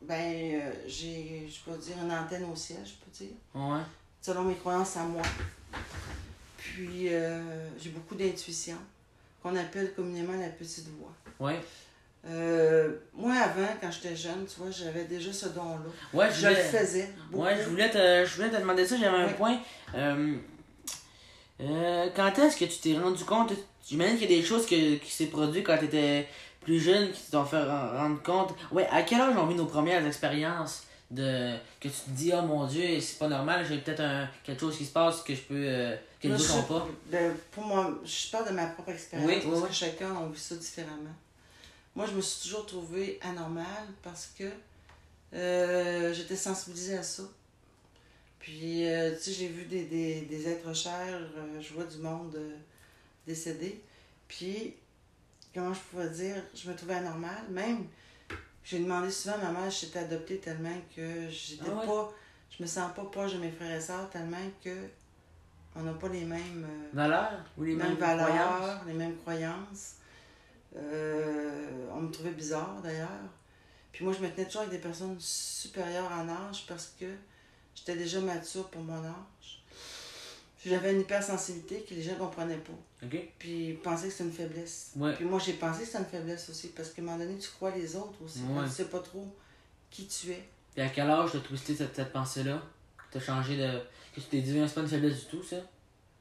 ben, 0.00 0.14
euh, 0.62 0.72
j'ai, 0.86 1.48
je 1.50 1.68
peux 1.68 1.76
dire, 1.76 1.96
une 2.00 2.12
antenne 2.12 2.44
au 2.44 2.54
ciel, 2.54 2.78
je 2.84 2.92
peux 3.04 3.10
dire, 3.10 3.34
Ouais. 3.54 3.80
selon 4.22 4.44
mes 4.44 4.54
croyances 4.54 4.96
à 4.96 5.02
moi. 5.02 5.22
Puis, 6.56 7.12
euh, 7.12 7.68
j'ai 7.78 7.90
beaucoup 7.90 8.14
d'intuition, 8.14 8.76
qu'on 9.42 9.56
appelle 9.56 9.92
communément 9.94 10.34
la 10.40 10.48
petite 10.50 10.86
voix. 10.96 11.12
Ouais. 11.40 11.58
Euh, 12.26 12.98
moi, 13.14 13.34
avant, 13.34 13.66
quand 13.80 13.90
j'étais 13.90 14.14
jeune, 14.14 14.46
tu 14.46 14.60
vois, 14.60 14.70
j'avais 14.70 15.04
déjà 15.06 15.32
ce 15.32 15.48
don-là. 15.48 15.90
Ouais, 16.12 16.30
je 16.30 16.40
Je 16.42 16.48
le 16.48 16.54
faisais. 16.54 17.12
Beaucoup. 17.30 17.42
Ouais, 17.44 17.56
je 17.62 17.68
voulais 17.68 17.90
te, 17.90 18.24
je 18.24 18.36
voulais 18.36 18.50
te 18.50 18.56
demander 18.56 18.86
ça, 18.86 18.96
j'avais 18.96 19.16
un 19.24 19.28
point. 19.32 19.58
Quand 21.58 22.38
est-ce 22.38 22.56
que 22.56 22.64
tu 22.66 22.78
t'es 22.78 22.96
rendu 22.98 23.24
compte 23.24 23.52
J'imagine 23.88 24.18
qu'il 24.18 24.30
y 24.30 24.34
a 24.34 24.40
des 24.40 24.46
choses 24.46 24.66
que, 24.66 24.96
qui 24.96 25.10
s'est 25.10 25.26
produit 25.26 25.62
quand 25.62 25.78
tu 25.78 25.86
étais 25.86 26.28
plus 26.60 26.80
jeune 26.80 27.10
qui 27.12 27.22
t'ont 27.30 27.44
fait 27.44 27.62
ren- 27.62 27.92
rendre 27.96 28.22
compte. 28.22 28.54
Ouais, 28.70 28.86
à 28.90 29.02
quel 29.02 29.20
âge 29.20 29.36
ont 29.36 29.46
vu 29.46 29.54
nos 29.54 29.66
premières 29.66 30.06
expériences 30.06 30.84
de 31.10 31.54
que 31.80 31.88
tu 31.88 31.94
te 31.94 32.10
dis 32.10 32.32
oh 32.34 32.42
mon 32.42 32.66
dieu, 32.66 33.00
c'est 33.00 33.18
pas 33.18 33.28
normal, 33.28 33.64
j'ai 33.66 33.78
peut-être 33.78 34.00
un 34.00 34.28
quelque 34.44 34.60
chose 34.60 34.76
qui 34.76 34.84
se 34.84 34.92
passe 34.92 35.22
que 35.22 35.34
je 35.34 35.40
peux 35.40 35.54
euh, 35.56 35.96
que 36.20 36.28
les 36.28 36.34
autres 36.34 36.56
n'ont 36.56 36.62
pas? 36.64 36.86
de- 37.10 37.32
pour 37.50 37.64
moi, 37.64 37.98
je 38.04 38.30
parle 38.30 38.48
de 38.48 38.52
ma 38.52 38.66
propre 38.66 38.90
expérience 38.90 39.26
Oui, 39.26 39.40
parce 39.42 39.62
oui. 39.62 39.68
que 39.68 39.74
chacun 39.74 40.14
a 40.14 40.26
vu 40.28 40.36
ça 40.36 40.54
différemment. 40.56 41.14
Moi, 41.96 42.04
je 42.06 42.12
me 42.12 42.20
suis 42.20 42.42
toujours 42.48 42.66
trouvée 42.66 43.18
anormale 43.22 43.86
parce 44.02 44.30
que 44.38 44.44
euh, 45.34 46.12
j'étais 46.12 46.36
sensibilisée 46.36 46.98
à 46.98 47.02
ça. 47.02 47.22
Puis, 48.38 48.86
euh, 48.86 49.14
tu 49.16 49.22
sais, 49.24 49.32
j'ai 49.32 49.48
vu 49.48 49.64
des, 49.64 49.84
des, 49.84 50.20
des 50.22 50.48
êtres 50.48 50.74
chers, 50.74 51.20
euh, 51.36 51.60
je 51.60 51.72
vois 51.74 51.84
du 51.84 51.98
monde 51.98 52.34
euh, 52.36 52.54
décédé. 53.28 53.80
Puis, 54.26 54.74
comment 55.54 55.72
je 55.72 55.80
pouvais 55.90 56.10
dire, 56.10 56.36
je 56.54 56.68
me 56.70 56.74
trouvais 56.76 56.94
anormale. 56.94 57.44
Même, 57.50 57.86
j'ai 58.64 58.80
demandé 58.80 59.10
souvent 59.10 59.36
à 59.36 59.50
ma 59.52 59.60
mère 59.60 59.72
si 59.72 59.86
j'étais 59.86 60.00
adoptée 60.00 60.38
tellement 60.38 60.76
que 60.96 61.28
j'étais 61.30 61.62
Ah 61.70 61.74
ouais? 61.78 61.86
pas, 61.86 62.12
je 62.50 62.62
me 62.62 62.66
sens 62.68 62.92
pas 62.94 63.04
proche 63.04 63.34
de 63.34 63.38
mes 63.38 63.50
frères 63.52 63.76
et 63.76 63.80
sœurs 63.80 64.10
tellement 64.10 64.36
que 64.64 64.76
on 65.76 65.82
n'a 65.82 65.92
pas 65.92 66.08
les 66.08 66.24
mêmes. 66.24 66.66
euh, 66.68 66.88
Valeurs 66.92 67.44
ou 67.56 67.62
les 67.62 67.70
les 67.70 67.76
mêmes 67.76 67.88
mêmes 67.90 67.96
valeurs, 67.98 68.26
croyances? 68.28 68.86
les 68.86 68.92
mêmes 68.94 69.16
croyances. 69.18 69.94
Euh, 70.76 71.86
on 71.92 72.00
me 72.02 72.10
trouvait 72.10 72.30
bizarre 72.30 72.80
d'ailleurs. 72.82 73.08
Puis 73.92 74.04
moi, 74.04 74.12
je 74.12 74.20
me 74.24 74.30
tenais 74.30 74.44
toujours 74.46 74.62
avec 74.62 74.72
des 74.72 74.78
personnes 74.78 75.16
supérieures 75.18 76.10
en 76.12 76.28
âge 76.28 76.66
parce 76.68 76.94
que 76.98 77.06
j'étais 77.74 77.96
déjà 77.96 78.20
mature 78.20 78.68
pour 78.68 78.82
mon 78.82 79.02
âge. 79.04 79.57
J'avais 80.64 80.92
une 80.92 81.00
hypersensibilité 81.02 81.82
que 81.88 81.94
les 81.94 82.02
gens 82.02 82.14
ne 82.14 82.18
comprenaient 82.18 82.56
pas. 82.58 83.08
Puis 83.38 83.68
ils 83.68 83.76
pensaient 83.78 84.08
que 84.08 84.12
c'était 84.12 84.24
une 84.24 84.32
faiblesse. 84.32 84.90
Ouais. 84.96 85.14
Puis 85.14 85.24
moi, 85.24 85.38
j'ai 85.38 85.52
pensé 85.54 85.80
que 85.80 85.86
c'était 85.86 85.98
une 85.98 86.04
faiblesse 86.06 86.48
aussi 86.50 86.68
parce 86.68 86.90
qu'à 86.90 87.00
un 87.02 87.04
moment 87.04 87.18
donné, 87.18 87.38
tu 87.38 87.48
crois 87.50 87.70
les 87.70 87.94
autres 87.96 88.20
aussi. 88.24 88.40
Ouais. 88.40 88.64
Tu 88.66 88.72
sais 88.72 88.84
pas 88.86 88.98
trop 89.00 89.26
qui 89.90 90.06
tu 90.08 90.30
es. 90.32 90.42
Puis 90.74 90.82
à 90.82 90.88
quel 90.88 91.08
âge 91.08 91.30
t'as 91.32 91.38
twisté 91.40 91.74
cette, 91.76 91.94
cette 91.94 92.12
pensée-là? 92.12 92.60
T'as 93.10 93.20
changé 93.20 93.56
de. 93.56 93.78
Que 94.14 94.20
tu 94.20 94.26
t'es 94.26 94.40
dit, 94.40 94.60
c'est 94.66 94.74
pas 94.74 94.80
une 94.80 94.88
faiblesse 94.88 95.20
du 95.20 95.26
tout, 95.26 95.42
ça? 95.44 95.56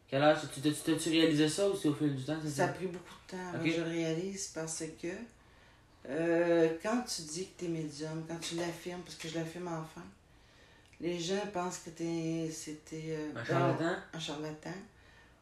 Quel 0.08 0.22
âge 0.22 0.38
Tu 0.54 0.62
t'as- 0.62 0.70
tu 0.70 0.76
t'as-tu 0.86 1.10
réalisé 1.10 1.50
ça 1.50 1.68
ou 1.70 1.76
c'est 1.76 1.88
au 1.90 1.94
fil 1.96 2.16
du 2.16 2.24
temps 2.24 2.38
c'est 2.42 2.50
Ça 2.50 2.66
a 2.66 2.68
pris 2.70 2.86
beaucoup 2.86 3.14
de 3.26 3.32
temps 3.32 3.50
avant 3.54 3.64
que 3.64 3.72
je 3.72 3.82
réalise 3.82 4.48
parce 4.54 4.84
que 5.02 5.08
euh, 6.10 6.70
quand 6.82 7.02
tu 7.04 7.24
dis 7.24 7.48
que 7.48 7.60
tu 7.60 7.66
es 7.66 7.68
médium, 7.68 8.24
quand 8.28 8.40
tu 8.40 8.56
l'affirmes, 8.56 9.02
parce 9.02 9.16
que 9.16 9.28
je 9.28 9.36
l'affirme 9.36 9.68
enfin, 9.68 10.04
les 11.00 11.20
gens 11.20 11.46
pensent 11.54 11.80
que 11.80 11.92
t'es, 11.92 12.50
c'était 12.52 13.04
euh, 13.10 13.32
Un 13.36 13.46
charlatan? 13.46 13.96
un 14.14 14.20
charlatan. 14.20 14.74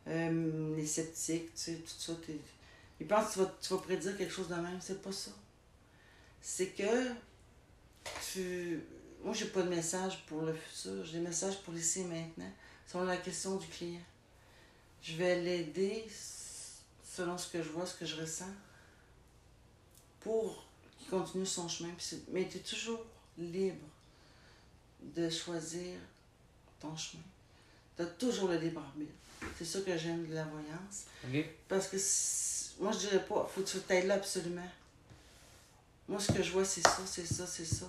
Euh, 0.08 0.76
les 0.76 0.86
sceptiques, 0.86 1.54
tu 1.56 1.62
sais, 1.62 1.76
tout 1.76 1.88
ça. 1.98 2.14
Ils 3.00 3.08
pensent 3.08 3.30
que 3.30 3.34
tu 3.34 3.40
vas, 3.40 3.56
tu 3.62 3.74
vas 3.74 3.80
prédire 3.80 4.18
quelque 4.18 4.34
chose 4.34 4.50
de 4.50 4.56
même. 4.56 4.80
C'est 4.82 5.02
pas 5.02 5.12
ça. 5.12 5.32
C'est 6.42 6.68
que 6.70 7.12
tu. 8.32 8.84
Moi, 9.24 9.34
j'ai 9.34 9.48
pas 9.48 9.64
de 9.64 9.70
message 9.70 10.26
pour 10.28 10.42
le 10.44 10.54
futur. 10.54 11.04
J'ai 11.04 11.14
des 11.20 11.26
messages 11.26 11.62
pour 11.64 11.74
ici 11.74 12.02
et 12.02 12.04
maintenant. 12.04 12.52
Selon 12.86 13.06
la 13.06 13.18
question 13.18 13.56
du 13.56 13.68
client. 13.68 14.02
Je 15.02 15.16
vais 15.16 15.42
l'aider 15.42 16.06
selon 17.04 17.38
ce 17.38 17.48
que 17.52 17.62
je 17.62 17.70
vois, 17.70 17.86
ce 17.86 17.96
que 17.96 18.06
je 18.06 18.20
ressens, 18.20 18.54
pour 20.20 20.68
qu'il 20.98 21.10
continue 21.10 21.46
son 21.46 21.68
chemin. 21.68 21.90
Mais 22.32 22.48
tu 22.48 22.58
es 22.58 22.62
toujours 22.62 23.04
libre 23.38 23.86
de 25.14 25.30
choisir 25.30 26.00
ton 26.80 26.96
chemin. 26.96 27.24
Tu 27.96 28.04
as 28.04 28.06
toujours 28.06 28.50
le 28.50 28.58
libre 28.58 28.82
arbitre. 28.82 29.14
C'est 29.58 29.66
ça 29.66 29.82
que 29.82 29.98
j'aime 29.98 30.26
de 30.28 30.34
la 30.34 30.46
voyance. 30.46 31.06
Parce 31.68 31.88
que 31.88 31.98
moi, 32.82 32.92
je 32.92 33.00
dirais 33.00 33.24
pas, 33.26 33.50
faut 33.54 33.62
que 33.62 33.68
tu 33.68 33.80
t'aides 33.80 34.08
là 34.08 34.16
absolument. 34.16 34.70
Moi, 36.08 36.20
ce 36.20 36.32
que 36.32 36.44
je 36.44 36.52
vois, 36.52 36.66
c'est 36.66 36.82
ça, 36.82 37.02
c'est 37.06 37.26
ça, 37.26 37.48
c'est 37.48 37.66
ça. 37.66 37.86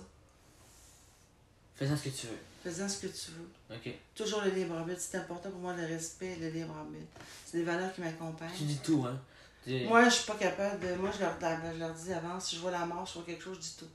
Fais-en 1.75 1.95
ce 1.95 2.03
que 2.03 2.09
tu 2.09 2.27
veux. 2.27 2.37
Faisant 2.63 2.89
ce 2.89 3.05
que 3.05 3.07
tu 3.07 3.31
veux. 3.31 3.75
Ok. 3.75 3.93
Toujours 4.15 4.41
le 4.41 4.49
libre 4.49 4.75
arbitre. 4.75 4.99
C'est 4.99 5.17
important 5.17 5.51
pour 5.51 5.59
moi 5.59 5.75
le 5.75 5.85
respect 5.85 6.33
et 6.33 6.35
le 6.37 6.49
libre 6.49 6.75
arbitre. 6.75 7.05
C'est 7.45 7.57
des 7.57 7.63
valeurs 7.63 7.93
qui 7.93 8.01
m'accompagnent. 8.01 8.57
Tu 8.57 8.63
dis 8.63 8.79
tout, 8.79 9.05
hein. 9.07 9.19
Moi, 9.67 10.05
je 10.05 10.15
suis 10.15 10.25
pas 10.25 10.35
capable 10.35 10.79
de. 10.79 10.95
Moi, 10.95 11.11
je 11.11 11.19
leur, 11.19 11.37
je 11.39 11.79
leur 11.79 11.93
dis 11.93 12.13
avant, 12.13 12.39
si 12.39 12.55
je 12.55 12.61
vois 12.61 12.71
la 12.71 12.85
mort, 12.85 13.05
je 13.05 13.13
vois 13.13 13.23
quelque 13.23 13.43
chose, 13.43 13.57
je 13.57 13.61
dis 13.61 13.75
tout. 13.77 13.89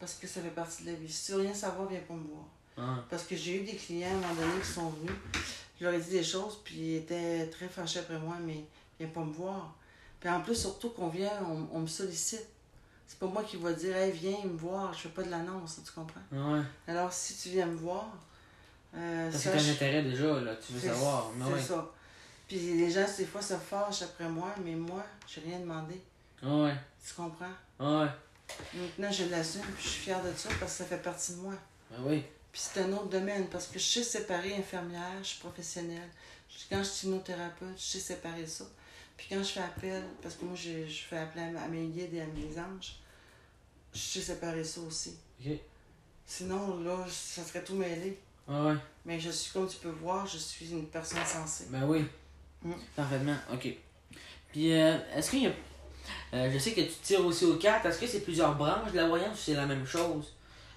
Parce 0.00 0.14
que 0.14 0.26
ça 0.26 0.40
fait 0.40 0.48
partie 0.50 0.82
de 0.84 0.90
la 0.90 0.96
vie. 0.96 1.10
Si 1.12 1.26
tu 1.26 1.32
veux 1.32 1.42
rien 1.42 1.54
savoir, 1.54 1.86
viens 1.88 2.00
pas 2.00 2.14
me 2.14 2.26
voir. 2.26 2.44
Ah. 2.78 3.04
Parce 3.10 3.22
que 3.24 3.36
j'ai 3.36 3.60
eu 3.60 3.64
des 3.64 3.76
clients 3.76 4.08
à 4.08 4.12
un 4.12 4.34
moment 4.34 4.34
donné 4.48 4.60
qui 4.62 4.68
sont 4.68 4.88
venus. 4.90 5.12
Je 5.78 5.84
leur 5.84 5.94
ai 5.94 6.00
dit 6.00 6.10
des 6.10 6.24
choses, 6.24 6.58
puis 6.64 6.74
ils 6.74 6.96
étaient 6.96 7.46
très 7.48 7.68
fâchés 7.68 7.98
après 8.00 8.18
moi, 8.18 8.36
mais 8.40 8.64
viens 8.98 9.08
pas 9.08 9.20
me 9.20 9.32
voir. 9.32 9.74
Puis 10.18 10.28
en 10.28 10.40
plus, 10.40 10.54
surtout 10.54 10.90
qu'on 10.90 11.08
vient, 11.08 11.30
on, 11.46 11.68
on 11.76 11.80
me 11.80 11.86
sollicite. 11.86 12.46
C'est 13.06 13.18
pas 13.18 13.26
moi 13.26 13.42
qui 13.42 13.56
va 13.56 13.72
dire, 13.72 13.94
hey, 13.96 14.12
viens 14.12 14.44
me 14.44 14.56
voir, 14.56 14.92
je 14.94 15.00
fais 15.00 15.08
pas 15.10 15.22
de 15.22 15.30
l'annonce, 15.30 15.80
tu 15.84 15.92
comprends? 15.92 16.20
Ouais. 16.32 16.60
Alors, 16.86 17.12
si 17.12 17.34
tu 17.36 17.48
viens 17.50 17.66
me 17.66 17.76
voir, 17.76 18.06
euh, 18.94 19.30
Ça 19.32 19.38
fait 19.38 19.58
sache- 19.58 19.68
un 19.68 19.72
intérêt 19.72 20.02
déjà, 20.02 20.40
là. 20.40 20.54
Tu 20.56 20.72
veux 20.74 20.80
savoir. 20.88 21.30
C'est 21.46 21.52
ouais. 21.52 21.60
ça. 21.62 21.90
Puis 22.48 22.58
les 22.58 22.90
gens, 22.90 23.04
des 23.18 23.24
fois, 23.26 23.42
se 23.42 23.54
fâchent 23.54 24.02
après 24.02 24.28
moi, 24.28 24.54
mais 24.64 24.74
moi, 24.74 25.04
j'ai 25.26 25.40
rien 25.40 25.58
demandé. 25.60 26.00
Ouais. 26.42 26.74
Tu 27.06 27.14
comprends? 27.14 27.46
Ouais. 27.80 28.08
Maintenant, 28.74 29.10
je 29.10 29.24
l'assume, 29.24 29.62
puis 29.62 29.84
je 29.84 29.88
suis 29.88 30.00
fière 30.02 30.22
de 30.22 30.32
ça 30.36 30.48
parce 30.58 30.72
que 30.72 30.78
ça 30.78 30.84
fait 30.84 31.02
partie 31.02 31.32
de 31.32 31.38
moi. 31.38 31.54
Ben 31.90 31.98
oui. 32.04 32.22
Puis 32.52 32.62
c'est 32.64 32.80
un 32.82 32.92
autre 32.92 33.08
domaine 33.08 33.46
parce 33.48 33.66
que 33.66 33.78
je 33.78 33.84
sais 33.84 34.02
séparer 34.02 34.54
infirmière, 34.54 35.18
je 35.22 35.28
suis 35.28 35.38
professionnelle. 35.38 36.08
Quand 36.68 36.78
je 36.78 36.88
suis 36.88 37.08
hypnothérapeute, 37.08 37.76
je 37.76 37.82
sais 37.82 38.00
séparer 38.00 38.46
ça. 38.46 38.64
Puis 39.16 39.28
quand 39.30 39.42
je 39.42 39.48
fais 39.48 39.60
appel, 39.60 40.02
parce 40.22 40.34
que 40.34 40.44
moi 40.44 40.54
je, 40.56 40.86
je 40.86 41.02
fais 41.02 41.18
appel 41.18 41.56
à, 41.56 41.68
mes 41.68 41.86
guides 41.86 42.14
et 42.14 42.20
à 42.20 42.26
mes 42.26 42.58
anges, 42.58 42.96
je 43.92 43.98
sais 43.98 44.20
séparer 44.20 44.64
ça 44.64 44.80
aussi. 44.80 45.16
Ok. 45.40 45.52
Sinon, 46.26 46.80
là, 46.80 47.04
ça 47.08 47.42
serait 47.42 47.64
tout 47.64 47.74
mêlé. 47.74 48.18
Ah 48.46 48.66
ouais. 48.66 48.76
Mais 49.04 49.18
je 49.18 49.30
suis, 49.30 49.52
comme 49.52 49.68
tu 49.68 49.78
peux 49.78 49.90
voir, 49.90 50.26
je 50.26 50.38
suis 50.38 50.70
une 50.70 50.86
personne 50.86 51.24
sensée. 51.24 51.66
Ben 51.70 51.86
oui. 51.86 52.04
Mm. 52.62 52.72
Parfaitement. 52.94 53.36
Ok. 53.52 53.68
Puis, 54.52 54.72
euh, 54.72 54.98
est-ce 55.14 55.30
qu'il 55.30 55.42
y 55.42 55.46
a. 55.46 55.52
euh, 56.34 56.50
je 56.52 56.58
sais 56.58 56.72
que 56.72 56.80
tu 56.82 56.92
tires 57.02 57.24
aussi 57.24 57.44
aux 57.44 57.56
cartes. 57.56 57.84
Est-ce 57.86 57.98
que 57.98 58.06
c'est 58.06 58.20
plusieurs 58.20 58.54
branches 58.54 58.92
de 58.92 58.96
la 58.96 59.08
voyance 59.08 59.34
ou 59.36 59.40
c'est 59.40 59.54
la 59.54 59.66
même 59.66 59.86
chose? 59.86 60.32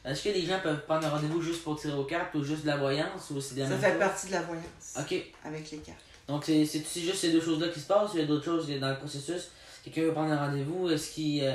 Est-ce 0.05 0.23
que 0.23 0.29
les 0.29 0.45
gens 0.45 0.59
peuvent 0.61 0.83
prendre 0.85 1.05
un 1.07 1.09
rendez-vous 1.11 1.41
juste 1.41 1.63
pour 1.63 1.79
tirer 1.79 1.93
aux 1.97 2.03
cartes 2.03 2.35
ou 2.35 2.43
juste 2.43 2.63
de 2.63 2.67
la 2.67 2.77
voyance 2.77 3.29
ou 3.29 3.39
c'est 3.39 3.55
des 3.55 3.65
Ça 3.65 3.77
fait 3.77 3.97
partie 3.97 4.27
de 4.27 4.31
la 4.33 4.41
voyance 4.41 4.95
Ok. 4.99 5.15
avec 5.45 5.71
les 5.71 5.77
cartes. 5.77 5.97
Donc, 6.27 6.43
c'est 6.45 6.65
juste 6.65 7.15
ces 7.15 7.31
deux 7.31 7.41
choses-là 7.41 7.67
qui 7.69 7.79
se 7.79 7.87
passent 7.87 8.11
ou 8.13 8.17
il 8.17 8.21
y 8.21 8.23
a 8.23 8.27
d'autres 8.27 8.45
choses 8.45 8.67
dans 8.79 8.89
le 8.89 8.97
processus? 8.97 9.49
Quelqu'un 9.83 10.01
veut 10.03 10.13
prendre 10.13 10.31
un 10.31 10.47
rendez-vous? 10.47 10.89
Est-ce 10.89 11.11
qu'il 11.11 11.43
euh, 11.43 11.53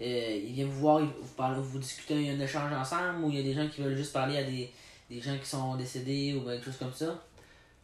euh, 0.00 0.40
il 0.46 0.52
vient 0.54 0.66
vous 0.66 0.78
voir, 0.80 1.00
il- 1.00 1.06
vous, 1.06 1.34
parlez, 1.36 1.60
vous 1.60 1.78
discutez, 1.78 2.14
il 2.14 2.26
y 2.26 2.30
a 2.30 2.32
un 2.34 2.40
échange 2.40 2.72
ensemble 2.72 3.24
ou 3.24 3.30
il 3.30 3.36
y 3.36 3.40
a 3.40 3.42
des 3.42 3.52
gens 3.54 3.68
qui 3.68 3.82
veulent 3.82 3.96
juste 3.96 4.12
parler 4.14 4.38
à 4.38 4.44
des, 4.44 4.70
des 5.10 5.20
gens 5.20 5.36
qui 5.38 5.46
sont 5.48 5.76
décédés 5.76 6.34
ou 6.34 6.46
quelque 6.46 6.64
chose 6.64 6.76
comme 6.78 6.92
ça? 6.94 7.22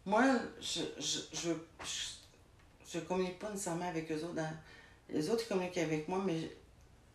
Moi, 0.06 0.22
je 0.60 0.80
je, 0.98 1.18
je, 1.34 1.50
je, 1.84 2.90
je 2.94 2.98
communique 3.00 3.38
pas 3.38 3.50
nécessairement 3.50 3.88
avec 3.88 4.10
eux 4.12 4.16
autres. 4.16 4.34
dans- 4.34 4.56
Les 5.08 5.30
autres 5.30 5.46
communiquent 5.48 5.78
avec 5.78 6.08
moi, 6.08 6.22
mais 6.24 6.50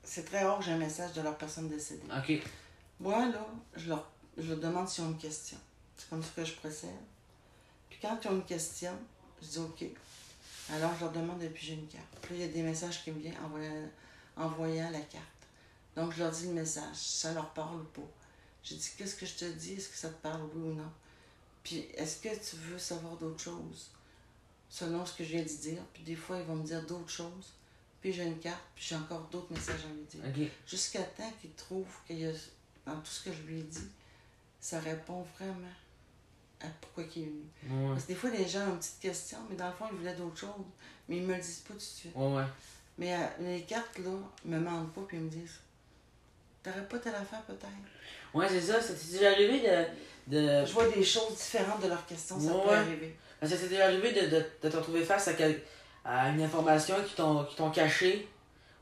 c'est 0.03 0.23
très 0.23 0.43
rare 0.43 0.59
que 0.59 0.65
j'ai 0.65 0.71
un 0.71 0.77
message 0.77 1.13
de 1.13 1.21
leur 1.21 1.37
personne 1.37 1.67
décédée. 1.67 2.07
Ok. 2.17 2.41
Moi, 2.99 3.27
là, 3.27 3.45
je 3.75 3.89
leur, 3.89 4.09
je 4.37 4.49
leur 4.49 4.59
demande 4.59 4.87
s'ils 4.87 5.03
ont 5.03 5.09
une 5.09 5.17
question. 5.17 5.57
C'est 5.97 6.09
comme 6.09 6.23
ça 6.23 6.29
que 6.35 6.45
je 6.45 6.53
procède. 6.53 6.89
Puis 7.89 7.99
quand 8.01 8.17
ils 8.23 8.27
ont 8.27 8.35
une 8.35 8.45
question, 8.45 8.91
je 9.41 9.47
dis 9.47 9.59
OK. 9.59 9.85
Alors, 10.73 10.93
je 10.95 11.01
leur 11.01 11.11
demande 11.11 11.39
depuis 11.39 11.65
j'ai 11.65 11.73
une 11.73 11.87
carte. 11.87 12.05
Puis 12.21 12.37
là, 12.37 12.45
il 12.45 12.47
y 12.47 12.49
a 12.49 12.53
des 12.53 12.63
messages 12.63 13.03
qui 13.03 13.11
me 13.11 13.19
viennent 13.19 13.37
en 13.43 13.49
voyant, 13.49 13.89
en 14.37 14.47
voyant 14.47 14.89
la 14.89 15.01
carte. 15.01 15.25
Donc, 15.95 16.13
je 16.13 16.19
leur 16.19 16.31
dis 16.31 16.47
le 16.47 16.53
message. 16.53 16.95
Ça 16.95 17.33
leur 17.33 17.49
parle 17.53 17.81
ou 17.81 17.85
pas. 17.85 18.07
J'ai 18.63 18.75
dit, 18.75 18.89
qu'est-ce 18.97 19.15
que 19.15 19.25
je 19.25 19.35
te 19.35 19.45
dis? 19.45 19.73
Est-ce 19.73 19.89
que 19.89 19.97
ça 19.97 20.09
te 20.09 20.21
parle, 20.21 20.41
oui 20.53 20.69
ou 20.69 20.73
non? 20.73 20.91
Puis, 21.63 21.79
est-ce 21.95 22.21
que 22.21 22.29
tu 22.29 22.55
veux 22.55 22.79
savoir 22.79 23.17
d'autres 23.17 23.41
choses? 23.41 23.91
Selon 24.69 25.05
ce 25.05 25.13
que 25.13 25.23
je 25.23 25.31
viens 25.31 25.43
de 25.43 25.47
dire. 25.47 25.83
Puis, 25.93 26.03
des 26.03 26.15
fois, 26.15 26.39
ils 26.39 26.45
vont 26.45 26.55
me 26.55 26.63
dire 26.63 26.85
d'autres 26.85 27.09
choses. 27.09 27.53
Puis, 28.01 28.11
j'ai 28.13 28.23
une 28.23 28.39
carte, 28.39 28.61
puis 28.75 28.85
j'ai 28.89 28.95
encore 28.95 29.27
d'autres 29.31 29.51
messages 29.53 29.81
à 29.85 29.93
lui 29.93 30.03
dire. 30.33 30.49
Jusqu'à 30.67 31.03
temps 31.03 31.31
qu'il 31.39 31.51
trouve 31.51 31.85
a, 32.09 32.13
dans 32.85 32.95
tout 32.99 33.11
ce 33.11 33.23
que 33.25 33.31
je 33.33 33.41
lui 33.43 33.59
ai 33.59 33.63
dit, 33.63 33.87
ça 34.59 34.79
répond 34.79 35.25
vraiment 35.39 35.67
à 36.61 36.67
pourquoi 36.81 37.03
il 37.15 37.21
est 37.21 37.25
venu. 37.25 37.43
Ouais. 37.69 37.89
Parce 37.93 38.03
que 38.03 38.07
des 38.09 38.15
fois, 38.15 38.29
les 38.31 38.47
gens 38.47 38.61
ont 38.67 38.71
une 38.73 38.77
petite 38.79 38.99
question, 38.99 39.37
mais 39.49 39.55
dans 39.55 39.67
le 39.67 39.73
fond, 39.73 39.85
ils 39.91 39.97
voulaient 39.97 40.15
d'autres 40.15 40.37
choses. 40.37 40.49
Mais 41.07 41.17
ils 41.17 41.23
me 41.23 41.35
le 41.35 41.41
disent 41.41 41.59
pas 41.67 41.73
tout 41.73 41.79
de 41.79 41.83
suite. 41.83 42.15
Ouais, 42.15 42.35
ouais. 42.35 42.43
Mais 42.97 43.13
euh, 43.15 43.17
les 43.39 43.61
cartes, 43.63 43.97
là, 43.99 44.11
ils 44.45 44.51
me 44.51 44.59
mentent 44.59 44.93
pas, 44.93 45.01
puis 45.07 45.17
ils 45.17 45.23
me 45.23 45.29
disent 45.29 45.59
T'aurais 46.63 46.87
pas 46.87 46.99
telle 46.99 47.15
affaire, 47.15 47.41
peut-être 47.43 47.67
Ouais, 48.33 48.47
c'est 48.47 48.61
ça. 48.61 48.79
Ça 48.81 48.93
t'est 48.93 49.11
déjà 49.13 49.31
arrivé 49.31 49.61
de. 49.61 50.35
de... 50.35 50.65
Je 50.65 50.73
vois 50.73 50.87
des 50.89 51.03
choses 51.03 51.35
différentes 51.35 51.81
de 51.81 51.87
leurs 51.87 52.05
questions, 52.05 52.39
ça 52.39 52.51
peut 52.51 52.69
arriver. 52.69 53.15
Parce 53.39 53.51
que 53.51 53.57
ça 53.57 53.63
t'est 53.63 53.69
déjà 53.69 53.85
arrivé 53.85 54.11
de, 54.13 54.27
de, 54.27 54.45
de 54.61 54.69
te 54.69 54.77
retrouver 54.77 55.03
face 55.03 55.27
à, 55.27 55.33
quel- 55.33 55.61
à 56.03 56.29
une 56.29 56.41
information 56.41 56.95
qui 57.07 57.15
t'ont 57.15 57.43
qui 57.45 57.55
t'ont 57.55 57.71
caché 57.71 58.27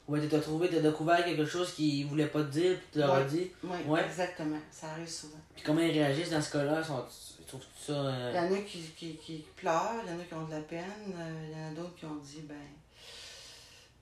ou 0.07 0.17
de 0.17 0.27
te 0.27 0.35
retrouver, 0.37 0.69
de 0.69 0.79
découvert 0.79 1.23
quelque 1.23 1.45
chose 1.45 1.71
qu'ils 1.73 2.07
voulaient 2.07 2.25
pas 2.27 2.41
te 2.41 2.49
dire, 2.49 2.75
puis 2.77 2.87
tu 2.93 2.97
leur 2.99 3.13
as 3.13 3.23
dit. 3.25 3.51
Oui, 3.63 3.77
Ouais. 3.87 4.03
exactement. 4.03 4.57
Ça 4.71 4.89
arrive 4.89 5.07
souvent. 5.07 5.37
Puis 5.53 5.63
comment 5.63 5.81
ils 5.81 5.91
réagissent 5.91 6.31
dans 6.31 6.41
ce 6.41 6.51
cas-là? 6.51 6.81
Ils 6.81 7.39
ils 7.41 7.45
trouvent 7.45 7.61
ça. 7.79 7.93
Il 7.93 8.33
y 8.33 8.37
euh, 8.37 8.41
en 8.41 8.53
a 8.53 8.57
qui, 8.61 8.81
qui, 8.97 9.15
qui 9.17 9.45
pleurent, 9.55 10.01
il 10.03 10.11
y 10.11 10.15
en 10.15 10.19
a 10.19 10.23
qui 10.23 10.33
ont 10.33 10.45
de 10.47 10.51
la 10.51 10.61
peine, 10.61 11.13
euh, 11.15 11.45
il 11.51 11.57
y 11.57 11.61
en 11.61 11.67
a 11.67 11.71
d'autres 11.75 11.95
qui 11.95 12.05
ont 12.05 12.15
dit 12.15 12.41
Ben, 12.41 12.55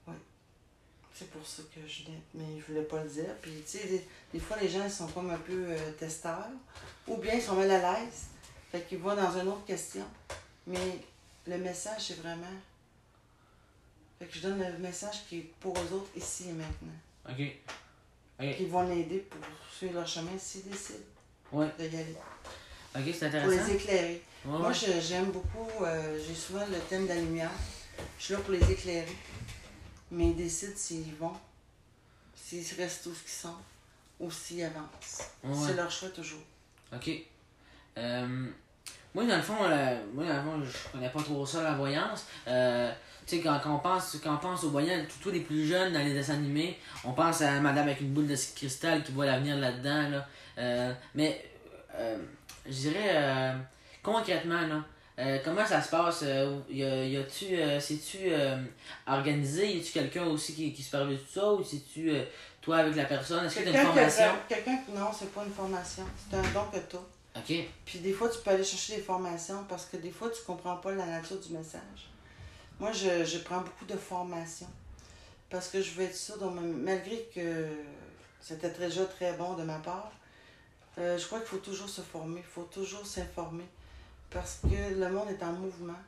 ouais, 0.07 0.17
c'est 1.13 1.29
pour 1.29 1.45
ça 1.45 1.63
que 1.75 1.81
je 1.85 2.03
l'ai, 2.05 2.21
mais 2.35 2.57
je 2.57 2.65
voulais 2.71 2.85
pas 2.85 3.03
le 3.03 3.09
dire. 3.09 3.35
Puis, 3.41 3.51
tu 3.69 3.77
sais, 3.77 3.87
des, 3.87 4.07
des 4.33 4.39
fois, 4.39 4.55
les 4.61 4.69
gens 4.69 4.85
ils 4.85 4.91
sont 4.91 5.07
comme 5.07 5.29
un 5.29 5.37
peu 5.37 5.65
euh, 5.71 5.91
testeurs, 5.99 6.47
ou 7.05 7.17
bien 7.17 7.33
ils 7.33 7.41
sont 7.41 7.55
mal 7.55 7.69
à 7.69 7.79
l'aise, 7.99 8.27
fait 8.71 8.81
qu'ils 8.87 8.99
vont 8.99 9.13
dans 9.15 9.37
une 9.37 9.49
autre 9.49 9.65
question. 9.65 10.05
Mais 10.65 10.99
le 11.45 11.57
message, 11.57 12.01
c'est 12.07 12.21
vraiment. 12.21 12.45
Fait 14.19 14.25
que 14.25 14.35
je 14.35 14.41
donne 14.41 14.59
le 14.59 14.77
message 14.79 15.25
qui 15.27 15.37
est 15.39 15.51
pour 15.59 15.77
eux 15.77 15.93
autres 15.93 16.09
ici 16.15 16.49
et 16.49 16.53
maintenant. 16.53 16.93
Ok. 17.29 18.55
Qui 18.57 18.65
vont 18.65 18.83
l'aider 18.87 19.19
pour 19.29 19.39
suivre 19.75 19.95
leur 19.95 20.07
chemin 20.07 20.31
s'ils 20.37 20.63
décident 20.69 20.99
Ouais. 21.51 21.67
de 21.79 21.83
y 21.85 21.87
aller. 21.87 22.15
Ok, 22.95 23.01
c'est 23.05 23.13
Pour 23.13 23.27
intéressant. 23.27 23.67
les 23.67 23.75
éclairer. 23.75 24.21
Ouais, 24.45 24.57
Moi, 24.59 24.71
j'aime 24.73 25.31
beaucoup, 25.31 25.69
euh, 25.83 26.19
j'ai 26.25 26.33
souvent 26.35 26.65
le 26.65 26.79
thème 26.89 27.03
de 27.03 27.09
la 27.09 27.15
lumière. 27.15 27.51
Je 28.19 28.23
suis 28.25 28.33
là 28.33 28.39
pour 28.41 28.51
les 28.53 28.71
éclairer. 28.71 29.07
Mais 30.11 30.27
ils 30.27 30.35
décident 30.35 30.73
s'ils 30.75 31.13
vont, 31.15 31.33
s'ils 32.35 32.65
restent 32.77 33.05
où 33.07 33.11
ils 33.25 33.29
sont, 33.29 33.55
ou 34.19 34.31
s'ils 34.31 34.63
avancent. 34.63 35.21
Ouais. 35.43 35.53
C'est 35.67 35.73
leur 35.75 35.91
choix 35.91 36.09
toujours. 36.09 36.41
Ok. 36.93 37.09
Euh, 37.97 38.47
moi, 39.13 39.25
dans 39.25 39.35
le 39.35 39.41
fond, 39.41 39.57
euh, 39.63 40.03
moi, 40.13 40.25
dans 40.25 40.57
le 40.57 40.65
fond, 40.65 40.71
je 40.85 40.91
connais 40.91 41.09
pas 41.09 41.21
trop 41.23 41.45
ça, 41.45 41.63
la 41.63 41.73
voyance. 41.75 42.25
Euh, 42.47 42.93
sais, 43.35 43.41
quand, 43.41 43.59
quand 43.63 43.75
on 43.75 43.79
pense, 43.79 44.17
quand 44.23 44.33
on 44.35 44.37
pense 44.37 44.63
aux 44.63 44.69
voyants, 44.69 44.97
tous 45.21 45.31
les 45.31 45.41
plus 45.41 45.65
jeunes 45.67 45.93
dans 45.93 45.99
les 45.99 46.13
dessins 46.13 46.33
animés, 46.35 46.77
on 47.03 47.11
pense 47.13 47.41
à 47.41 47.59
madame 47.59 47.85
avec 47.87 48.01
une 48.01 48.09
boule 48.13 48.27
de 48.27 48.35
cristal 48.55 49.03
qui 49.03 49.11
voit 49.11 49.25
l'avenir 49.25 49.57
là-dedans, 49.57 50.09
là. 50.09 50.27
Euh, 50.57 50.93
mais, 51.15 51.43
euh, 51.95 52.17
je 52.65 52.71
dirais, 52.71 53.11
euh, 53.13 53.53
concrètement, 54.03 54.61
là, 54.61 54.83
euh, 55.19 55.39
comment 55.43 55.65
ça 55.65 55.81
se 55.81 55.89
passe? 55.89 56.23
Y 56.69 56.83
a-tu, 57.17 57.47
euh, 57.51 58.57
organisé? 59.07 59.75
Y 59.75 59.79
a-tu 59.81 59.91
quelqu'un 59.91 60.25
aussi 60.25 60.53
qui, 60.53 60.73
qui 60.73 60.83
supervise 60.83 61.19
tout 61.19 61.39
ça? 61.39 61.53
Ou 61.53 61.63
c'est-tu 61.63 62.11
euh, 62.11 62.23
toi 62.61 62.77
avec 62.77 62.95
la 62.95 63.05
personne? 63.05 63.45
Est-ce 63.45 63.55
que 63.55 63.63
t'as 63.63 63.69
une 63.69 63.73
Quelqu'un 63.75 63.87
formation? 63.93 64.31
Quelqu'un 64.47 64.77
qui- 64.77 64.91
non, 64.91 65.09
c'est 65.17 65.31
pas 65.33 65.43
une 65.45 65.53
formation. 65.53 66.03
C'est 66.29 66.37
un 66.37 66.41
don 66.53 66.65
que 66.71 66.77
tu. 66.77 66.97
Ok. 67.35 67.65
Puis 67.85 67.99
des 67.99 68.13
fois, 68.13 68.29
tu 68.29 68.39
peux 68.43 68.49
aller 68.51 68.63
chercher 68.63 68.97
des 68.97 69.01
formations 69.01 69.63
parce 69.69 69.85
que 69.85 69.97
des 69.97 70.11
fois, 70.11 70.29
tu 70.29 70.41
comprends 70.45 70.77
pas 70.77 70.91
la 70.93 71.05
nature 71.05 71.39
du 71.39 71.53
message. 71.53 72.09
Moi, 72.79 72.91
je, 72.91 73.25
je 73.25 73.39
prends 73.39 73.61
beaucoup 73.61 73.85
de 73.85 73.97
formations 73.97 74.69
parce 75.49 75.69
que 75.69 75.81
je 75.81 75.91
veux 75.91 76.03
être 76.03 76.15
sûre, 76.15 76.51
malgré 76.51 77.27
que 77.33 77.67
c'était 78.39 78.69
déjà 78.69 79.05
très 79.05 79.33
bon 79.33 79.55
de 79.55 79.63
ma 79.63 79.79
part, 79.79 80.11
euh, 80.97 81.17
je 81.17 81.25
crois 81.25 81.39
qu'il 81.39 81.47
faut 81.47 81.57
toujours 81.57 81.89
se 81.89 82.01
former, 82.01 82.39
il 82.39 82.45
faut 82.45 82.63
toujours 82.71 83.05
s'informer 83.05 83.65
parce 84.29 84.59
que 84.61 84.93
le 84.93 85.09
monde 85.09 85.29
est 85.29 85.43
en 85.43 85.53
mouvement. 85.53 86.01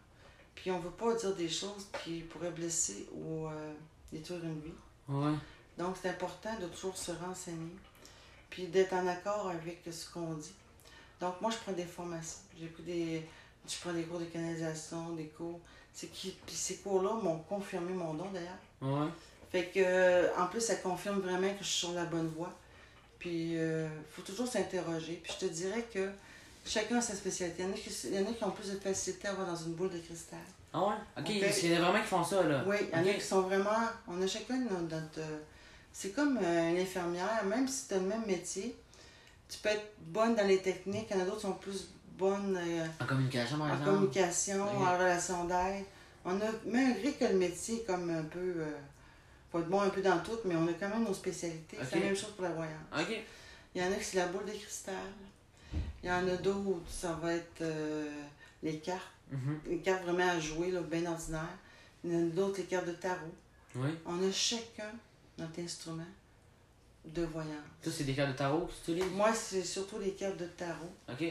Puis 0.55 0.71
on 0.71 0.79
veut 0.79 0.91
pas 0.91 1.13
dire 1.15 1.35
des 1.35 1.49
choses 1.49 1.87
qui 2.03 2.21
pourraient 2.21 2.51
blesser 2.51 3.07
ou 3.13 3.47
euh, 3.47 3.73
détruire 4.11 4.43
une 4.43 4.59
vie. 4.59 4.73
Ouais. 5.07 5.33
Donc, 5.77 5.95
c'est 6.01 6.09
important 6.09 6.53
de 6.59 6.67
toujours 6.67 6.97
se 6.97 7.11
renseigner, 7.11 7.75
puis 8.49 8.67
d'être 8.67 8.93
en 8.93 9.07
accord 9.07 9.47
avec 9.49 9.81
ce 9.89 10.09
qu'on 10.09 10.33
dit. 10.33 10.53
Donc, 11.21 11.39
moi, 11.39 11.49
je 11.49 11.57
prends 11.57 11.71
des 11.71 11.85
formations. 11.85 12.39
J'ai 12.59 12.67
pris 12.67 12.83
des... 12.83 13.25
Je 13.67 13.75
prends 13.79 13.93
des 13.93 14.03
cours 14.03 14.19
de 14.19 14.25
canalisation, 14.25 15.13
des 15.13 15.27
cours... 15.27 15.59
C'est 15.99 16.07
qui... 16.07 16.37
Puis 16.45 16.55
ces 16.55 16.75
cours-là 16.77 17.13
m'ont 17.21 17.39
confirmé 17.39 17.91
mon 17.93 18.13
don, 18.13 18.27
d'ailleurs. 18.33 18.57
Ouais. 18.81 19.09
Fait 19.51 19.65
que, 19.65 19.79
euh, 19.83 20.27
en 20.37 20.47
plus, 20.47 20.61
ça 20.61 20.75
confirme 20.75 21.19
vraiment 21.19 21.49
que 21.53 21.63
je 21.63 21.67
suis 21.69 21.79
sur 21.87 21.91
la 21.93 22.05
bonne 22.05 22.27
voie. 22.29 22.53
Puis, 23.17 23.53
il 23.55 23.89
faut 24.11 24.21
toujours 24.21 24.47
s'interroger. 24.47 25.19
Puis, 25.23 25.33
je 25.39 25.45
te 25.47 25.51
dirais 25.51 25.85
que 25.93 26.09
chacun 26.65 26.97
a 26.97 27.01
sa 27.01 27.15
spécialité. 27.15 27.63
Il 27.63 27.65
y 27.65 27.69
en 27.69 27.73
a 27.73 27.77
qui, 27.77 27.89
il 28.05 28.13
y 28.15 28.19
en 28.19 28.29
a 28.29 28.33
qui 28.33 28.43
ont 28.45 28.51
plus 28.51 28.71
de 28.71 28.77
facilité 28.79 29.27
à 29.27 29.31
avoir 29.31 29.47
dans 29.47 29.55
une 29.57 29.73
boule 29.73 29.89
de 29.89 29.97
cristal. 29.97 30.39
Ah 30.71 30.79
ouais? 30.87 30.93
Ok, 31.17 31.25
Ok. 31.29 31.39
parce 31.41 31.57
qu'il 31.57 31.71
y 31.71 31.77
en 31.77 31.79
a 31.79 31.81
vraiment 31.89 32.01
qui 32.01 32.07
font 32.07 32.23
ça, 32.23 32.43
là. 32.43 32.63
Oui, 32.65 32.77
il 32.93 32.97
y 32.97 33.01
en 33.01 33.11
a 33.11 33.13
qui 33.13 33.21
sont 33.21 33.41
vraiment. 33.41 33.77
On 34.07 34.21
a 34.21 34.27
chacun 34.27 34.57
notre. 34.57 34.83
notre- 34.83 35.19
euh, 35.19 35.39
c'est 35.91 36.11
comme 36.11 36.37
euh, 36.41 36.69
une 36.69 36.77
infirmière, 36.77 37.43
même 37.45 37.67
si 37.67 37.87
tu 37.87 37.95
as 37.95 37.97
le 37.97 38.03
même 38.05 38.25
métier, 38.27 38.77
tu 39.49 39.57
peux 39.57 39.69
être 39.69 39.87
bonne 39.99 40.35
dans 40.35 40.45
les 40.45 40.61
techniques, 40.61 41.07
il 41.09 41.17
y 41.17 41.19
en 41.19 41.23
a 41.23 41.25
d'autres 41.25 41.37
qui 41.37 41.47
sont 41.47 41.53
plus 41.53 41.89
bonnes 42.19 42.57
euh, 42.57 42.85
En 42.99 43.05
communication, 43.05 43.57
par 43.57 43.67
en 43.67 43.71
exemple. 43.73 43.89
communication, 43.89 44.63
Ok. 44.63 44.87
en 44.87 44.97
relation 44.97 45.45
d'aide. 45.45 45.85
On 46.25 46.35
a, 46.41 46.45
malgré 46.65 47.13
que 47.13 47.25
le 47.25 47.35
métier 47.35 47.77
est 47.81 47.85
comme 47.85 48.09
un 48.09 48.23
peu. 48.23 48.39
Euh, 48.57 48.77
faut 49.51 49.59
être 49.59 49.69
bon 49.69 49.81
un 49.81 49.89
peu 49.89 50.01
dans 50.01 50.19
tout, 50.19 50.37
mais 50.45 50.55
on 50.55 50.67
a 50.67 50.73
quand 50.73 50.89
même 50.89 51.05
nos 51.05 51.13
spécialités. 51.13 51.77
C'est 51.89 51.95
la 51.99 52.05
même 52.05 52.15
chose 52.15 52.31
pour 52.35 52.43
la 52.43 52.51
voyance. 52.51 52.75
Il 53.73 53.81
y 53.81 53.85
en 53.85 53.91
a 53.91 53.95
qui 53.95 54.03
c'est 54.03 54.17
la 54.17 54.27
boule 54.27 54.45
de 54.45 54.51
cristal. 54.51 54.95
Il 56.03 56.09
y 56.09 56.11
en 56.11 56.27
a 56.27 56.35
d'autres, 56.37 56.81
ça 56.89 57.13
va 57.13 57.33
être 57.33 57.61
euh, 57.61 58.11
les 58.61 58.77
cartes. 58.79 59.01
Mhm. 59.31 59.59
Les 59.67 59.77
cartes 59.79 60.03
vraiment 60.03 60.29
à 60.29 60.39
jouer, 60.39 60.71
là, 60.71 60.81
bien 60.81 61.05
ordinaires. 61.11 61.57
Il 62.03 62.13
y 62.13 62.15
en 62.15 62.19
a 62.27 62.29
d'autres, 62.29 62.57
les 62.59 62.63
cartes 62.65 62.87
de 62.87 62.93
tarot. 62.93 63.33
Oui. 63.75 63.89
On 64.05 64.27
a 64.27 64.31
chacun 64.31 64.91
notre 65.37 65.59
instrument 65.61 66.03
de 67.05 67.23
voyance. 67.23 67.53
Ça, 67.83 67.91
c'est 67.91 68.03
des 68.03 68.13
cartes 68.13 68.31
de 68.31 68.37
tarot 68.37 68.67
que 68.85 68.91
tu? 68.91 69.03
Moi, 69.11 69.33
c'est 69.33 69.63
surtout 69.63 69.99
les 69.99 70.11
cartes 70.11 70.37
de 70.37 70.45
tarot 70.45 70.91
Ok. 71.11 71.23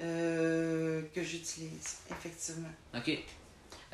Euh, 0.00 1.02
que 1.14 1.22
j'utilise, 1.22 1.98
effectivement. 2.10 2.68
Ok. 2.94 3.10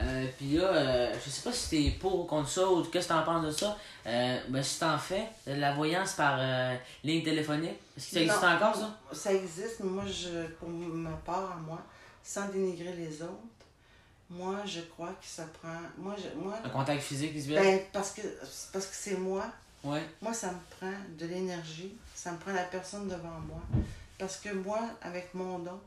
Euh, 0.00 0.26
Puis 0.38 0.54
là, 0.56 0.64
euh, 0.64 1.14
je 1.22 1.30
sais 1.30 1.42
pas 1.42 1.52
si 1.52 1.68
t'es 1.70 1.98
pour 1.98 2.20
ou 2.20 2.24
contre 2.24 2.48
ça 2.48 2.66
ou 2.68 2.82
qu'est-ce 2.84 3.08
que 3.08 3.12
t'en 3.12 3.22
penses 3.22 3.44
de 3.46 3.50
ça. 3.52 3.76
Euh, 4.06 4.40
ben, 4.48 4.62
si 4.62 4.80
t'en 4.80 4.98
fais, 4.98 5.26
de 5.46 5.52
la 5.52 5.74
voyance 5.74 6.14
par 6.14 6.36
euh, 6.40 6.74
ligne 7.04 7.22
téléphonique, 7.22 7.78
est-ce 7.96 8.06
que 8.06 8.14
ça 8.14 8.20
existe 8.22 8.42
Non, 8.42 8.48
encore, 8.48 8.74
ça? 8.76 8.98
Ça 9.12 9.32
existe, 9.34 9.80
mais 9.80 9.90
moi, 9.90 10.04
je, 10.06 10.46
pour 10.58 10.68
ma 10.70 11.10
part, 11.18 11.56
moi, 11.58 11.78
sans 12.24 12.48
dénigrer 12.48 12.94
les 12.94 13.22
autres, 13.22 13.32
moi, 14.30 14.56
je 14.64 14.80
crois 14.80 15.10
que 15.20 15.26
ça 15.26 15.44
prend. 15.60 15.78
Moi, 15.98 16.16
je, 16.18 16.36
moi 16.40 16.54
Un 16.64 16.70
contact 16.70 17.02
physique 17.02 17.32
visuel? 17.32 17.62
ben, 17.62 17.80
parce 17.92 18.12
que 18.12 18.22
parce 18.72 18.86
que 18.86 18.94
c'est 18.96 19.18
moi. 19.18 19.44
Ouais. 19.84 20.02
Moi, 20.22 20.32
ça 20.32 20.48
me 20.52 20.58
prend 20.78 20.98
de 21.18 21.26
l'énergie, 21.26 21.92
ça 22.14 22.32
me 22.32 22.38
prend 22.38 22.52
la 22.52 22.62
personne 22.64 23.08
devant 23.08 23.38
moi. 23.46 23.60
Parce 24.18 24.38
que 24.38 24.48
moi, 24.50 24.80
avec 25.02 25.34
mon 25.34 25.58
don, 25.58 25.78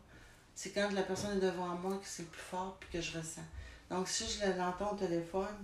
c'est 0.56 0.72
quand 0.72 0.90
la 0.94 1.04
personne 1.04 1.38
est 1.38 1.42
devant 1.42 1.68
moi 1.76 1.98
que 1.98 2.08
c'est 2.08 2.24
le 2.24 2.30
plus 2.30 2.42
fort 2.42 2.78
puis 2.80 2.90
que 2.94 3.02
je 3.02 3.18
ressens. 3.18 3.42
Donc, 3.90 4.08
si 4.08 4.26
je 4.28 4.46
l'entends 4.58 4.94
au 4.94 4.96
téléphone, 4.96 5.56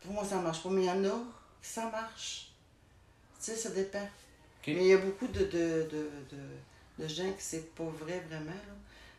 pour 0.00 0.12
moi, 0.12 0.24
ça 0.24 0.36
marche 0.36 0.62
pas. 0.62 0.70
Mais 0.70 0.82
il 0.82 0.86
y 0.86 0.90
en 0.90 1.04
a 1.04 1.18
qui 1.62 1.68
ça 1.70 1.90
marche. 1.90 2.52
Tu 3.38 3.44
sais, 3.50 3.56
ça 3.56 3.70
dépend. 3.70 4.08
Mais 4.66 4.74
il 4.76 4.86
y 4.86 4.92
a 4.94 4.98
beaucoup 4.98 5.26
de, 5.26 5.40
de, 5.40 5.88
de, 5.90 6.10
de, 6.30 7.02
de 7.02 7.08
gens 7.08 7.30
qui 7.32 7.42
c'est 7.42 7.74
pas 7.74 7.84
vrai 7.84 8.22
vraiment. 8.28 8.50
là. 8.50 8.74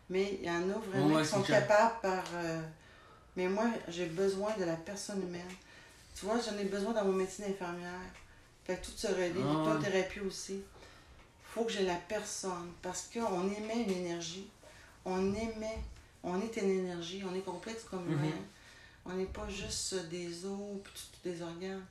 Mais 0.09 0.39
il 0.41 0.45
y 0.47 0.49
en 0.49 0.69
a 0.69 0.73
vraiment 0.79 1.19
qui 1.21 1.27
sont 1.27 1.41
capables 1.43 1.99
par. 2.01 2.23
euh, 2.35 2.61
Mais 3.35 3.47
moi, 3.47 3.65
j'ai 3.87 4.07
besoin 4.07 4.55
de 4.57 4.63
la 4.65 4.75
personne 4.75 5.21
humaine. 5.21 5.41
Tu 6.15 6.25
vois, 6.25 6.39
j'en 6.39 6.57
ai 6.57 6.65
besoin 6.65 6.93
dans 6.93 7.03
mon 7.05 7.13
métier 7.13 7.45
d'infirmière. 7.45 7.91
Fait 8.63 8.77
que 8.77 8.85
tout 8.85 8.91
se 8.95 9.07
relie, 9.07 9.43
Ah, 9.43 9.75
ouais. 9.75 9.83
thérapie 9.83 10.21
aussi. 10.21 10.63
Faut 11.55 11.63
que 11.63 11.71
j'ai 11.71 11.85
la 11.85 11.95
personne 11.95 12.71
parce 12.81 13.09
qu'on 13.13 13.49
émet 13.49 13.83
une 13.83 13.91
énergie. 13.91 14.47
On 15.05 15.33
émet, 15.33 15.79
on 16.23 16.39
est 16.41 16.55
une 16.57 16.69
énergie, 16.69 17.23
on 17.27 17.33
est 17.33 17.41
complexe 17.41 17.83
comme 17.89 18.05
Mhm. 18.05 18.13
humain. 18.13 18.35
On 19.05 19.13
n'est 19.13 19.25
pas 19.25 19.47
juste 19.49 19.95
des 20.09 20.45
os 20.45 20.81
tout- 20.83 21.19
des 21.29 21.41
organes. 21.41 21.85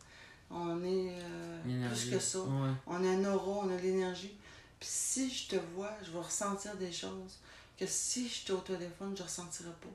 On 0.50 0.84
est 0.84 1.14
euh, 1.18 1.88
plus 1.88 2.10
que 2.10 2.18
ça. 2.18 2.40
Ouais. 2.40 2.70
On 2.86 3.02
a 3.04 3.08
un 3.08 3.24
aura, 3.32 3.64
on 3.64 3.70
a 3.70 3.76
de 3.76 3.82
l'énergie. 3.82 4.36
Puis 4.78 4.88
si 4.90 5.30
je 5.30 5.48
te 5.48 5.56
vois, 5.74 5.92
je 6.04 6.10
vais 6.12 6.18
ressentir 6.20 6.76
des 6.76 6.92
choses. 6.92 7.38
que 7.76 7.86
si 7.88 8.28
j'étais 8.28 8.52
au 8.52 8.58
téléphone, 8.58 9.14
je 9.16 9.22
ne 9.22 9.26
ressentirais 9.26 9.74
pas. 9.80 9.88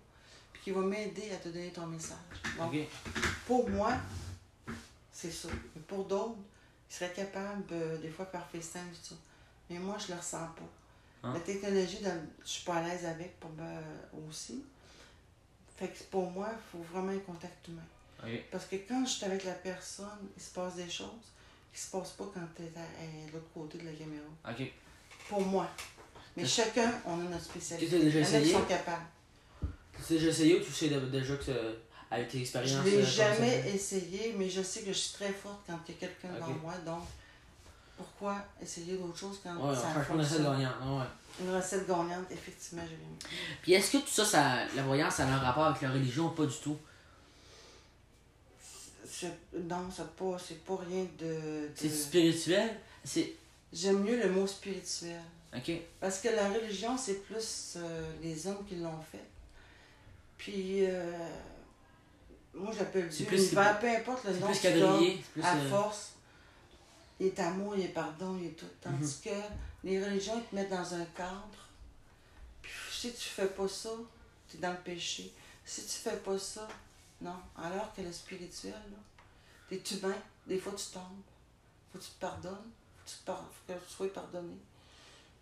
Puis 0.52 0.62
qui 0.64 0.72
va 0.72 0.82
m'aider 0.82 1.32
à 1.32 1.38
te 1.38 1.48
donner 1.48 1.70
ton 1.72 1.86
message. 1.88 2.18
Pour 3.48 3.70
moi, 3.70 3.94
c'est 5.14 5.32
ça. 5.32 5.48
Mais 5.76 5.82
pour 5.88 6.04
d'autres, 6.04 6.36
ils 6.90 6.94
seraient 6.94 7.14
capables, 7.14 7.64
euh, 7.72 7.98
des 8.00 8.10
fois, 8.10 8.26
par 8.26 8.50
FaceTime, 8.50 8.90
tout 8.92 9.10
ça. 9.10 9.16
Mais 9.70 9.80
moi, 9.80 9.98
je 10.00 10.12
le 10.14 10.18
ressens 10.20 10.38
pas. 10.56 10.70
Ah. 11.24 11.32
La 11.34 11.40
technologie, 11.42 12.00
dans- 12.02 12.28
je 12.44 12.48
suis 12.50 12.64
pas 12.66 12.76
à 12.76 12.88
l'aise 12.88 13.06
avec 13.06 13.40
pour 13.40 13.52
moi 13.52 13.68
aussi. 14.30 14.64
Fait 15.78 15.88
que 15.90 16.04
pour 16.12 16.30
moi, 16.32 16.50
il 16.52 16.72
faut 16.72 16.84
vraiment 16.94 17.12
un 17.12 17.20
contact 17.20 17.68
humain. 17.68 17.82
Parce 18.52 18.66
que 18.66 18.76
quand 18.88 19.06
je 19.06 19.12
suis 19.12 19.26
avec 19.26 19.44
la 19.46 19.54
personne, 19.54 20.28
il 20.36 20.42
se 20.42 20.52
passe 20.52 20.76
des 20.76 20.90
choses 20.90 21.32
qui 21.74 21.80
se 21.80 21.90
passent 21.92 22.12
pas 22.12 22.26
quand 22.34 22.48
tu 22.56 22.64
es 22.64 22.72
à, 22.76 22.82
à 22.82 23.32
l'autre 23.32 23.48
côté 23.54 23.78
de 23.78 23.86
la 23.86 23.94
caméra. 23.94 24.26
Pour 25.30 25.42
moi. 25.42 25.70
Mais 26.36 26.46
chacun, 26.46 26.92
on 27.06 27.20
a 27.20 27.24
notre 27.24 27.44
spécialité. 27.46 27.90
Tu 27.90 27.96
as 27.96 28.00
déjà 28.00 28.20
essayé? 28.20 28.54
sont 28.54 28.64
capables. 28.64 29.06
Tu 29.62 30.14
l'as 30.14 30.20
déjà 30.20 30.30
essayé 30.30 30.60
ou 30.60 30.64
tu 30.64 30.72
sais 30.72 30.90
déjà 30.90 31.36
que 31.38 31.78
avec 32.12 32.28
tes 32.30 32.38
Je 32.40 32.44
expériences 32.44 32.86
ne 32.86 32.90
l'ai 32.90 32.98
euh, 32.98 33.06
jamais 33.06 33.72
essayé, 33.74 34.34
mais 34.38 34.50
je 34.50 34.62
sais 34.62 34.82
que 34.82 34.88
je 34.88 34.98
suis 34.98 35.14
très 35.14 35.32
forte 35.32 35.62
quand 35.68 35.80
il 35.88 35.94
y 35.94 35.98
a 35.98 36.00
quelqu'un 36.00 36.34
devant 36.34 36.48
moi. 36.62 36.74
Donc, 36.86 37.04
pourquoi 38.00 38.38
essayer 38.62 38.96
d'autres 38.98 39.18
choses 39.18 39.40
quand 39.44 39.56
Ouais, 39.58 39.76
ça 39.76 39.90
fonctionne? 40.02 40.44
gagner. 40.44 40.66
Ouais. 40.66 41.04
Une 41.42 41.54
recette 41.56 41.86
gagnante, 41.88 42.26
effectivement, 42.32 42.84
mis. 42.84 43.30
Puis 43.62 43.74
est-ce 43.74 43.92
que 43.92 43.98
tout 43.98 44.08
ça, 44.10 44.24
ça, 44.26 44.66
la 44.76 44.84
voyance, 44.84 45.16
ça 45.16 45.26
a 45.26 45.28
un 45.32 45.38
rapport 45.40 45.66
avec 45.66 45.82
la 45.82 45.92
religion 45.92 46.28
ou 46.28 46.30
pas 46.32 46.46
du 46.46 46.56
tout? 46.56 46.78
C'est- 49.06 49.38
Non, 49.54 49.90
c'est 49.94 50.10
pas, 50.16 50.38
c'est 50.40 50.64
pas 50.66 50.78
rien 50.88 51.06
de. 51.20 51.26
de- 51.26 51.70
C'est 51.76 51.90
spirituel? 51.90 52.70
C'est. 53.04 53.34
J'aime 53.74 54.02
mieux 54.04 54.18
le 54.22 54.30
mot 54.32 54.48
spirituel. 54.48 55.22
Ok. 55.56 55.72
Parce 56.00 56.20
que 56.20 56.30
la 56.30 56.50
religion, 56.50 56.98
c'est 56.98 57.24
plus 57.26 57.74
euh, 57.78 58.12
les 58.22 58.48
hommes 58.48 58.64
qui 58.68 58.76
l'ont 58.76 59.02
fait. 59.12 59.24
Puis, 60.38 60.86
euh, 60.86 61.12
moi, 62.54 62.72
j'appelle 62.78 63.10
Dieu 63.10 63.26
l'univers, 63.30 63.80
peu 63.80 63.88
importe 63.90 64.24
le 64.26 64.34
nom 64.38 64.48
plus 64.48 64.60
quadrillé. 64.60 65.22
C'est 65.24 65.32
plus. 65.34 65.44
à 65.44 65.56
euh, 65.56 65.70
force, 65.70 66.12
il 67.20 67.28
est 67.28 67.40
amour, 67.40 67.76
il 67.76 67.86
est 67.86 67.90
pardon, 67.90 68.38
il 68.40 68.48
est 68.48 68.52
tout. 68.52 68.66
Tandis 68.82 69.20
Mhm. 69.26 69.32
que 69.34 69.40
les 69.84 70.04
religions, 70.04 70.38
ils 70.38 70.50
te 70.50 70.56
mettent 70.56 70.70
dans 70.70 70.94
un 70.94 71.06
cadre. 71.06 71.68
Puis, 72.62 72.72
si 72.92 73.12
tu 73.14 73.30
fais 73.30 73.48
pas 73.48 73.68
ça, 73.68 73.90
tu 74.50 74.58
es 74.58 74.60
dans 74.60 74.72
le 74.72 74.80
péché. 74.80 75.34
Si 75.66 75.82
tu 75.84 75.90
fais 76.00 76.18
pas 76.18 76.38
ça, 76.40 76.68
non. 77.22 77.36
Alors 77.58 77.94
que 77.94 78.02
le 78.02 78.12
spirituel, 78.12 78.74
là, 78.74 78.98
t'es 79.70 79.82
humain, 79.96 80.16
des 80.48 80.60
fois 80.60 80.74
tu 80.74 80.86
tombes. 80.88 81.22
Faut 81.92 82.00
que 82.00 82.04
tu 82.04 82.12
te 82.12 82.20
pardonnes, 82.20 82.54
faut 82.98 83.06
que 83.06 83.10
tu, 83.10 83.24
par- 83.26 83.50
faut 83.68 83.74
que 83.74 83.80
tu 83.80 83.90
sois 83.94 84.14
pardonné. 84.14 84.56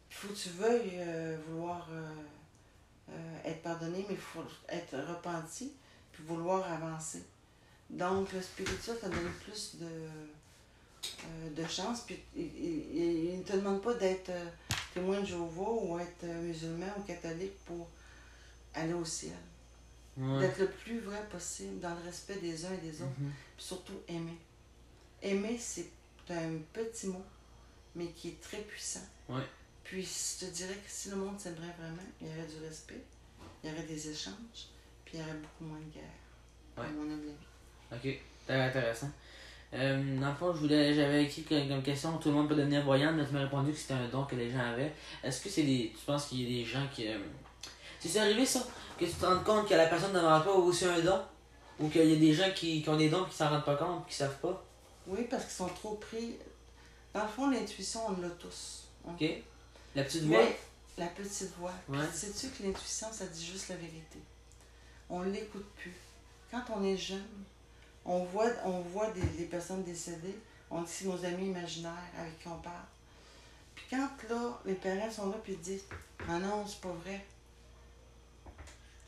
Il 0.10 0.16
faut 0.16 0.28
que 0.30 0.34
tu 0.34 0.50
veuilles 0.50 0.92
euh, 0.96 1.38
vouloir 1.48 1.88
euh, 1.92 2.14
euh, 3.10 3.38
être 3.46 3.62
pardonné, 3.62 4.06
mais 4.08 4.16
il 4.16 4.20
faut 4.20 4.44
être 4.70 4.98
repenti, 4.98 5.74
puis 6.12 6.24
vouloir 6.24 6.70
avancer. 6.72 7.24
Donc, 7.90 8.32
le 8.34 8.42
spirituel, 8.42 8.98
ça 9.00 9.10
donne 9.10 9.32
plus 9.44 9.76
de, 9.76 9.90
euh, 11.24 11.50
de 11.62 11.68
chance. 11.68 12.02
Puis, 12.06 12.20
il- 12.36 13.38
ne 13.38 13.44
te 13.44 13.54
demande 13.54 13.82
pas 13.82 13.94
d'être 13.96 14.30
euh, 14.30 14.46
témoin 14.94 15.20
de 15.22 15.26
Jéhovah 15.26 15.72
ou 15.82 16.00
être 16.00 16.24
euh, 16.24 16.42
musulman 16.42 16.88
ou 16.98 17.02
catholique 17.04 17.58
pour 17.66 17.88
aller 18.74 18.94
au 18.94 19.06
ciel. 19.06 19.34
ouais. 20.18 20.40
D'être 20.42 20.60
le 20.60 20.70
plus 20.70 21.00
vrai 21.00 21.22
possible 21.32 21.80
dans 21.80 21.94
le 21.96 22.02
respect 22.04 22.36
des 22.40 22.66
uns 22.66 22.74
et 22.74 22.78
des 22.92 23.02
autres. 23.02 23.20
Mhm. 23.20 23.32
Puis 23.56 23.66
surtout, 23.66 24.00
aimer. 24.08 24.38
Aimer, 25.22 25.58
c'est 25.60 25.90
un 26.30 26.58
petit 26.74 27.08
mot, 27.08 27.24
mais 27.96 28.08
qui 28.08 28.30
est 28.30 28.42
très 28.42 28.60
puissant. 28.62 29.06
Ouais. 29.30 29.44
Puis 29.84 30.04
je 30.04 30.46
te 30.46 30.52
dirais 30.52 30.74
que 30.76 30.90
si 30.90 31.10
le 31.10 31.16
monde 31.16 31.40
s'aimerait 31.40 31.74
vraiment, 31.80 32.02
il 32.22 32.28
y 32.28 32.30
aurait 32.32 32.46
du 32.48 32.60
respect, 32.66 33.02
il 33.64 33.70
y 33.70 33.74
aurait 33.74 33.84
des 33.84 34.10
échanges, 34.10 34.68
puis 35.06 35.14
il 35.16 35.20
y 35.20 35.24
aurait 35.24 35.34
beaucoup 35.38 35.64
moins 35.66 35.80
de 35.80 35.94
guerre. 35.94 36.04
Ouais. 36.78 36.84
À 36.86 36.90
mon 36.90 37.12
avis. 37.12 37.32
Ok, 37.92 38.20
intéressant. 38.50 39.10
Euh, 39.74 40.20
dans 40.20 40.30
le 40.30 40.36
fond, 40.36 40.54
je 40.54 40.60
voulais, 40.60 40.94
j'avais 40.94 41.26
écrit 41.26 41.44
comme 41.44 41.84
question 41.84 42.18
tout 42.18 42.30
le 42.30 42.36
monde 42.36 42.48
peut 42.48 42.56
devenir 42.56 42.84
voyant, 42.84 43.12
mais 43.12 43.26
tu 43.26 43.34
m'as 43.34 43.42
répondu 43.42 43.72
que 43.72 43.78
c'était 43.78 43.96
un 43.96 44.08
don 44.08 44.24
que 44.24 44.36
les 44.36 44.50
gens 44.50 44.60
avaient. 44.60 44.94
Est-ce 45.24 45.42
que 45.42 45.50
c'est 45.50 45.64
des. 45.64 45.94
Tu 45.98 46.06
penses 46.06 46.28
qu'il 46.28 46.42
y 46.42 46.46
a 46.46 46.64
des 46.64 46.66
gens 46.66 46.88
qui. 46.94 47.08
euh, 47.08 47.18
c'est 48.00 48.20
arrivé 48.20 48.46
ça, 48.46 48.66
que 48.98 49.06
tu 49.06 49.12
te 49.12 49.26
rendes 49.26 49.44
compte 49.44 49.68
que 49.68 49.74
la 49.74 49.88
personne 49.88 50.14
devant 50.14 50.40
toi 50.40 50.54
a 50.54 50.56
aussi 50.56 50.86
un 50.86 51.00
don? 51.00 51.20
Ou 51.80 51.90
qu'il 51.90 52.06
y 52.10 52.16
a 52.16 52.20
des 52.20 52.34
gens 52.34 52.50
qui, 52.56 52.82
qui 52.82 52.90
ont 52.90 52.96
des 52.98 53.10
dons 53.10 53.26
qui 53.26 53.36
s'en 53.36 53.50
rendent 53.50 53.66
pas 53.66 53.76
compte, 53.76 54.08
qui 54.08 54.16
savent 54.16 54.40
pas? 54.40 54.64
Oui, 55.06 55.28
parce 55.30 55.44
qu'ils 55.44 55.54
sont 55.54 55.68
trop 55.68 55.96
pris. 55.96 56.36
Dans 57.14 57.24
le 57.24 57.28
fond, 57.28 57.50
l'intuition, 57.50 58.02
on 58.08 58.22
l'a 58.22 58.30
tous. 58.30 58.88
Ok 59.08 59.24
La 59.96 60.04
petite 60.04 60.24
voix? 60.24 60.38
Mais 60.40 60.58
la 60.98 61.08
petite 61.08 61.52
voix. 61.60 61.74
Ouais. 61.90 61.98
sais-tu 62.12 62.48
que 62.50 62.64
l'intuition, 62.64 63.08
ça 63.12 63.26
dit 63.26 63.46
juste 63.46 63.70
la 63.70 63.76
vérité? 63.76 64.20
On 65.10 65.22
l'écoute 65.22 65.66
plus. 65.76 65.94
Quand 66.50 66.64
on 66.76 66.84
est 66.84 66.98
jeune, 66.98 67.24
on 68.08 68.24
voit, 68.24 69.12
des, 69.12 69.46
personnes 69.46 69.84
décédées, 69.84 70.38
on 70.72 70.82
dit 70.82 70.92
c'est 70.92 71.06
nos 71.06 71.26
amis 71.26 71.48
imaginaires 71.48 72.12
avec 72.18 72.40
qui 72.40 72.48
on 72.48 72.60
parle. 72.60 72.86
Puis 73.76 73.86
quand 73.90 74.10
là, 74.30 74.60
les 74.66 74.76
parents 74.76 75.12
sont 75.12 75.30
là 75.30 75.38
puis 75.44 75.54
ils 75.54 75.60
disent 75.60 75.84
Ah 76.28 76.40
non, 76.40 76.66
c'est 76.66 76.82
pas 76.82 76.94
vrai. 77.06 77.26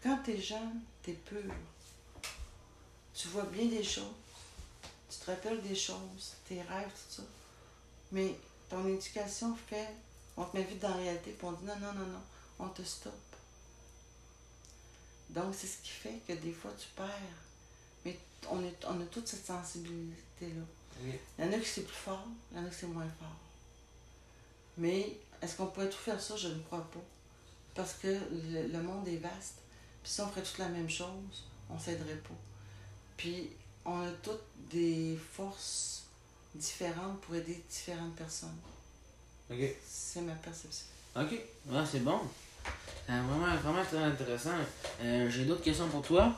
Quand 0.03 0.19
tu 0.23 0.31
es 0.31 0.41
jeune, 0.41 0.81
tu 1.03 1.11
es 1.11 1.13
pur. 1.13 1.51
Tu 3.13 3.27
vois 3.29 3.43
bien 3.43 3.65
des 3.65 3.83
choses. 3.83 4.13
Tu 5.09 5.17
te 5.17 5.31
rappelles 5.31 5.61
des 5.61 5.75
choses, 5.75 6.35
tes 6.47 6.61
rêves, 6.61 6.87
tout 6.87 7.15
ça. 7.15 7.23
Mais 8.11 8.35
ton 8.69 8.87
éducation 8.87 9.55
fait 9.67 9.89
on 10.39 10.45
te 10.45 10.55
met 10.55 10.63
vite 10.63 10.79
dans 10.79 10.89
la 10.89 10.95
réalité, 10.95 11.31
puis 11.31 11.47
on 11.47 11.51
dit 11.51 11.65
non, 11.65 11.75
non, 11.75 11.93
non, 11.93 12.05
non, 12.05 12.21
on 12.59 12.69
te 12.69 12.81
stoppe. 12.81 13.13
Donc, 15.29 15.53
c'est 15.53 15.67
ce 15.67 15.77
qui 15.79 15.89
fait 15.89 16.21
que 16.25 16.33
des 16.33 16.53
fois, 16.53 16.71
tu 16.79 16.87
perds. 16.95 17.48
On, 18.49 18.63
est, 18.63 18.85
on 18.87 19.01
a 19.01 19.05
toute 19.05 19.27
cette 19.27 19.45
sensibilité-là. 19.45 20.63
Ok. 21.01 21.13
Il 21.37 21.45
y 21.45 21.47
en 21.47 21.51
a 21.53 21.57
qui 21.57 21.65
c'est 21.65 21.81
plus 21.81 21.95
fort, 21.95 22.25
il 22.51 22.57
y 22.57 22.61
en 22.61 22.65
a 22.65 22.69
qui 22.69 22.75
c'est 22.75 22.87
moins 22.87 23.07
fort. 23.19 23.35
Mais 24.77 25.17
est-ce 25.41 25.55
qu'on 25.57 25.67
pourrait 25.67 25.89
tout 25.89 25.97
faire 25.97 26.19
ça? 26.19 26.35
Je 26.35 26.47
ne 26.47 26.59
crois 26.63 26.89
pas. 26.91 26.99
Parce 27.75 27.93
que 27.93 28.07
le, 28.07 28.67
le 28.67 28.81
monde 28.81 29.07
est 29.07 29.17
vaste. 29.17 29.55
Puis 30.03 30.11
si 30.11 30.21
on 30.21 30.27
ferait 30.29 30.43
toute 30.43 30.57
la 30.57 30.69
même 30.69 30.89
chose, 30.89 31.45
on 31.69 31.75
ne 31.75 31.79
s'aiderait 31.79 32.15
pas. 32.15 32.35
Puis 33.17 33.49
on 33.85 34.01
a 34.01 34.11
toutes 34.23 34.41
des 34.71 35.17
forces 35.33 36.03
différentes 36.55 37.19
pour 37.21 37.35
aider 37.35 37.63
différentes 37.69 38.15
personnes. 38.15 38.57
C'est 39.85 40.21
ma 40.21 40.33
perception. 40.33 40.85
Ok, 41.15 41.31
ouais, 41.31 41.83
c'est 41.91 42.01
bon. 42.01 42.19
Euh, 43.09 43.21
vraiment, 43.21 43.55
vraiment 43.57 43.83
très 43.83 43.97
intéressant. 43.97 44.53
Euh, 45.01 45.29
j'ai 45.29 45.45
d'autres 45.45 45.63
questions 45.63 45.89
pour 45.89 46.03
toi. 46.03 46.35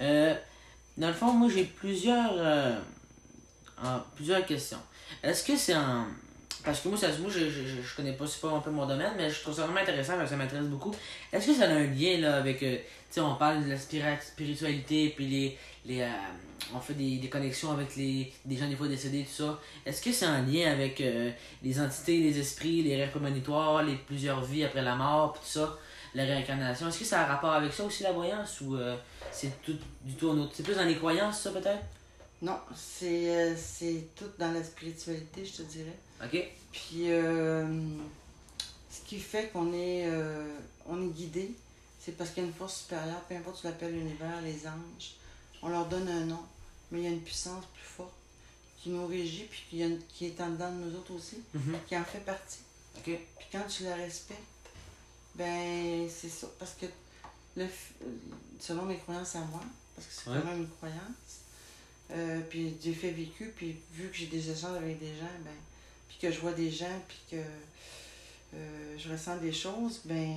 Euh, 0.00 0.36
dans 0.96 1.08
le 1.08 1.14
fond, 1.14 1.32
moi, 1.32 1.48
j'ai 1.48 1.64
plusieurs, 1.64 2.32
euh, 2.36 2.76
plusieurs 4.16 4.44
questions. 4.46 4.80
Est-ce 5.22 5.44
que 5.44 5.56
c'est 5.56 5.74
en... 5.74 6.06
Parce 6.64 6.80
que 6.80 6.88
moi, 6.88 6.96
ça, 6.96 7.08
moi 7.20 7.28
je, 7.28 7.50
je, 7.50 7.66
je- 7.66 7.82
je 7.82 7.96
connais 7.96 8.12
pas, 8.12 8.24
pas 8.40 8.50
un 8.50 8.60
peu 8.60 8.70
mon 8.70 8.86
domaine, 8.86 9.12
mais 9.16 9.28
je 9.28 9.40
trouve 9.40 9.54
ça 9.54 9.64
vraiment 9.64 9.80
intéressant 9.80 10.12
parce 10.12 10.24
que 10.24 10.30
ça 10.30 10.36
m'intéresse 10.36 10.66
beaucoup. 10.66 10.94
Est-ce 11.32 11.48
que 11.48 11.54
ça 11.54 11.64
a 11.64 11.72
un 11.72 11.86
lien 11.86 12.18
là, 12.20 12.36
avec... 12.36 12.62
euh, 12.62 12.76
tu 12.76 12.82
sais, 13.10 13.20
on 13.20 13.34
parle 13.34 13.64
de 13.64 13.70
la 13.70 13.76
spiritualité, 13.76 15.12
puis 15.16 15.26
les... 15.26 15.58
les 15.86 16.02
euh, 16.02 16.08
on 16.74 16.78
fait 16.78 16.94
des, 16.94 17.16
des 17.16 17.28
connexions 17.28 17.72
avec 17.72 17.96
les, 17.96 18.32
des 18.44 18.56
gens 18.56 18.68
des 18.68 18.76
fois 18.76 18.86
décédés, 18.86 19.24
tout 19.24 19.42
ça. 19.42 19.58
Est-ce 19.84 20.00
que 20.00 20.12
c'est 20.12 20.26
en 20.26 20.42
lien 20.42 20.70
avec 20.70 21.00
euh, 21.00 21.30
les 21.62 21.80
entités, 21.80 22.18
les 22.20 22.38
esprits, 22.38 22.82
les 22.82 22.96
rêves 22.96 23.10
prémonitoires, 23.10 23.82
les 23.82 23.96
plusieurs 23.96 24.42
vies 24.44 24.64
après 24.64 24.82
la 24.82 24.94
mort, 24.94 25.32
puis 25.32 25.42
tout 25.42 25.58
ça, 25.58 25.76
la 26.14 26.24
réincarnation? 26.24 26.88
Est-ce 26.88 26.98
que 26.98 27.04
ça 27.04 27.20
a 27.20 27.24
un 27.24 27.26
rapport 27.34 27.52
avec 27.52 27.72
ça 27.72 27.84
aussi, 27.84 28.02
la 28.02 28.12
voyance, 28.12 28.60
ou 28.60 28.76
euh, 28.76 28.96
c'est 29.30 29.62
tout 29.62 29.76
du 30.02 30.14
tout 30.14 30.30
un 30.30 30.38
autre? 30.38 30.52
C'est 30.54 30.62
plus 30.62 30.74
dans 30.74 30.84
les 30.84 30.96
croyances, 30.96 31.40
ça, 31.42 31.50
peut-être? 31.50 31.82
Non, 32.42 32.58
c'est 32.74 33.34
euh, 33.36 33.54
c'est 33.56 34.08
tout 34.16 34.28
dans 34.38 34.52
la 34.52 34.62
spiritualité, 34.64 35.44
je 35.44 35.52
te 35.58 35.62
dirais. 35.62 35.96
Ok? 36.24 36.44
Puis, 36.72 37.10
euh, 37.12 37.66
ce 38.90 39.00
qui 39.06 39.18
fait 39.20 39.48
qu'on 39.48 39.72
est, 39.72 40.08
on 40.86 41.02
est 41.02 41.12
guidé, 41.12 41.54
c'est 42.00 42.12
parce 42.16 42.30
qu'il 42.30 42.42
y 42.42 42.46
a 42.46 42.48
une 42.48 42.54
force 42.54 42.80
supérieure, 42.82 43.20
peu 43.28 43.34
importe 43.36 43.60
tu 43.60 43.66
l'appelles 43.66 43.92
l'univers, 43.92 44.40
les 44.42 44.66
anges, 44.66 45.14
on 45.62 45.68
leur 45.68 45.86
donne 45.86 46.08
un 46.08 46.24
nom, 46.26 46.40
mais 46.90 46.98
il 47.00 47.04
y 47.04 47.06
a 47.06 47.10
une 47.10 47.20
puissance 47.20 47.64
plus 47.74 47.84
forte 47.84 48.12
qui 48.82 48.90
nous 48.90 49.06
régit, 49.06 49.44
puis 49.48 49.62
qui, 49.70 49.98
qui 50.12 50.26
est 50.26 50.40
en 50.40 50.50
dedans 50.50 50.70
de 50.72 50.84
nous 50.84 50.96
autres 50.96 51.12
aussi, 51.12 51.36
Mhm. 51.54 51.76
qui 51.88 51.96
en 51.96 52.04
fait 52.04 52.18
partie. 52.18 52.58
Ok? 52.96 53.04
Puis 53.04 53.46
quand 53.52 53.62
tu 53.68 53.84
la 53.84 53.94
respectes, 53.94 54.40
ben 55.34 56.08
c'est 56.08 56.28
ça. 56.28 56.46
Parce 56.58 56.72
que 56.74 56.86
le, 57.56 57.66
selon 58.60 58.82
mes 58.84 58.98
croyances 58.98 59.36
à 59.36 59.40
moi, 59.40 59.60
parce 59.94 60.06
que 60.08 60.12
c'est 60.14 60.30
Ouais. 60.30 60.38
quand 60.40 60.48
même 60.48 60.58
une 60.62 60.70
croyance, 60.70 61.40
euh, 62.10 62.40
puis 62.50 62.76
j'ai 62.82 62.94
fait 62.94 63.10
vécu, 63.10 63.52
puis 63.56 63.76
vu 63.92 64.08
que 64.08 64.16
j'ai 64.16 64.26
des 64.26 64.50
échanges 64.50 64.76
avec 64.76 64.98
des 64.98 65.14
gens, 65.16 65.34
ben, 65.44 65.52
puis 66.08 66.18
que 66.20 66.30
je 66.30 66.40
vois 66.40 66.52
des 66.52 66.70
gens, 66.70 67.00
puis 67.08 67.18
que 67.30 67.36
euh, 68.54 68.98
je 68.98 69.10
ressens 69.10 69.36
des 69.38 69.52
choses, 69.52 70.00
ben 70.04 70.36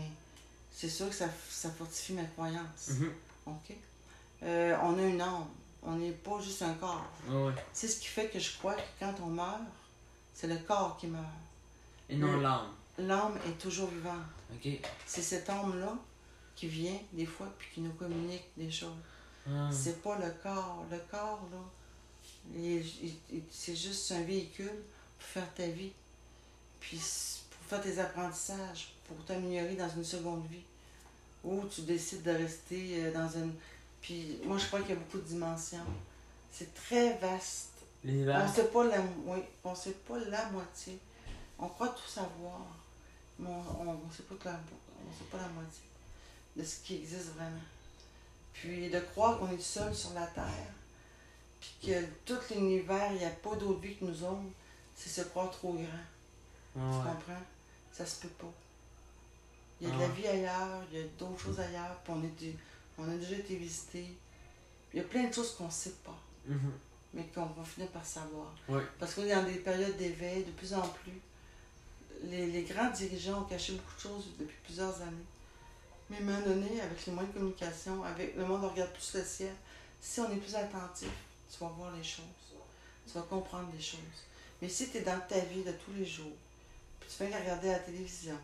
c'est 0.74 0.89
sûr 0.89 1.10
que 1.10 1.16
ça, 1.16 1.30
ça 1.50 1.70
fortifie 1.72 2.14
ma 2.14 2.24
croyance. 2.26 2.89
Mhm. 2.89 3.12
OK? 3.48 3.76
Euh, 4.43 4.76
on 4.84 4.98
a 4.98 5.02
une 5.02 5.22
âme. 5.22 5.48
On 5.84 5.96
n'est 5.98 6.12
pas 6.12 6.41
juste 6.41 6.62
un 6.64 6.74
corps. 6.74 7.06
Ouais. 7.30 7.54
C'est 7.74 7.88
ce 7.88 8.00
qui 8.00 8.08
fait 8.08 8.28
que 8.30 8.39
je 8.39 8.58
crois 8.58 8.74
que 8.74 8.82
quand 9.00 9.14
on 9.22 9.28
meurt, 9.28 9.62
c'est 10.34 10.48
le 10.48 10.58
corps 10.58 10.98
qui 11.00 11.08
meurt. 11.08 11.24
Et 12.10 12.16
non 12.16 12.38
l'âme. 12.39 12.68
l'âme 12.98 13.38
est 13.48 13.58
toujours 13.62 13.88
vivante. 13.89 14.16
C'est 15.06 15.22
cette 15.22 15.50
âme-là 15.50 15.96
qui 16.56 16.68
vient 16.68 16.98
des 17.14 17.26
fois 17.26 17.48
puis 17.58 17.68
qui 17.74 17.82
nous 17.82 17.93
communique 17.93 18.46
des 18.58 18.72
choses. 18.72 18.98
Ah. 19.48 19.70
C'est 19.72 20.02
pas 20.02 20.18
le 20.18 20.32
corps. 20.41 20.86
Le 20.89 20.98
corps, 21.12 21.41
là, 21.52 21.60
c'est 23.52 23.76
juste 23.76 24.12
un 24.12 24.24
véhicule 24.24 24.84
pour 25.20 25.28
faire 25.28 25.54
ta 25.54 25.68
vie. 25.68 25.91
Puis 26.80 27.00
pour 27.52 27.70
faire 27.70 27.82
tes 27.82 28.00
apprentissages, 28.00 28.93
pour 29.08 29.24
t'améliorer 29.26 29.76
dans 29.76 29.89
une 29.89 30.04
seconde 30.04 30.46
vie. 30.48 30.64
Ou 31.43 31.64
tu 31.68 31.82
décides 31.82 32.24
de 32.24 32.32
rester 32.32 33.06
euh, 33.06 33.14
dans 33.14 33.30
une. 33.30 33.54
Puis 34.02 34.39
moi, 34.46 34.58
je 34.58 34.66
crois 34.66 34.80
qu'il 34.82 34.89
y 34.89 34.93
a 34.93 34.96
beaucoup 34.96 35.20
de 35.20 35.28
dimensions. 35.28 35.86
C'est 36.52 36.74
très 36.74 37.18
vaste. 37.18 37.70
On 38.08 38.54
sait 38.54 38.68
pas 38.68 38.84
la, 38.86 39.02
oui, 39.26 39.39
on 39.64 39.76
sait 39.76 39.96
pas 40.08 40.18
la 40.30 40.50
moitié. 40.50 40.98
On 41.58 41.68
croit 41.68 41.89
tout 41.89 42.08
savoir, 42.08 42.62
mais 43.39 43.49
on 43.49 43.83
ne 43.86 44.11
sait, 44.13 44.23
pas 44.23 44.36
la- 44.51 44.59
on 45.07 45.13
sait 45.17 45.29
pas 45.31 45.38
la 45.38 45.47
moitié 45.49 45.83
de 46.55 46.63
ce 46.63 46.79
qui 46.79 46.95
existe 46.95 47.33
vraiment. 47.36 47.61
Puis 48.53 48.89
de 48.89 48.99
croire 48.99 49.39
qu'on 49.39 49.51
est 49.51 49.61
seul 49.61 49.93
sur 49.93 50.13
la 50.13 50.25
Terre, 50.27 50.71
puis 51.59 51.71
que 51.91 52.05
tout 52.25 52.39
l'univers, 52.53 53.11
il 53.11 53.17
n'y 53.17 53.25
a 53.25 53.29
pas 53.29 53.55
d'autre 53.55 53.79
vie 53.81 53.95
que 53.97 54.05
nous 54.05 54.23
autres, 54.23 54.41
c'est 54.95 55.09
se 55.09 55.21
croire 55.27 55.51
trop 55.51 55.73
grand. 55.73 55.83
Tu 56.73 56.79
Ouais. 56.79 57.03
comprends? 57.03 57.41
Ça 57.91 58.05
se 58.05 58.21
peut 58.21 58.33
pas. 58.39 58.51
Il 59.81 59.88
y 59.89 59.91
a 59.91 59.95
de 59.95 59.99
la 60.01 60.07
vie 60.09 60.27
ailleurs, 60.27 60.83
il 60.91 60.99
y 60.99 61.01
a 61.03 61.07
d'autres 61.19 61.39
choses 61.39 61.59
ailleurs, 61.59 61.97
puis 62.03 62.13
on, 62.15 62.23
est 62.23 62.39
dé- 62.39 62.55
on 62.97 63.03
a 63.09 63.15
déjà 63.17 63.36
été 63.38 63.55
visité. 63.57 64.07
Il 64.93 64.97
y 64.97 64.99
a 65.01 65.03
plein 65.05 65.25
de 65.27 65.33
choses 65.33 65.55
qu'on 65.55 65.65
ne 65.65 65.71
sait 65.71 65.95
pas 66.03 66.17
Mhm. 66.47 66.71
mais 67.13 67.23
qu'on 67.33 67.45
va 67.45 67.63
finir 67.63 67.89
par 67.89 68.05
savoir. 68.05 68.53
Ouais. 68.69 68.83
Parce 68.99 69.13
qu'on 69.13 69.23
est 69.23 69.33
dans 69.36 69.43
des 69.43 69.55
périodes 69.55 69.97
d'éveil 69.97 70.43
de 70.45 70.51
plus 70.51 70.73
en 70.73 70.81
plus. 70.88 71.19
Les, 72.24 72.47
les 72.47 72.63
grands 72.63 72.89
dirigeants 72.89 73.41
ont 73.41 73.45
caché 73.45 73.74
beaucoup 73.74 73.95
de 73.95 74.01
choses 74.01 74.26
depuis 74.39 74.57
plusieurs 74.63 75.01
années. 75.01 75.26
Mais 76.09 76.18
à 76.18 76.20
un 76.20 76.24
moment 76.24 76.41
donné, 76.45 76.82
avec 76.82 77.05
les 77.05 77.13
moyens 77.13 77.34
de 77.34 77.39
communication, 77.39 78.03
avec 78.03 78.36
le 78.36 78.45
monde 78.45 78.63
regarde 78.63 78.91
plus 78.93 79.13
le 79.16 79.24
ciel, 79.24 79.53
si 80.01 80.20
on 80.20 80.32
est 80.32 80.38
plus 80.38 80.55
attentif, 80.55 81.09
tu 81.51 81.57
vas 81.59 81.70
voir 81.70 81.91
les 81.95 82.03
choses. 82.03 82.26
Tu 83.07 83.13
vas 83.13 83.22
comprendre 83.24 83.70
les 83.76 83.82
choses. 83.82 83.99
Mais 84.61 84.70
si 84.70 84.89
tu 84.89 84.97
es 84.97 85.01
dans 85.01 85.20
ta 85.28 85.39
vie 85.39 85.63
de 85.63 85.72
tous 85.74 85.93
les 85.93 86.05
jours, 86.05 86.32
puis 86.99 87.09
tu 87.09 87.16
fais 87.16 87.30
que 87.30 87.36
regarder 87.38 87.68
la 87.70 87.80
télévision, 87.80 88.38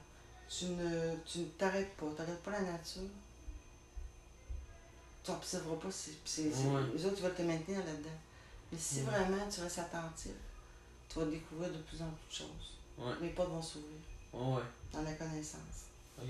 tu 0.50 0.66
ne 0.66 1.16
tu 1.26 1.40
ne 1.40 1.46
t'arrêtes 1.46 1.96
pas, 1.96 2.08
tu 2.16 2.22
n'arrêtes 2.22 2.44
pas 2.44 2.52
la 2.52 2.62
nature, 2.62 3.02
tu 5.24 5.32
n'observeras 5.32 5.76
pas. 5.78 5.92
c'est 5.92 6.12
c'est- 6.26 6.52
c'est- 6.52 6.66
Ouais. 6.68 6.82
Les 6.94 7.06
autres 7.06 7.22
veulent 7.22 7.36
te 7.36 7.42
maintenir 7.44 7.80
là-dedans. 7.80 8.10
Mais 8.72 8.78
si 8.78 8.98
Ouais. 9.02 9.04
vraiment 9.12 9.48
tu 9.50 9.62
restes 9.62 9.80
attentif, 9.80 10.32
tu 11.10 11.20
vas 11.20 11.26
découvrir 11.26 11.70
de 11.72 11.78
plus 11.78 12.02
en 12.02 12.10
plus 12.10 12.30
de 12.30 12.34
choses. 12.50 12.78
Ouais. 13.02 13.14
Mais 13.22 13.30
pas 13.30 13.44
de 13.46 13.50
bons 13.50 13.62
sourire, 13.62 13.88
Ouais, 14.34 14.56
ouais. 14.56 14.62
dans 14.94 15.02
la 15.02 15.12
connaissance. 15.14 15.88
Ok. 16.22 16.30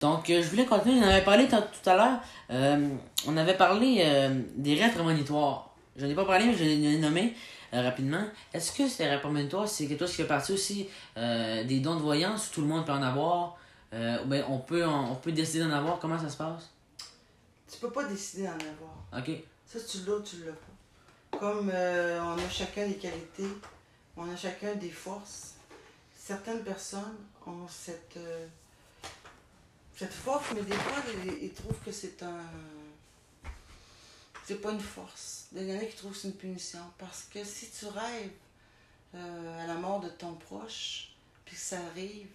Donc, 0.00 0.30
euh, 0.30 0.42
je 0.42 0.48
voulais 0.48 0.66
continuer. 0.66 1.00
On 1.00 1.08
avait 1.08 1.24
parlé 1.24 1.48
tout 1.48 1.90
à 1.90 1.96
l'heure. 1.96 2.20
euh, 2.50 2.88
on 3.26 3.36
avait 3.36 3.56
parlé 3.56 3.98
euh, 4.04 4.42
des 4.56 4.74
rêves 4.74 4.92
prémonitoires. 4.94 5.70
Je 5.96 6.04
n'en 6.06 6.12
ai 6.12 6.14
pas 6.14 6.24
parlé, 6.24 6.46
mais 6.46 6.54
je 6.54 6.64
l'ai 6.64 6.98
nommé 6.98 7.34
euh, 7.74 7.82
rapidement. 7.82 8.24
Est-ce 8.54 8.72
que 8.72 8.88
ces 8.88 9.06
rêves 9.06 9.20
prémonitoires, 9.20 9.68
c'est 9.68 9.86
quelque 9.86 10.00
chose 10.00 10.10
qui 10.10 10.16
fait 10.22 10.28
partie 10.28 10.52
aussi 10.52 10.88
euh, 11.16 11.64
des 11.64 11.80
dons 11.80 11.96
de 11.96 12.00
voyance 12.00 12.50
tout 12.50 12.60
le 12.62 12.66
monde 12.66 12.86
peut 12.86 12.92
en 12.92 13.02
avoir 13.02 13.56
euh, 13.92 14.22
ou 14.22 14.26
bien 14.28 14.44
on 14.48 14.58
peut, 14.58 14.86
en- 14.86 15.10
on 15.12 15.14
peut 15.16 15.32
décider 15.32 15.64
d'en 15.64 15.70
avoir? 15.72 15.98
Comment 15.98 16.18
ça 16.18 16.28
se 16.28 16.36
passe? 16.36 16.70
Tu 17.70 17.78
peux 17.78 17.90
pas 17.90 18.04
décider 18.04 18.44
d'en 18.44 18.52
avoir. 18.54 18.94
Ok. 19.18 19.30
Ça, 19.66 19.78
tu 19.80 19.98
l'as 20.06 20.14
ou 20.16 20.22
tu 20.22 20.36
l'as 20.44 20.52
pas. 20.52 21.38
Comme 21.38 21.70
euh, 21.72 22.20
on 22.22 22.38
a 22.38 22.48
chacun 22.48 22.86
des 22.86 22.94
qualités, 22.96 23.48
on 24.16 24.30
a 24.30 24.36
chacun 24.36 24.74
des 24.76 24.90
forces. 24.90 25.54
Certaines 26.30 26.62
personnes 26.62 27.26
ont 27.44 27.66
cette, 27.66 28.16
euh, 28.16 28.46
cette 29.96 30.12
force, 30.12 30.44
mais 30.54 30.62
des 30.62 30.76
fois, 30.76 31.02
ils, 31.24 31.42
ils 31.42 31.52
trouvent 31.52 31.80
que 31.84 31.90
c'est 31.90 32.22
un. 32.22 32.44
C'est 34.46 34.60
pas 34.60 34.70
une 34.70 34.80
force. 34.80 35.46
Il 35.52 35.64
y 35.64 35.76
en 35.76 35.80
a 35.80 35.84
qui 35.84 35.96
trouvent 35.96 36.12
que 36.12 36.18
c'est 36.18 36.28
une 36.28 36.36
punition. 36.36 36.78
Parce 36.98 37.24
que 37.24 37.42
si 37.42 37.70
tu 37.70 37.86
rêves 37.86 38.30
euh, 39.16 39.64
à 39.64 39.66
la 39.66 39.74
mort 39.74 39.98
de 39.98 40.08
ton 40.08 40.34
proche, 40.34 41.16
puis 41.44 41.56
que 41.56 41.60
ça 41.60 41.80
arrive, 41.90 42.30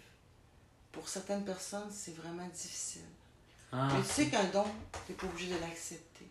pour 0.91 1.07
certaines 1.07 1.45
personnes, 1.45 1.89
c'est 1.89 2.17
vraiment 2.17 2.49
difficile. 2.49 3.07
Ah. 3.71 3.87
Mais 3.93 4.01
tu 4.01 4.09
sais 4.09 4.27
qu'un 4.27 4.43
don, 4.43 4.65
tu 5.05 5.13
n'es 5.13 5.17
pas 5.17 5.27
obligé 5.27 5.55
de 5.55 5.61
l'accepter. 5.61 6.27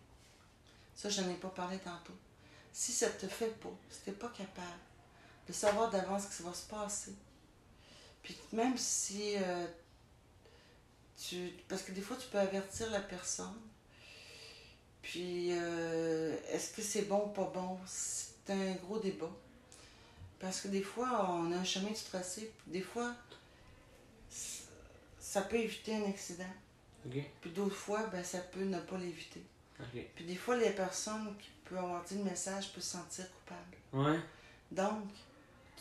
Ça, 0.95 1.09
je 1.09 1.19
n'en 1.19 1.31
ai 1.31 1.37
pas 1.37 1.49
parlé 1.49 1.79
tantôt. 1.79 2.13
Si 2.71 2.91
ça 2.91 3.09
te 3.09 3.27
fait 3.27 3.59
pas, 3.59 3.73
si 3.89 4.03
tu 4.03 4.11
n'es 4.11 4.15
pas 4.15 4.29
capable 4.29 4.83
de 5.47 5.51
savoir 5.51 5.89
d'avance 5.89 6.27
ce 6.29 6.37
qui 6.37 6.43
va 6.43 6.53
se 6.53 6.67
passer, 6.67 7.15
puis 8.25 8.35
même 8.53 8.75
si 8.75 9.35
euh, 9.37 9.67
tu. 11.15 11.53
Parce 11.69 11.83
que 11.83 11.91
des 11.91 12.01
fois, 12.01 12.17
tu 12.17 12.27
peux 12.27 12.39
avertir 12.39 12.89
la 12.89 12.99
personne, 12.99 13.61
puis 15.03 15.49
euh, 15.51 16.35
est-ce 16.49 16.73
que 16.73 16.81
c'est 16.81 17.03
bon 17.03 17.27
ou 17.27 17.29
pas 17.29 17.51
bon? 17.53 17.77
C'est 17.85 18.51
un 18.51 18.73
gros 18.73 18.97
débat. 18.97 19.29
Parce 20.39 20.59
que 20.59 20.67
des 20.69 20.81
fois, 20.81 21.29
on 21.29 21.51
a 21.51 21.57
un 21.57 21.63
chemin 21.63 21.91
de 21.91 22.09
tracé, 22.09 22.51
des 22.65 22.81
fois, 22.81 23.15
ça 25.19 25.41
peut 25.41 25.57
éviter 25.57 25.95
un 25.95 26.09
accident. 26.09 26.53
Puis 27.41 27.51
d'autres 27.51 27.75
fois, 27.75 28.07
ben, 28.07 28.23
ça 28.23 28.39
peut 28.39 28.63
ne 28.63 28.79
pas 28.79 28.97
l'éviter. 28.97 29.43
Puis 30.15 30.25
des 30.25 30.35
fois, 30.35 30.57
les 30.57 30.71
personnes 30.71 31.35
qui 31.37 31.49
peuvent 31.63 31.77
avoir 31.77 32.03
dit 32.03 32.17
le 32.17 32.23
message 32.23 32.73
peuvent 32.73 32.83
se 32.83 32.91
sentir 32.91 33.25
coupables. 33.31 33.77
Ouais. 33.93 34.19
Donc, 34.71 35.03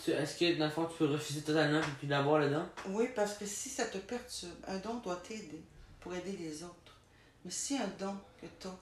Est-ce 0.07 0.39
que 0.39 0.59
dans 0.59 0.67
le 0.67 0.71
fond, 0.71 0.87
tu 0.87 0.99
peux 0.99 1.07
refuser 1.07 1.43
totalement 1.43 1.81
et 1.81 1.93
puis 1.99 2.07
l'avoir 2.09 2.43
dedans 2.43 2.67
oui, 2.89 3.07
parce 3.15 3.35
que 3.39 3.47
si 3.47 3.69
ça 3.71 3.87
te 3.87 3.99
perturbe, 3.99 4.53
un 4.67 4.79
don 4.79 4.95
doit 4.97 5.17
t'aider 5.17 5.63
pour 6.01 6.15
aider 6.15 6.33
les 6.37 6.63
autres. 6.63 6.97
Mais 7.45 7.51
si 7.51 7.77
un 7.79 7.87
don 7.99 8.17
que 8.41 8.47
tu 8.61 8.67
as, 8.67 8.77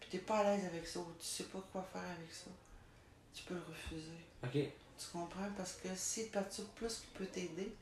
puis 0.00 0.10
tu 0.10 0.16
n'es 0.16 0.22
pas 0.22 0.38
à 0.38 0.44
l'aise 0.56 0.64
avec 0.66 0.86
ça, 0.86 1.00
ou 1.00 1.06
tu 1.18 1.24
sais 1.26 1.44
pas 1.44 1.62
quoi 1.72 1.82
faire 1.92 2.02
avec 2.02 2.32
ça, 2.32 2.50
tu 3.34 3.44
peux 3.44 3.54
le 3.54 3.62
refuser. 3.68 4.10
Ok. 4.44 4.52
Tu 4.98 5.06
comprends? 5.12 5.48
Parce 5.56 5.72
que 5.82 5.88
s'il 5.96 6.26
te 6.28 6.32
perturbe 6.34 6.68
plus 6.76 6.96
qu'il 7.00 7.10
peut 7.18 7.26
t'aider, 7.26 7.74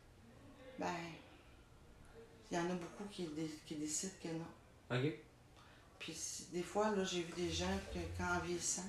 ben, 0.79 0.95
il 2.51 2.57
y 2.57 2.61
en 2.61 2.71
a 2.71 2.75
beaucoup 2.75 3.05
qui, 3.11 3.25
dé- 3.27 3.51
qui 3.67 3.75
décident 3.75 4.13
que 4.23 4.29
non. 4.29 4.97
Ok. 4.99 5.13
Puis 5.99 6.17
des 6.53 6.63
fois, 6.63 6.91
là, 6.97 7.05
j'ai 7.05 7.23
vu 7.23 7.33
des 7.37 7.51
gens 7.51 7.79
que, 7.93 7.99
quand 8.17 8.37
en 8.37 8.41
vieillissant, 8.41 8.89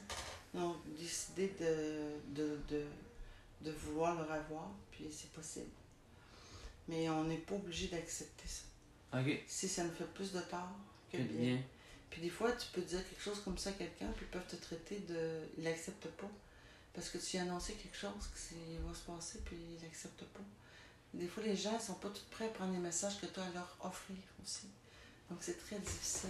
ils 0.54 0.60
ont 0.62 0.76
décidé 0.98 1.54
de, 1.60 2.14
de, 2.34 2.58
de, 2.70 2.86
de 3.64 3.72
vouloir 3.72 4.16
le 4.16 4.22
revoir, 4.24 4.70
puis 4.92 5.08
c'est 5.12 5.32
possible. 5.32 5.70
Mais 6.88 7.10
on 7.10 7.24
n'est 7.26 7.38
pas 7.38 7.56
obligé 7.56 7.88
d'accepter 7.88 8.48
ça. 8.48 9.20
Ok. 9.20 9.44
Si 9.48 9.68
ça 9.68 9.84
nous 9.84 9.92
fait 9.94 10.12
plus 10.14 10.32
de 10.32 10.40
tort 10.42 10.70
que 11.12 11.18
bien. 11.18 11.26
bien. 11.54 11.62
Puis 12.10 12.22
des 12.22 12.30
fois, 12.30 12.52
tu 12.54 12.68
peux 12.74 12.82
dire 12.82 13.00
quelque 13.08 13.22
chose 13.22 13.40
comme 13.44 13.58
ça 13.58 13.70
à 13.70 13.74
quelqu'un, 13.74 14.08
puis 14.16 14.26
ils 14.26 14.32
peuvent 14.32 14.48
te 14.48 14.56
traiter 14.58 15.00
de. 15.00 15.42
Ils 15.58 15.64
l'acceptent 15.64 16.10
pas. 16.10 16.30
Parce 16.94 17.10
que 17.10 17.18
tu 17.18 17.38
as 17.38 17.44
annoncé 17.44 17.74
quelque 17.74 17.96
chose 17.98 18.28
que 18.34 18.38
c'est- 18.38 18.56
va 18.86 18.94
se 18.94 19.02
passer, 19.06 19.40
puis 19.46 19.56
ils 19.78 19.82
l'acceptent 19.84 20.26
pas. 20.26 20.42
Des 21.14 21.28
fois, 21.28 21.44
les 21.44 21.56
gens 21.56 21.74
ne 21.74 21.80
sont 21.80 21.94
pas 21.96 22.10
tout 22.10 22.24
prêts 22.32 22.46
à 22.46 22.50
prendre 22.50 22.74
les 22.74 22.80
messages 22.80 23.20
que 23.20 23.26
tu 23.28 23.40
as 23.40 23.44
à 23.44 23.50
leur 23.52 23.78
offrir 23.82 24.18
aussi. 24.44 24.68
Donc, 25.30 25.40
c'est 25.42 25.58
très 25.66 25.78
difficile. 25.80 26.30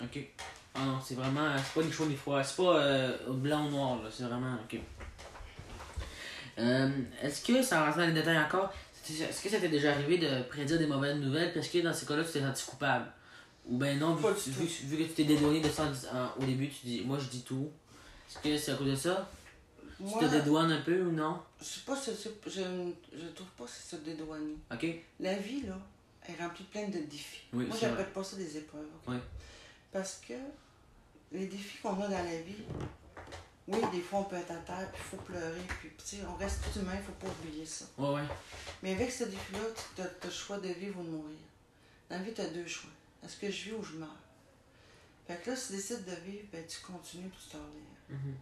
Ok. 0.00 0.18
Ah 0.74 0.84
non, 0.86 1.00
c'est 1.04 1.14
vraiment. 1.16 1.56
C'est 1.58 1.74
pas 1.80 1.82
ni 1.86 1.92
chaud 1.92 2.06
ni 2.06 2.16
froid. 2.16 2.42
C'est 2.44 2.56
pas 2.56 2.80
euh, 2.82 3.32
blanc 3.32 3.66
ou 3.66 3.70
noir, 3.70 4.02
là. 4.02 4.10
C'est 4.10 4.22
vraiment. 4.24 4.54
Ok. 4.64 4.78
Euh, 6.58 6.90
Est-ce 7.22 7.44
que, 7.44 7.62
sans 7.62 7.84
rentrer 7.84 8.02
dans 8.02 8.06
les 8.08 8.12
détails 8.20 8.38
encore, 8.38 8.72
est-ce 9.08 9.42
que 9.42 9.48
ça 9.48 9.58
t'est 9.58 9.68
déjà 9.68 9.92
arrivé 9.92 10.18
de 10.18 10.42
prédire 10.44 10.78
des 10.78 10.86
mauvaises 10.86 11.16
nouvelles 11.16 11.52
parce 11.52 11.68
que 11.68 11.78
dans 11.78 11.92
ces 11.92 12.06
cas-là, 12.06 12.24
tu 12.24 12.32
t'es 12.32 12.40
senti 12.40 12.64
coupable? 12.66 13.06
Ou 13.66 13.76
ben 13.78 13.98
non, 13.98 14.14
vu, 14.14 14.26
tu, 14.42 14.50
vu, 14.50 14.96
que 14.98 15.02
tu 15.04 15.08
t'es 15.14 15.24
dédouané 15.24 15.60
de 15.60 15.68
ça 15.68 15.84
en 16.12 16.42
au 16.42 16.44
début, 16.44 16.68
tu 16.68 16.86
dis, 16.86 17.02
moi 17.04 17.18
je 17.18 17.28
dis 17.28 17.42
tout. 17.42 17.70
Est-ce 18.28 18.38
que 18.42 18.56
c'est 18.58 18.72
à 18.72 18.74
cause 18.76 18.90
de 18.90 18.96
ça? 18.96 19.28
Tu 19.98 20.18
te 20.18 20.24
dédouanes 20.24 20.72
un 20.72 20.80
peu 20.80 21.00
ou 21.02 21.12
non? 21.12 21.40
je 21.60 21.64
sais 21.64 21.80
pas 21.86 21.96
si 21.96 22.10
c'est- 22.16 22.30
je, 22.46 22.60
je 23.16 23.26
trouve 23.28 23.46
pas 23.56 23.64
que 23.64 23.70
c'est 23.70 23.96
se 23.96 24.02
dédouaner. 24.02 24.56
Ok. 24.72 24.86
La 25.20 25.34
vie, 25.34 25.62
là, 25.62 25.78
est 26.28 26.40
remplie 26.42 26.64
de 26.64 26.70
plein 26.70 26.88
de 26.88 27.04
défis. 27.06 27.42
Oui, 27.52 27.66
Moi, 27.66 27.76
j'appelle 27.80 28.10
pas 28.10 28.24
ça 28.24 28.36
des 28.36 28.56
épreuves. 28.56 28.86
Oui. 29.06 29.16
Parce 29.92 30.20
que 30.26 30.34
les 31.30 31.46
défis 31.46 31.78
qu'on 31.82 31.90
a 32.02 32.08
dans 32.08 32.24
la 32.24 32.40
vie, 32.40 32.64
oui, 33.68 33.78
des 33.92 34.00
fois, 34.00 34.20
on 34.20 34.24
peut 34.24 34.36
être 34.36 34.50
à 34.50 34.56
terre, 34.56 34.90
puis 34.92 35.02
il 35.04 35.10
faut 35.10 35.22
pleurer, 35.24 35.60
puis 35.80 35.90
tu 35.96 36.16
sais, 36.16 36.22
on 36.28 36.34
reste 36.36 36.64
humain, 36.76 36.94
il 36.96 37.02
faut 37.02 37.12
pas 37.12 37.28
oublier 37.28 37.64
ça. 37.64 37.84
Ouais, 37.96 38.14
ouais. 38.14 38.22
Mais 38.82 38.92
avec 38.92 39.10
ce 39.12 39.24
défi-là, 39.24 39.60
tu 39.94 40.02
as, 40.02 40.10
le 40.24 40.30
choix 40.30 40.58
de 40.58 40.68
vivre 40.68 41.00
ou 41.00 41.04
de 41.04 41.10
mourir. 41.10 41.38
Dans 42.10 42.16
la 42.16 42.22
vie, 42.22 42.34
tu 42.34 42.40
as 42.40 42.48
deux 42.48 42.66
choix. 42.66 42.90
Est-ce 43.24 43.36
que 43.36 43.50
je 43.50 43.70
vis 43.70 43.72
ou 43.72 43.82
je 43.84 43.94
meurs? 43.94 44.16
Fait 45.28 45.36
que 45.36 45.50
là, 45.50 45.56
si 45.56 45.68
tu 45.68 45.72
décides 45.74 46.04
de 46.04 46.30
vivre, 46.30 46.44
ben, 46.52 46.64
tu 46.66 46.80
continues 46.80 47.28
puis 47.28 47.46
tu 47.50 47.56
relèves. 47.56 48.20
Mhm. 48.20 48.34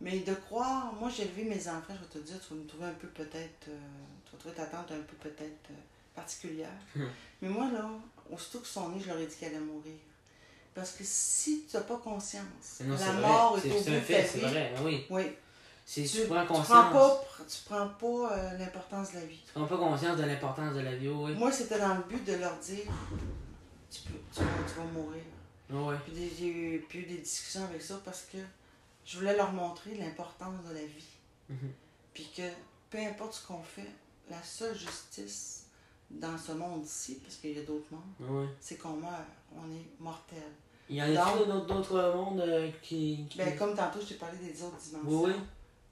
Mais 0.00 0.18
de 0.20 0.34
croire, 0.34 0.92
moi 0.94 1.10
j'ai 1.10 1.24
élevé 1.24 1.44
mes 1.44 1.68
enfants, 1.68 1.94
je 1.94 2.00
vais 2.00 2.06
te 2.06 2.18
dire, 2.18 2.40
tu 2.40 2.54
vas 2.54 2.60
me 2.60 2.66
trouver 2.66 2.86
un 2.86 2.94
peu 2.94 3.08
peut-être, 3.08 3.68
euh, 3.68 3.78
tu 4.24 4.32
vas 4.32 4.38
trouver 4.38 4.54
ta 4.54 4.66
tante 4.66 4.90
un 4.92 5.00
peu 5.02 5.16
peut-être 5.28 5.70
euh, 5.70 5.74
particulière. 6.14 6.80
Mhm. 6.96 7.08
Mais 7.42 7.48
moi 7.50 7.70
là, 7.70 7.88
aussitôt 8.30 8.58
qu'ils 8.58 8.68
sont 8.68 8.88
nés, 8.88 9.00
je 9.00 9.08
leur 9.08 9.18
ai 9.18 9.26
dit 9.26 9.36
qu'elle 9.36 9.54
allait 9.54 9.64
mourir. 9.64 9.98
Parce 10.74 10.92
que 10.92 11.04
si 11.04 11.64
tu 11.68 11.76
n'as 11.76 11.82
pas 11.82 11.96
conscience, 11.98 12.80
Non, 12.84 12.96
la 12.96 13.12
vrai. 13.12 13.20
mort 13.28 13.58
est, 13.62 13.70
au 13.70 13.74
bout 13.74 13.90
de 13.90 14.00
fait, 14.00 14.22
ta 14.24 14.28
vie. 14.38 14.40
vrai. 14.40 14.72
Ah 14.76 14.80
oui. 14.84 15.06
Oui, 15.10 15.22
C'est 15.84 16.02
Tu, 16.04 16.20
tu 16.22 16.26
prends 16.26 16.42
tu 16.42 16.48
conscience. 16.48 16.66
prends 16.68 16.90
pas, 16.92 17.24
tu 17.48 17.58
prends 17.66 17.88
pas 17.88 18.32
euh, 18.38 18.58
l'importance 18.58 19.10
de 19.12 19.14
la 19.16 19.24
vie. 19.26 19.40
Tu 19.44 19.52
prends 19.52 19.66
pas 19.66 19.76
conscience 19.78 20.16
de 20.16 20.22
l'importance 20.24 20.74
de 20.74 20.80
la 20.80 20.94
vie, 20.94 21.08
oui. 21.08 21.34
Moi, 21.34 21.50
c'était 21.50 21.78
dans 21.78 21.94
le 21.96 22.02
but 22.04 22.24
de 22.24 22.34
leur 22.34 22.56
dire 22.58 22.84
tu, 23.90 24.00
peux, 24.02 24.18
tu, 24.32 24.40
vas, 24.40 24.46
tu 24.68 24.74
vas 24.78 24.84
mourir. 24.84 25.22
Ouais. 25.70 25.96
Puis 26.04 26.12
des- 26.12 26.32
j'ai 26.38 26.46
eu, 26.46 26.86
puis 26.88 27.00
eu 27.00 27.06
des 27.06 27.18
discussions 27.18 27.64
avec 27.64 27.82
ça 27.82 28.00
parce 28.04 28.22
que 28.32 28.38
je 29.04 29.18
voulais 29.18 29.36
leur 29.36 29.52
montrer 29.52 29.94
l'importance 29.96 30.64
de 30.68 30.74
la 30.74 30.80
vie. 30.84 31.06
Mhm. 31.48 31.72
Puis 32.14 32.30
que 32.36 32.42
peu 32.90 32.98
importe 32.98 33.34
ce 33.34 33.46
qu'on 33.46 33.62
fait, 33.62 33.90
la 34.30 34.40
seule 34.44 34.76
justice 34.78 35.64
dans 36.10 36.36
ce 36.36 36.52
monde-ci, 36.52 37.16
parce 37.22 37.36
qu'il 37.36 37.56
y 37.56 37.60
a 37.60 37.62
d'autres 37.62 37.86
mondes, 37.92 38.30
Ouais. 38.30 38.48
c'est 38.60 38.76
qu'on 38.76 38.94
meurt. 38.96 39.24
On 39.54 39.70
est 39.72 39.86
mortel. 39.98 40.42
Il 40.88 40.96
y 40.96 41.02
en 41.02 41.06
a 41.16 41.36
d'autres 41.36 41.66
d'autres 41.66 42.12
mondes 42.16 42.40
euh, 42.40 42.68
qui. 42.82 43.24
qui... 43.30 43.38
Ben, 43.38 43.56
comme 43.56 43.74
tantôt, 43.76 44.00
je 44.00 44.06
t'ai 44.06 44.14
parlé 44.14 44.38
des 44.38 44.62
autres 44.62 44.76
dimensions. 44.78 45.22
Oui, 45.24 45.30
oui. 45.30 45.40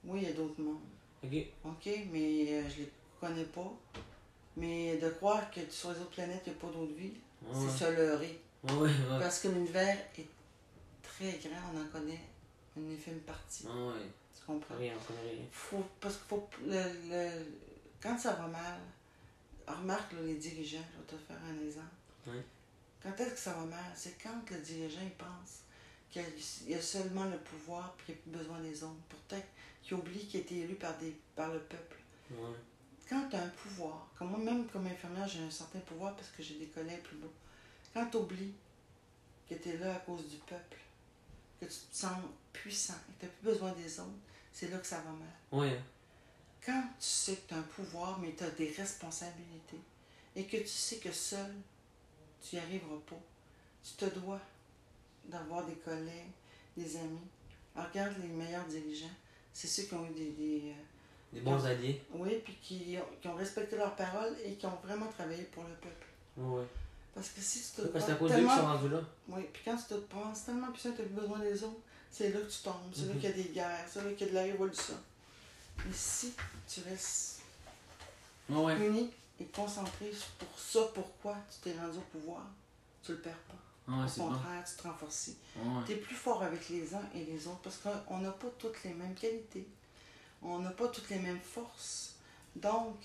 Oui, 0.05 0.19
il 0.23 0.29
y 0.29 0.31
a 0.31 0.35
d'autres 0.35 0.61
mondes. 0.61 0.79
Ok. 1.23 1.31
OK, 1.65 1.89
mais 2.11 2.53
euh, 2.53 2.69
je 2.69 2.79
les 2.83 2.91
connais 3.19 3.43
pas. 3.45 3.71
Mais 4.57 4.97
de 4.97 5.09
croire 5.09 5.49
que 5.51 5.61
sur 5.69 5.91
les 5.91 5.99
autres 5.99 6.09
planètes, 6.11 6.41
il 6.47 6.51
n'y 6.53 6.57
a 6.57 6.61
pas 6.61 6.67
d'autre 6.67 6.93
vie, 6.93 7.13
Ouais. 7.43 7.53
c'est 7.69 7.85
se 7.85 7.91
leurrer. 7.91 8.39
Ouais. 8.63 8.89
Parce 9.19 9.39
que 9.39 9.47
l'univers 9.49 9.97
est 10.17 10.27
très 11.01 11.31
grand, 11.47 11.71
on 11.73 11.81
en 11.81 11.85
connaît 11.87 12.19
une 12.75 12.91
infime 12.93 13.19
partie. 13.19 13.63
Tu 13.63 14.45
comprends? 14.45 14.75
Rien, 14.77 14.93
on 14.99 15.05
connaît 15.05 15.31
rien. 15.31 15.45
Faut, 15.51 15.83
parce 16.01 16.15
que 16.17 16.23
faut, 16.27 16.47
le, 16.65 16.81
le- 17.09 17.45
quand 18.01 18.17
ça 18.17 18.33
va 18.33 18.47
mal, 18.47 18.79
remarque 19.75 20.13
là, 20.13 20.21
les 20.21 20.35
dirigeants, 20.35 20.83
je 20.93 20.99
vais 20.99 21.05
te 21.05 21.27
faire 21.27 21.39
un 21.43 21.65
exemple. 21.65 21.85
Oui. 22.27 22.41
Quand 23.01 23.15
est-ce 23.17 23.31
que 23.31 23.39
ça 23.39 23.53
va 23.53 23.65
mal? 23.65 23.91
C'est 23.95 24.21
quand 24.21 24.41
le 24.49 24.57
dirigeant 24.57 25.01
il 25.03 25.11
pense 25.11 25.63
qu'il 26.09 26.23
y 26.67 26.73
a 26.73 26.81
seulement 26.81 27.25
le 27.25 27.37
pouvoir 27.37 27.95
et 27.99 28.03
qu'il 28.05 28.15
n'y 28.15 28.19
a 28.19 28.23
plus 28.23 28.31
besoin 28.39 28.59
des 28.61 28.83
autres. 28.83 28.99
Pourtant, 29.07 29.41
il 29.85 29.93
oublie 29.93 30.25
qu'il 30.27 30.39
a 30.39 30.43
été 30.43 30.59
élu 30.59 30.75
par, 30.75 30.97
des, 30.97 31.15
par 31.35 31.53
le 31.53 31.59
peuple. 31.59 31.97
Quand 33.07 33.27
tu 33.29 33.35
as 33.35 33.43
un 33.43 33.49
pouvoir, 33.49 34.07
comme 34.17 34.29
moi, 34.29 34.39
même 34.39 34.67
comme 34.67 34.85
infirmière, 34.85 35.27
j'ai 35.27 35.39
un 35.39 35.49
certain 35.49 35.79
pouvoir 35.79 36.15
parce 36.15 36.29
que 36.29 36.43
j'ai 36.43 36.55
des 36.55 36.67
collègues 36.67 37.01
plus 37.01 37.17
beaux. 37.17 37.33
Quand 37.93 38.05
tu 38.07 38.17
oublies 38.17 38.53
que 39.49 39.55
tu 39.55 39.69
es 39.69 39.77
là 39.77 39.95
à 39.95 39.99
cause 39.99 40.27
du 40.27 40.37
peuple, 40.37 40.77
que 41.59 41.65
tu 41.65 41.71
te 41.71 41.95
sens 41.95 42.17
puissant 42.53 42.93
et 42.93 43.13
que 43.13 43.19
tu 43.21 43.25
n'as 43.25 43.31
plus 43.31 43.51
besoin 43.51 43.71
des 43.73 43.99
autres, 43.99 44.09
c'est 44.53 44.69
là 44.69 44.77
que 44.77 44.85
ça 44.85 45.01
va 45.01 45.11
mal. 45.11 45.27
Ouais. 45.51 45.79
Quand 46.69 46.83
tu 46.99 47.07
sais 47.07 47.35
que 47.35 47.47
tu 47.47 47.53
as 47.55 47.57
un 47.57 47.61
pouvoir, 47.63 48.19
mais 48.19 48.33
tu 48.37 48.43
as 48.43 48.49
des 48.51 48.71
responsabilités, 48.77 49.79
et 50.35 50.43
que 50.45 50.57
tu 50.57 50.67
sais 50.67 50.97
que 50.97 51.11
seul, 51.11 51.51
tu 52.47 52.55
n'y 52.57 52.61
arriveras 52.61 52.99
pas, 53.09 53.19
tu 53.83 53.93
te 53.93 54.05
dois 54.19 54.39
d'avoir 55.25 55.65
des 55.65 55.73
collègues, 55.75 56.29
des 56.77 56.95
amis. 56.97 57.25
Alors, 57.75 57.89
regarde 57.89 58.13
les 58.21 58.27
meilleurs 58.27 58.65
dirigeants, 58.65 59.15
c'est 59.51 59.65
ceux 59.67 59.83
qui 59.83 59.95
ont 59.95 60.05
eu 60.05 60.13
des- 60.13 60.31
des, 60.31 60.61
euh, 60.69 60.73
Des 61.33 61.41
bons 61.41 61.65
alliés. 61.65 62.03
oui, 62.13 62.39
puis 62.45 62.55
qui 62.61 62.97
ont, 62.99 63.17
qui 63.19 63.27
ont 63.29 63.35
respecté 63.35 63.75
leurs 63.75 63.95
paroles 63.95 64.35
et 64.45 64.53
qui 64.53 64.65
ont 64.67 64.77
vraiment 64.83 65.07
travaillé 65.07 65.43
pour 65.45 65.63
le 65.63 65.73
peuple. 65.75 66.05
Ouais. 66.37 66.65
Parce 67.15 67.29
que 67.29 67.41
si 67.41 67.61
tu 67.61 67.81
te 67.81 67.87
Parce 67.87 67.93
que 67.93 67.99
c'est 67.99 68.11
à 68.11 68.15
prends 68.15 68.27
cause 68.27 68.31
d'eux 68.35 68.37
qu'ils 68.41 68.47
sont 68.49 68.55
tellement... 68.57 68.73
rendus 68.77 68.89
là? 68.89 69.01
Oui, 69.29 69.41
puis 69.51 69.61
quand 69.65 69.75
tu 69.77 69.83
te 69.85 69.93
penses 69.95 70.45
tellement 70.45 70.71
puissant 70.71 70.91
tu 70.95 71.01
as 71.01 71.05
besoin 71.05 71.39
des 71.39 71.63
autres, 71.63 71.79
c'est 72.11 72.29
là 72.29 72.39
que 72.39 72.51
tu 72.51 72.59
tombes, 72.61 72.75
c'est 72.93 73.05
là 73.07 73.13
Mhm. 73.15 73.19
qu'il 73.19 73.29
y 73.29 73.33
a 73.33 73.35
des 73.35 73.49
guerres, 73.49 73.85
c'est 73.91 74.03
là 74.03 74.11
qu'il 74.13 74.27
y 74.27 74.29
a 74.29 74.31
de 74.33 74.35
la 74.35 74.43
révolution. 74.43 74.95
Mais 75.85 75.93
si 75.93 76.33
tu 76.67 76.81
restes 76.81 77.39
Ouais, 78.49 78.57
ouais. 78.63 78.87
uni 78.87 79.11
et 79.39 79.45
concentré 79.45 80.11
pour 80.39 80.59
ça, 80.59 80.79
pourquoi 80.93 81.35
tu 81.51 81.57
t'es 81.71 81.77
rendu 81.79 81.97
au 81.99 82.17
pouvoir, 82.17 82.41
tu 83.03 83.11
le 83.13 83.19
perds 83.19 83.37
pas. 83.37 83.91
Ouais, 83.93 84.05
au 84.05 84.17
bon. 84.19 84.29
contraire, 84.29 84.63
tu 84.65 84.75
te 84.75 84.87
renforces. 84.87 85.29
Ouais. 85.55 85.83
Tu 85.85 85.91
es 85.93 85.95
plus 85.95 86.15
fort 86.15 86.43
avec 86.43 86.69
les 86.69 86.93
uns 86.93 87.01
et 87.15 87.23
les 87.25 87.47
autres 87.47 87.59
parce 87.63 87.77
qu'on 87.77 88.17
n'a 88.19 88.31
pas 88.31 88.47
toutes 88.57 88.83
les 88.83 88.93
mêmes 88.93 89.15
qualités. 89.15 89.67
On 90.41 90.59
n'a 90.59 90.71
pas 90.71 90.87
toutes 90.87 91.09
les 91.09 91.19
mêmes 91.19 91.39
forces. 91.39 92.15
Donc, 92.55 92.95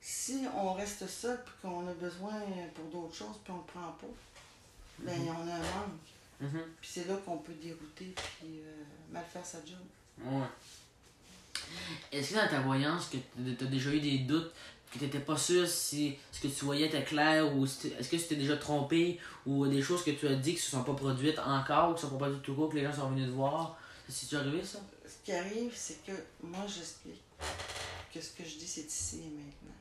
si 0.00 0.44
on 0.56 0.74
reste 0.74 1.06
seul 1.08 1.38
et 1.38 1.62
qu'on 1.62 1.86
a 1.88 1.94
besoin 1.94 2.32
pour 2.74 2.84
d'autres 2.86 3.14
choses 3.14 3.38
puis 3.42 3.52
on 3.52 3.56
ne 3.56 3.60
le 3.60 3.66
prend 3.66 3.92
pas, 3.92 4.06
ben 4.98 5.20
on 5.28 5.48
a 5.48 5.54
un 5.54 5.58
manque. 5.58 6.00
Mhm. 6.40 6.62
Puis 6.80 6.90
c'est 6.92 7.08
là 7.08 7.16
qu'on 7.24 7.38
peut 7.38 7.54
dérouter 7.54 8.14
puis 8.16 8.60
euh, 8.60 8.84
mal 9.10 9.24
faire 9.32 9.44
sa 9.46 9.58
job. 9.64 9.78
Ouais. 10.20 10.46
Est-ce 12.12 12.30
que 12.30 12.34
dans 12.36 12.48
ta 12.48 12.60
voyance, 12.60 13.06
que 13.06 13.16
tu 13.16 13.64
as 13.64 13.68
déjà 13.68 13.90
eu 13.90 14.00
des 14.00 14.18
doutes, 14.18 14.52
que 14.92 14.98
tu 14.98 15.04
n'étais 15.04 15.20
pas 15.20 15.36
sûr 15.36 15.66
si 15.66 16.16
ce 16.30 16.40
que 16.40 16.48
tu 16.48 16.64
voyais 16.64 16.86
était 16.86 17.02
clair, 17.02 17.56
ou 17.56 17.66
si 17.66 17.88
est-ce 17.88 18.08
que 18.08 18.16
tu 18.16 18.24
t'es 18.24 18.36
déjà 18.36 18.56
trompé, 18.56 19.18
ou 19.46 19.66
des 19.66 19.82
choses 19.82 20.04
que 20.04 20.12
tu 20.12 20.28
as 20.28 20.36
dit 20.36 20.52
qui 20.52 20.58
ne 20.58 20.62
se 20.62 20.70
sont 20.70 20.84
pas 20.84 20.94
produites 20.94 21.38
encore, 21.40 21.90
ou 21.90 21.94
qui 21.94 22.04
ne 22.04 22.10
sont 22.10 22.16
pas 22.16 22.26
produites 22.26 22.42
tout 22.42 22.54
court, 22.54 22.70
que 22.70 22.76
les 22.76 22.84
gens 22.84 22.94
sont 22.94 23.10
venus 23.10 23.26
te 23.26 23.32
voir? 23.32 23.76
C'est 24.08 24.26
déjà 24.26 24.40
arrivé 24.40 24.62
ça? 24.64 24.78
Ce 25.06 25.24
qui 25.24 25.32
arrive, 25.32 25.72
c'est 25.74 26.04
que 26.04 26.12
moi, 26.42 26.64
j'explique 26.66 27.22
que 28.12 28.20
ce 28.20 28.30
que 28.30 28.44
je 28.44 28.56
dis, 28.56 28.66
c'est 28.66 28.82
ici 28.82 29.22
et 29.26 29.30
maintenant. 29.30 29.74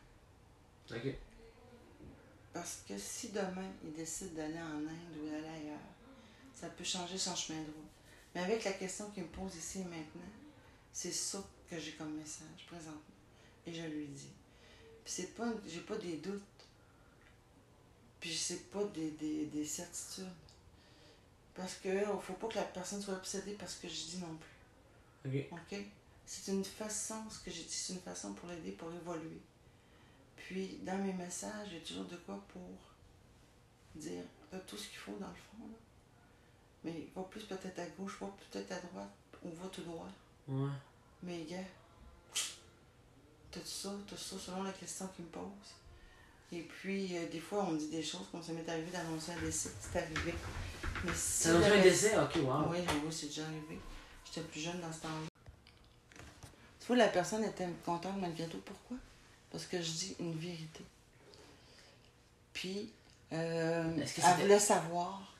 Ok. 0.91 1.13
Parce 2.53 2.83
que 2.87 2.93
si 2.97 3.29
demain, 3.29 3.69
il 3.83 3.93
décide 3.93 4.33
d'aller 4.35 4.59
en 4.59 4.77
Inde 4.77 5.17
ou 5.21 5.25
d'aller 5.25 5.47
ailleurs, 5.47 5.79
ça 6.53 6.67
peut 6.67 6.83
changer 6.83 7.17
son 7.17 7.35
chemin 7.35 7.59
de 7.59 7.65
route. 7.65 7.91
Mais 8.33 8.41
avec 8.41 8.63
la 8.63 8.73
question 8.73 9.09
qu'il 9.11 9.23
me 9.23 9.29
pose 9.29 9.55
ici 9.55 9.79
et 9.79 9.83
maintenant, 9.83 10.21
c'est 10.93 11.11
ça 11.11 11.43
que 11.69 11.79
j'ai 11.79 11.93
comme 11.93 12.13
message 12.15 12.65
présentement. 12.67 13.01
Et 13.65 13.73
je 13.73 13.81
lui 13.81 14.07
dis. 14.07 14.31
Puis 15.03 15.13
c'est 15.13 15.35
pas, 15.35 15.51
j'ai 15.67 15.81
pas 15.81 15.97
des 15.97 16.17
doutes. 16.17 16.41
Puis 18.19 18.33
c'est 18.33 18.69
pas 18.71 18.83
des, 18.85 19.11
des, 19.11 19.47
des 19.47 19.65
certitudes. 19.65 20.27
Parce 21.55 21.75
que 21.75 21.89
faut 22.21 22.33
pas 22.33 22.47
que 22.47 22.55
la 22.55 22.63
personne 22.63 23.01
soit 23.01 23.15
obsédée 23.15 23.53
parce 23.53 23.75
que 23.75 23.87
je 23.87 23.93
dis 23.93 24.17
non 24.17 24.37
plus. 24.37 25.49
Ok. 25.51 25.59
OK? 25.73 25.79
C'est 26.25 26.51
une 26.51 26.63
façon, 26.63 27.29
ce 27.29 27.39
que 27.39 27.51
j'ai 27.51 27.63
dit, 27.63 27.73
c'est 27.73 27.93
une 27.93 27.99
façon 27.99 28.33
pour 28.33 28.47
l'aider, 28.47 28.71
pour 28.71 28.91
évoluer. 28.93 29.41
Puis, 30.37 30.79
dans 30.83 30.97
mes 30.97 31.13
messages, 31.13 31.69
j'ai 31.71 31.81
toujours 31.81 32.05
de 32.05 32.15
quoi 32.15 32.41
pour 32.47 32.61
dire, 33.95 34.23
t'as 34.49 34.59
tout 34.59 34.77
ce 34.77 34.87
qu'il 34.87 34.97
faut 34.97 35.17
dans 35.17 35.27
le 35.27 35.33
fond, 35.33 35.67
là. 35.67 35.77
Mais 36.83 37.07
va 37.15 37.23
plus 37.23 37.43
peut-être 37.43 37.79
à 37.79 37.85
gauche, 37.87 38.17
va 38.19 38.27
peut-être 38.51 38.71
à 38.71 38.79
droite, 38.79 39.11
ou 39.43 39.49
va 39.51 39.67
tout 39.69 39.83
droit. 39.83 40.09
Ouais. 40.47 40.69
Mais, 41.23 41.43
gars, 41.43 41.57
t'as 43.51 43.59
ça, 43.63 43.89
t'as 44.09 44.17
ça, 44.17 44.35
selon 44.37 44.63
la 44.63 44.71
question 44.71 45.07
qu'il 45.15 45.25
me 45.25 45.29
pose? 45.29 45.43
Et 46.51 46.61
puis, 46.61 47.17
euh, 47.17 47.27
des 47.29 47.39
fois, 47.39 47.65
on 47.67 47.71
me 47.71 47.79
dit 47.79 47.87
des 47.89 48.03
choses 48.03 48.27
comme 48.31 48.43
ça 48.43 48.51
m'est 48.53 48.67
arrivé 48.69 48.91
d'annoncer 48.91 49.31
un 49.31 49.41
décès. 49.41 49.71
C'est 49.79 49.99
arrivé. 49.99 50.33
Mais 51.03 51.11
si 51.15 51.47
un 51.49 51.81
décès? 51.81 52.17
Ok, 52.19 52.35
wow. 52.43 52.69
oui, 52.69 52.77
oui, 53.03 53.11
c'est 53.11 53.27
déjà 53.27 53.43
arrivé. 53.45 53.79
J'étais 54.25 54.41
plus 54.47 54.59
jeune 54.61 54.79
dans 54.79 54.91
ce 54.91 55.01
temps-là. 55.01 55.27
Tu 56.79 56.87
vois, 56.87 56.97
la 56.97 57.07
personne 57.07 57.43
était 57.43 57.67
contente 57.85 58.17
malgré 58.19 58.45
tout. 58.47 58.61
Pourquoi? 58.63 58.97
Parce 59.49 59.65
que 59.65 59.81
je 59.81 59.91
dis 59.91 60.15
une 60.19 60.37
vérité. 60.37 60.83
Puis, 62.53 62.91
euh, 63.31 63.91
elle 63.97 64.41
voulait 64.41 64.59
savoir. 64.59 65.33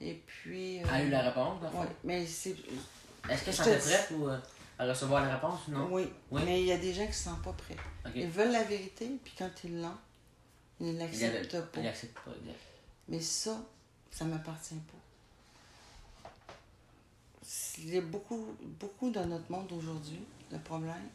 Et 0.00 0.14
puis. 0.26 0.78
euh, 0.80 0.86
Elle 0.88 0.94
a 0.94 1.04
eu 1.04 1.10
la 1.10 1.22
réponse, 1.22 1.62
ouais, 1.62 1.86
mais 2.02 2.26
c'est. 2.26 2.56
Est-ce 3.28 3.44
Je 3.46 3.50
s'en 3.52 3.64
te 3.64 3.70
prête 3.78 4.10
ou 4.12 4.28
euh, 4.28 4.38
à 4.78 4.86
recevoir 4.86 5.24
la 5.24 5.34
réponse? 5.34 5.68
Non? 5.68 5.88
Oui, 5.90 6.08
Oui? 6.30 6.42
mais 6.44 6.60
il 6.60 6.66
y 6.66 6.72
a 6.72 6.78
des 6.78 6.92
gens 6.94 7.02
qui 7.02 7.08
ne 7.08 7.12
se 7.14 7.24
sentent 7.24 7.42
pas 7.42 7.52
prêts. 7.52 7.76
Ils 8.14 8.28
veulent 8.28 8.52
la 8.52 8.64
vérité, 8.64 9.10
puis 9.22 9.34
quand 9.36 9.50
ils 9.64 9.80
l'ont, 9.80 9.96
ils 10.80 10.86
ne 10.86 10.92
Il 10.92 10.98
l'acceptent 10.98 11.60
pas. 11.72 11.80
il 11.80 11.86
accepte 11.88 12.14
pas. 12.14 12.30
Mais 13.08 13.20
ça, 13.20 13.56
ça 14.10 14.24
ne 14.24 14.30
m'appartient 14.32 14.74
pas. 14.74 16.30
Il 17.78 17.94
y 17.94 17.98
a 17.98 18.00
beaucoup, 18.02 18.46
beaucoup 18.80 19.10
dans 19.10 19.26
notre 19.26 19.50
monde 19.50 19.70
aujourd'hui, 19.72 20.20
le 20.50 20.58
problème. 20.58 21.08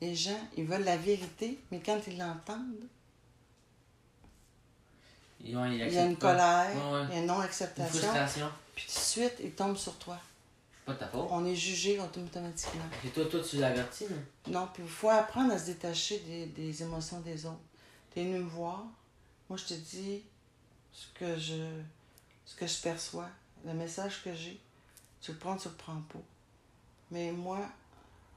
Les 0.00 0.14
gens, 0.14 0.38
ils 0.56 0.64
veulent 0.64 0.84
la 0.84 0.96
vérité, 0.96 1.58
mais 1.70 1.80
quand 1.80 1.98
ils 2.06 2.18
l'entendent, 2.18 2.86
il- 5.40 5.50
y 5.50 5.56
a 5.98 6.04
une 6.04 6.16
colère, 6.16 6.70
Ouais, 6.74 6.92
ouais. 7.00 7.06
il 7.10 7.10
y 7.10 7.12
a 7.12 7.16
une 7.16 7.20
Une 7.22 7.26
non-acceptation, 7.26 7.98
frustration. 7.98 8.48
puis 8.74 8.84
tout 8.86 8.92
de 8.94 8.98
suite, 9.04 9.34
ils 9.42 9.52
tombent 9.52 9.76
sur 9.76 9.96
toi. 9.98 10.18
Pas 10.84 10.94
de 10.94 10.98
ta 10.98 11.08
faute. 11.08 11.28
On 11.30 11.44
est 11.44 11.54
jugé 11.54 12.00
automatiquement. 12.00 12.84
Et 13.04 13.08
toi, 13.10 13.24
toi, 13.26 13.40
tu 13.40 13.56
l'avertis, 13.58 14.06
non 14.10 14.60
Non, 14.60 14.68
puis 14.72 14.82
il 14.82 14.88
faut 14.88 15.08
apprendre 15.10 15.52
à 15.52 15.58
se 15.58 15.66
détacher 15.66 16.18
des, 16.20 16.46
des 16.46 16.82
émotions 16.82 17.20
des 17.20 17.46
autres. 17.46 17.60
Tu 18.12 18.20
es 18.20 18.24
venu 18.24 18.38
me 18.38 18.48
voir, 18.48 18.84
moi 19.48 19.56
je 19.56 19.64
te 19.66 19.74
dis 19.74 20.22
ce 20.92 21.06
que 21.14 21.38
je, 21.38 21.80
ce 22.44 22.56
que 22.56 22.66
je 22.66 22.80
perçois, 22.80 23.28
le 23.64 23.74
message 23.74 24.22
que 24.24 24.34
j'ai. 24.34 24.60
Tu 25.20 25.32
le 25.32 25.38
prends, 25.38 25.56
tu 25.56 25.68
le 25.68 25.74
prends 25.74 26.00
pas. 26.12 26.18
Mais 27.10 27.30
moi, 27.30 27.60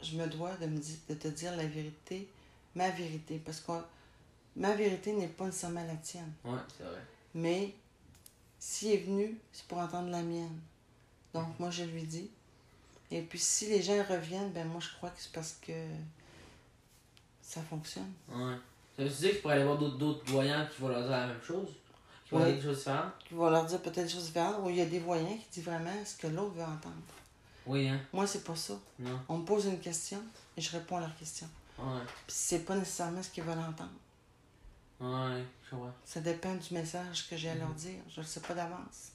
je 0.02 0.16
me 0.16 0.28
dois 0.28 0.56
de, 0.58 0.68
me 0.68 0.78
de 0.78 1.14
te 1.16 1.28
dire 1.30 1.56
la 1.56 1.66
vérité, 1.66 2.30
ma 2.76 2.90
vérité, 2.92 3.42
parce 3.44 3.60
que 3.60 3.72
ma 4.56 4.74
vérité 4.76 5.14
n'est 5.14 5.28
pas 5.28 5.46
nécessairement 5.46 5.84
la 5.86 5.96
tienne. 5.96 6.32
Ouais, 6.44 6.60
c'est 6.78 6.84
vrai. 6.84 7.02
Mais 7.34 7.74
s'il 8.60 8.92
est 8.92 8.98
venu, 8.98 9.38
c'est 9.52 9.66
pour 9.66 9.80
entendre 9.80 10.10
la 10.10 10.22
mienne. 10.22 10.60
Donc 11.34 11.60
moi, 11.60 11.72
je 11.72 11.84
lui 11.84 12.04
dis. 12.04 12.30
Et 13.12 13.22
puis 13.22 13.40
si 13.40 13.68
les 13.68 13.82
gens 13.82 14.04
reviennent, 14.10 14.52
ben 14.52 14.68
moi, 14.68 14.80
je 14.82 14.90
crois 14.98 15.10
que 15.10 15.20
c'est 15.22 15.32
parce 15.32 15.58
que 15.66 15.74
ça 17.42 17.62
fonctionne. 17.62 18.12
Ouais. 18.30 18.56
Ça 18.98 19.04
veut 19.04 19.10
dire 19.10 19.30
que 19.32 19.36
tu 19.36 19.42
pourrais 19.42 19.56
aller 19.56 19.64
voir 19.64 19.78
d'autres, 19.78 19.98
d'autres 19.98 20.32
voyants 20.32 20.66
qui 20.74 20.82
vont 20.82 20.88
leur 20.90 21.02
dire 21.02 21.12
la 21.12 21.28
même 21.28 21.42
chose? 21.42 21.68
Qui 22.26 22.32
vont 22.32 22.40
Ouais. 22.40 22.46
dire 22.48 22.56
des 22.56 22.62
choses 22.64 22.78
différentes? 22.78 23.12
Qui 23.28 23.34
vont 23.36 23.50
leur 23.50 23.66
dire 23.66 23.82
peut-être 23.82 24.04
des 24.06 24.10
choses 24.10 24.26
différentes, 24.26 24.56
ou 24.64 24.70
il 24.70 24.78
y 24.78 24.82
a 24.82 24.86
des 24.86 25.00
voyants 25.00 25.38
qui 25.38 25.46
disent 25.54 25.66
vraiment 25.66 25.92
ce 26.06 26.16
que 26.16 26.28
l'autre 26.28 26.54
veut 26.56 26.64
entendre. 26.64 26.96
Oui, 27.68 27.88
hein? 27.88 28.00
Moi, 28.14 28.26
c'est 28.28 28.44
pas 28.44 28.56
ça. 28.56 28.74
Non. 29.00 29.20
On 29.30 29.38
me 29.40 29.46
pose 29.46 29.66
une 29.66 29.80
question 29.80 30.22
et 30.58 30.62
je 30.62 30.72
réponds 30.72 30.98
à 30.98 31.02
leur 31.02 31.16
question. 31.18 31.48
Ouais. 31.78 32.02
Puis 32.26 32.36
c'est 32.36 32.60
pas 32.66 32.76
nécessairement 32.76 33.22
ce 33.22 33.30
qu'ils 33.30 33.44
veulent 33.44 33.58
entendre. 33.60 33.90
Ouais, 35.00 35.44
je 35.70 35.76
vois. 35.76 35.94
Ça 36.06 36.22
dépend 36.22 36.56
du 36.56 36.74
message 36.74 37.28
que 37.30 37.36
j'ai 37.36 37.50
à 37.50 37.56
leur 37.56 37.70
Mhm. 37.70 37.76
dire. 37.76 38.00
Je 38.10 38.22
le 38.22 38.26
sais 38.26 38.40
pas 38.40 38.54
d'avance. 38.54 39.10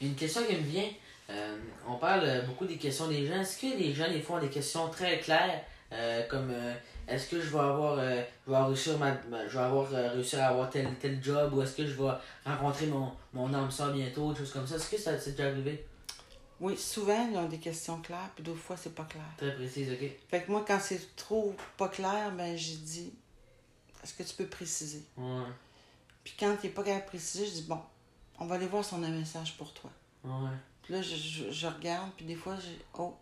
Une 0.00 0.14
question 0.16 0.44
qui 0.44 0.54
me 0.56 0.62
vient, 0.62 0.90
euh, 1.30 1.56
on 1.86 1.96
parle 1.96 2.24
euh, 2.24 2.42
beaucoup 2.42 2.66
des 2.66 2.76
questions 2.76 3.08
des 3.08 3.26
gens. 3.26 3.40
Est-ce 3.40 3.58
que 3.58 3.78
les 3.78 3.92
gens, 3.94 4.08
des 4.08 4.20
fois, 4.20 4.36
ont 4.36 4.40
des 4.40 4.50
questions 4.50 4.88
très 4.88 5.18
claires, 5.18 5.64
euh, 5.92 6.26
comme 6.28 6.50
euh, 6.50 6.74
est-ce 7.08 7.28
que 7.28 7.40
je 7.40 7.48
vais 7.50 7.58
avoir, 7.58 7.96
je 7.98 8.50
vais 8.50 8.56
réussir, 8.56 8.98
ma, 8.98 9.16
je 9.48 9.56
vais 9.58 9.64
avoir 9.64 9.88
réussir 9.90 10.40
à 10.42 10.46
avoir 10.46 10.70
tel, 10.70 10.88
tel 11.00 11.22
job, 11.22 11.52
ou 11.54 11.62
est-ce 11.62 11.76
que 11.76 11.86
je 11.86 11.94
vais 11.94 12.10
rencontrer 12.46 12.86
mon, 12.86 13.12
mon 13.32 13.52
âme 13.52 13.70
sœur 13.70 13.92
bientôt, 13.92 14.32
des 14.32 14.38
choses 14.38 14.52
comme 14.52 14.66
ça? 14.66 14.76
Est-ce 14.76 14.90
que 14.90 14.98
ça 14.98 15.18
s'est 15.18 15.32
déjà 15.32 15.48
arrivé? 15.48 15.84
Oui, 16.60 16.76
souvent, 16.78 17.28
ils 17.28 17.36
ont 17.36 17.48
des 17.48 17.58
questions 17.58 18.00
claires, 18.00 18.30
puis 18.36 18.44
d'autres 18.44 18.60
fois, 18.60 18.76
c'est 18.76 18.94
pas 18.94 19.02
clair. 19.04 19.24
Très 19.36 19.52
précise, 19.54 19.90
ok. 19.90 20.08
Fait 20.30 20.42
que 20.42 20.50
moi, 20.50 20.64
quand 20.66 20.78
c'est 20.80 21.16
trop 21.16 21.54
pas 21.76 21.88
clair, 21.88 22.30
ben, 22.36 22.56
j'ai 22.56 22.76
dit, 22.76 23.12
est-ce 24.02 24.14
que 24.14 24.22
tu 24.22 24.34
peux 24.36 24.46
préciser? 24.46 25.02
Ouais, 25.16 25.42
Puis 26.22 26.34
quand 26.38 26.54
il 26.62 26.66
n'est 26.68 26.72
pas 26.72 26.84
capable 26.84 27.04
de 27.04 27.08
préciser, 27.08 27.46
je 27.46 27.50
dis, 27.52 27.62
bon, 27.62 27.80
on 28.38 28.46
va 28.46 28.54
aller 28.54 28.66
voir 28.68 28.84
si 28.84 28.94
on 28.94 29.02
a 29.02 29.06
un 29.06 29.10
message 29.10 29.56
pour 29.56 29.72
toi. 29.74 29.90
ouais. 30.24 30.30
Puis 30.82 30.94
là, 30.94 31.02
je, 31.02 31.14
je, 31.14 31.50
je 31.50 31.66
regarde, 31.66 32.10
puis 32.16 32.24
des 32.26 32.34
fois, 32.34 32.56
j'ai, 32.60 32.78
oh, 32.98 33.16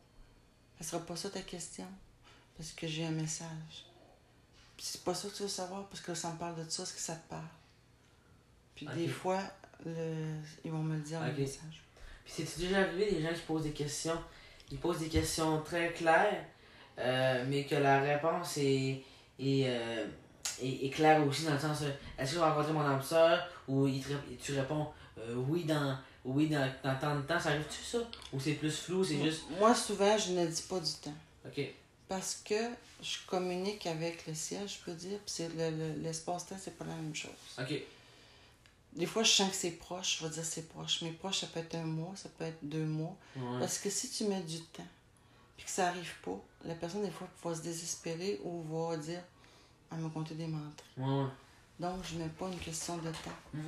ce 0.81 0.87
sera 0.89 1.05
pas 1.05 1.17
ça 1.17 1.29
ta 1.31 1.43
question? 1.43 1.87
Parce 2.57 2.73
que 2.73 2.87
j'ai 2.87 3.05
un 3.05 3.11
message. 3.11 3.85
Puis 4.77 4.87
c'est 4.87 5.05
pas 5.05 5.15
ça 5.15 5.29
que 5.29 5.35
tu 5.35 5.43
veux 5.43 5.49
savoir, 5.49 5.87
parce 5.89 6.01
que 6.01 6.15
ça 6.15 6.33
me 6.33 6.39
parle 6.39 6.57
de 6.65 6.69
ça, 6.71 6.83
est-ce 6.85 6.95
que 6.95 7.01
ça 7.01 7.15
te 7.17 7.29
parle? 7.29 7.45
Puis 8.75 8.87
des 8.95 9.09
fois, 9.09 9.41
le, 9.85 10.37
ils 10.65 10.71
vont 10.71 10.83
me 10.83 10.97
le 10.97 11.03
dire, 11.03 11.21
Ok. 11.21 11.33
le 11.37 11.43
message. 11.43 11.83
Puis 12.25 12.33
c'est 12.37 12.59
déjà 12.59 12.81
arrivé 12.81 13.11
des 13.11 13.23
gens 13.23 13.33
qui 13.35 13.41
posent 13.43 13.65
des 13.65 13.73
questions? 13.73 14.19
Ils 14.71 14.79
posent 14.79 14.99
des 15.01 15.09
questions 15.09 15.61
très 15.63 15.93
claires, 15.93 16.45
euh, 16.99 17.45
mais 17.49 17.65
que 17.65 17.75
la 17.75 18.01
réponse 18.01 18.57
est, 18.59 19.03
est, 19.39 19.65
euh, 19.67 20.07
est, 20.63 20.87
est 20.87 20.91
claire 20.91 21.27
aussi 21.27 21.45
dans 21.45 21.55
le 21.55 21.59
sens 21.59 21.83
euh, 21.83 21.91
est-ce 22.19 22.31
que 22.33 22.37
je 22.37 22.41
vais 22.41 22.49
rencontrer 22.49 22.73
mon 22.73 22.83
âme 22.83 23.03
sœur? 23.03 23.47
Ou 23.69 23.87
il 23.87 24.03
te 24.03 24.13
tu 24.41 24.55
réponds 24.59 24.89
euh, 25.19 25.35
oui 25.49 25.65
dans 25.65 25.99
oui 26.25 26.49
dans, 26.49 26.71
dans 26.85 26.99
tant 26.99 27.17
de 27.17 27.23
temps, 27.23 27.41
ça 27.41 27.51
arrive-tu 27.51 27.83
ça? 27.83 27.99
Ou 28.33 28.41
c'est 28.41 28.55
plus 28.55 28.77
flou, 28.77 29.05
c'est 29.05 29.21
juste. 29.23 29.43
Moi, 29.59 29.75
souvent, 29.75 30.17
je 30.19 30.33
ne 30.33 30.47
dis 30.47 30.63
pas 30.63 30.81
du 30.81 30.93
temps. 30.93 31.15
Ok. 31.47 31.61
Parce 32.09 32.41
que 32.45 32.55
je 33.03 33.19
communique 33.27 33.87
avec 33.87 34.27
le 34.27 34.35
ciel, 34.35 34.69
je 34.69 34.79
peux 34.85 34.93
dire, 34.93 35.19
puis 35.21 35.29
c'est 35.35 35.49
le, 35.55 35.71
le- 35.71 36.03
l'espace-temps, 36.03 36.57
c'est 36.61 36.77
pas 36.77 36.85
la 36.85 36.95
même 36.95 37.15
chose. 37.15 37.31
Ok. 37.59 37.73
Des 38.95 39.07
fois, 39.07 39.23
je 39.23 39.31
sens 39.31 39.51
que 39.51 39.55
c'est 39.57 39.71
proche, 39.71 40.19
je 40.19 40.25
vais 40.27 40.31
dire 40.35 40.45
c'est 40.45 40.69
proche. 40.69 41.03
Mais 41.03 41.13
proche, 41.13 41.39
ça 41.41 41.47
peut 41.47 41.61
être 41.61 41.77
un 41.77 41.85
mois, 41.85 42.13
ça 42.17 42.29
peut 42.37 42.45
être 42.45 42.59
deux 42.63 42.85
mois. 42.85 43.17
Ouais. 43.37 43.61
Parce 43.61 43.79
que 43.79 43.89
si 43.89 44.11
tu 44.11 44.25
mets 44.25 44.41
du 44.43 44.61
temps, 44.63 44.87
puis 45.57 45.65
que 45.65 45.71
ça 45.71 45.89
arrive 45.89 46.13
pas, 46.25 46.37
la 46.65 46.75
personne, 46.75 47.05
des 47.05 47.11
fois, 47.13 47.29
va 47.45 47.55
se 47.55 47.63
désespérer 47.63 48.41
ou 48.43 48.63
va 48.65 48.97
dire 48.97 49.23
Elle 49.93 49.99
m'a 49.99 50.09
compté 50.11 50.35
des 50.35 50.49
mentres. 50.49 50.83
Ouais, 50.97 51.05
ouais. 51.07 51.29
Donc, 51.79 52.05
je 52.05 52.17
mets 52.19 52.29
pas 52.29 52.49
une 52.49 52.59
question 52.59 52.97
de 52.99 53.11
temps, 53.11 53.39
Mhm. 53.55 53.63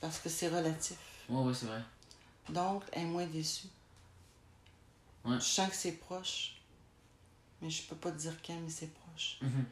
parce 0.00 0.18
que 0.18 0.28
c'est 0.28 0.48
relatif. 0.48 0.98
Ouais, 1.30 1.42
ouais, 1.42 1.54
c'est 1.54 1.66
vrai. 1.66 1.80
Donc, 2.48 2.82
elle 2.92 3.02
est 3.02 3.06
moins 3.06 3.26
déçue. 3.26 3.66
Ouais. 5.24 5.36
Je 5.36 5.44
sens 5.44 5.68
que 5.70 5.74
c'est 5.76 5.92
proche, 5.92 6.56
mais 7.60 7.70
je 7.70 7.82
peux 7.82 7.96
pas 7.96 8.12
te 8.12 8.18
dire 8.18 8.34
quand, 8.46 8.58
mais 8.60 8.70
c'est 8.70 8.92
proche. 8.92 9.38
Mhm. 9.42 9.64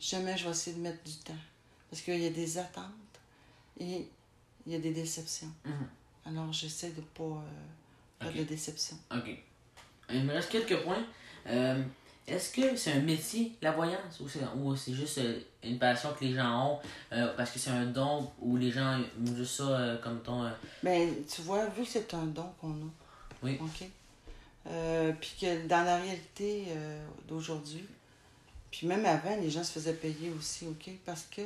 Jamais 0.00 0.36
je 0.36 0.44
vais 0.44 0.50
essayer 0.50 0.76
de 0.76 0.80
mettre 0.82 1.02
du 1.04 1.14
temps. 1.18 1.36
Parce 1.90 2.02
qu'il 2.02 2.18
y 2.20 2.26
a 2.26 2.30
des 2.30 2.58
attentes 2.58 2.90
et 3.78 4.08
il 4.66 4.72
y 4.72 4.74
a 4.76 4.78
des 4.78 4.92
déceptions. 4.92 5.52
Mhm. 5.64 5.88
Alors, 6.24 6.52
j'essaie 6.52 6.90
de 6.92 7.00
pas 7.02 7.22
euh, 7.24 7.42
faire 8.20 8.30
Ok. 8.30 8.36
de 8.38 8.44
déception. 8.44 8.98
Ok. 9.14 9.30
Il 10.10 10.24
me 10.24 10.32
reste 10.32 10.50
quelques 10.50 10.82
points. 10.82 11.04
Euh, 11.46 11.84
Est-ce 12.26 12.52
que 12.52 12.76
c'est 12.76 12.92
un 12.92 13.00
métier, 13.00 13.52
la 13.60 13.72
voyance, 13.72 14.20
ou 14.20 14.28
c'est, 14.28 14.40
ou 14.56 14.76
c'est 14.76 14.92
juste 14.94 15.18
euh, 15.18 15.40
une 15.64 15.78
passion 15.78 16.10
que 16.18 16.24
les 16.24 16.34
gens 16.34 16.72
ont 16.74 16.78
euh, 17.12 17.34
parce 17.36 17.50
que 17.50 17.58
c'est 17.58 17.70
un 17.70 17.86
don 17.86 18.30
ou 18.40 18.56
les 18.56 18.70
gens 18.70 19.00
ont 19.00 19.34
juste 19.36 19.56
ça 19.56 19.64
euh, 19.64 19.98
comme 19.98 20.20
ton. 20.22 20.44
euh, 20.44 20.50
Mais 20.84 21.10
tu 21.28 21.42
vois, 21.42 21.66
vu 21.66 21.82
que 21.82 21.88
c'est 21.88 22.14
un 22.14 22.26
don 22.26 22.46
qu'on 22.60 22.70
a, 22.70 22.90
Oui. 23.42 23.58
OK? 23.60 23.88
Puis 25.20 25.34
que 25.40 25.66
dans 25.66 25.84
la 25.84 25.96
réalité 25.96 26.66
d'aujourd'hui, 27.28 27.84
puis 28.70 28.86
même 28.86 29.04
avant, 29.04 29.34
les 29.36 29.50
gens 29.50 29.64
se 29.64 29.72
faisaient 29.72 29.92
payer 29.94 30.30
aussi, 30.30 30.66
OK? 30.68 30.90
Parce 31.04 31.22
que 31.22 31.42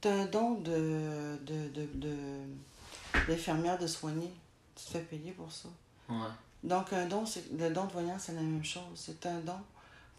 tu 0.00 0.08
as 0.08 0.12
un 0.12 0.26
don 0.26 0.54
de, 0.54 1.38
de, 1.46 1.68
de, 1.68 1.88
de- 1.94 3.26
d'infirmière 3.28 3.78
de 3.78 3.86
soigner. 3.86 4.32
Tu 4.74 4.84
te 4.86 4.90
fais 4.90 5.00
payer 5.00 5.30
pour 5.32 5.50
ça. 5.52 5.68
Ouais. 6.08 6.16
Donc, 6.64 6.92
un 6.92 7.06
don, 7.06 7.24
c'est, 7.24 7.44
le 7.56 7.70
don 7.70 7.84
de 7.84 7.92
voyance, 7.92 8.24
c'est 8.26 8.34
la 8.34 8.40
même 8.40 8.64
chose. 8.64 8.82
C'est 8.96 9.24
un 9.26 9.38
don 9.40 9.56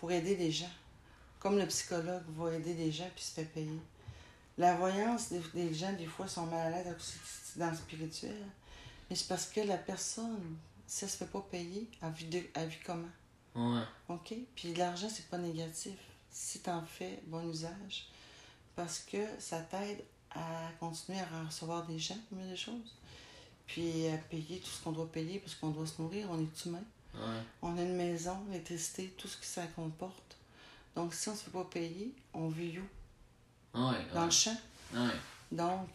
pour 0.06 0.12
aider 0.12 0.36
les 0.36 0.52
gens. 0.52 0.70
Comme 1.40 1.58
le 1.58 1.66
psychologue 1.66 2.22
va 2.38 2.54
aider 2.54 2.76
les 2.76 2.92
gens 2.92 3.10
puis 3.16 3.24
se 3.24 3.32
fait 3.32 3.46
payer. 3.46 3.80
La 4.56 4.76
voyance, 4.76 5.30
des, 5.30 5.42
des 5.56 5.74
gens, 5.74 5.92
des 5.94 6.06
fois, 6.06 6.28
sont 6.28 6.46
mal 6.46 6.72
à 6.72 6.84
l'aise 6.84 6.96
dans 7.56 7.72
le 7.72 7.76
spirituel. 7.76 8.46
Mais 9.10 9.16
c'est 9.16 9.28
parce 9.28 9.48
que 9.48 9.62
la 9.62 9.78
personne, 9.80 10.58
si 10.86 11.06
elle 11.06 11.10
se 11.10 11.18
fait 11.18 11.26
pas 11.26 11.42
payer, 11.50 11.90
elle 12.04 12.12
vit, 12.12 12.26
de- 12.26 12.44
elle 12.54 12.70
vit 12.70 12.78
comment? 12.86 13.10
Ouais. 13.56 13.82
OK? 14.10 14.36
Puis 14.56 14.76
l'argent, 14.76 15.08
c'est 15.12 15.26
pas 15.28 15.40
négatif. 15.40 15.98
Si 16.30 16.60
tu 16.60 16.70
en 16.70 16.86
fais 16.86 17.20
bon 17.26 17.50
usage, 17.50 18.08
parce 18.76 19.00
que 19.00 19.26
ça 19.40 19.60
t'aide 19.62 20.04
à 20.36 20.70
continuer 20.80 21.18
à 21.20 21.44
recevoir 21.46 21.88
des 21.88 21.98
gens, 21.98 22.18
des 22.32 22.56
choses. 22.56 22.96
Puis 23.66 24.08
à 24.10 24.18
payer 24.20 24.60
tout 24.60 24.70
ce 24.70 24.84
qu'on 24.84 24.92
doit 24.92 25.12
payer, 25.12 25.40
parce 25.40 25.56
qu'on 25.56 25.70
doit 25.72 25.88
se 25.88 26.00
nourrir, 26.00 26.28
on 26.30 26.40
est 26.40 26.66
humain. 26.68 26.84
Ouais. 27.18 27.42
On 27.62 27.78
a 27.78 27.82
une 27.82 27.96
maison, 27.96 28.38
l'électricité, 28.50 29.14
tout 29.18 29.28
ce 29.28 29.38
que 29.38 29.46
ça 29.46 29.64
comporte. 29.76 30.38
Donc 30.96 31.14
si 31.14 31.30
on 31.30 31.36
se 31.36 31.44
fait 31.46 31.52
pas 31.52 31.64
payer, 31.66 32.14
on 32.34 32.48
vit 32.50 32.80
où? 32.80 32.82
Ouais. 33.80 33.96
Dans 34.14 34.20
ouais. 34.22 34.26
le 34.26 34.32
champ. 34.32 34.58
Donc, 35.52 35.88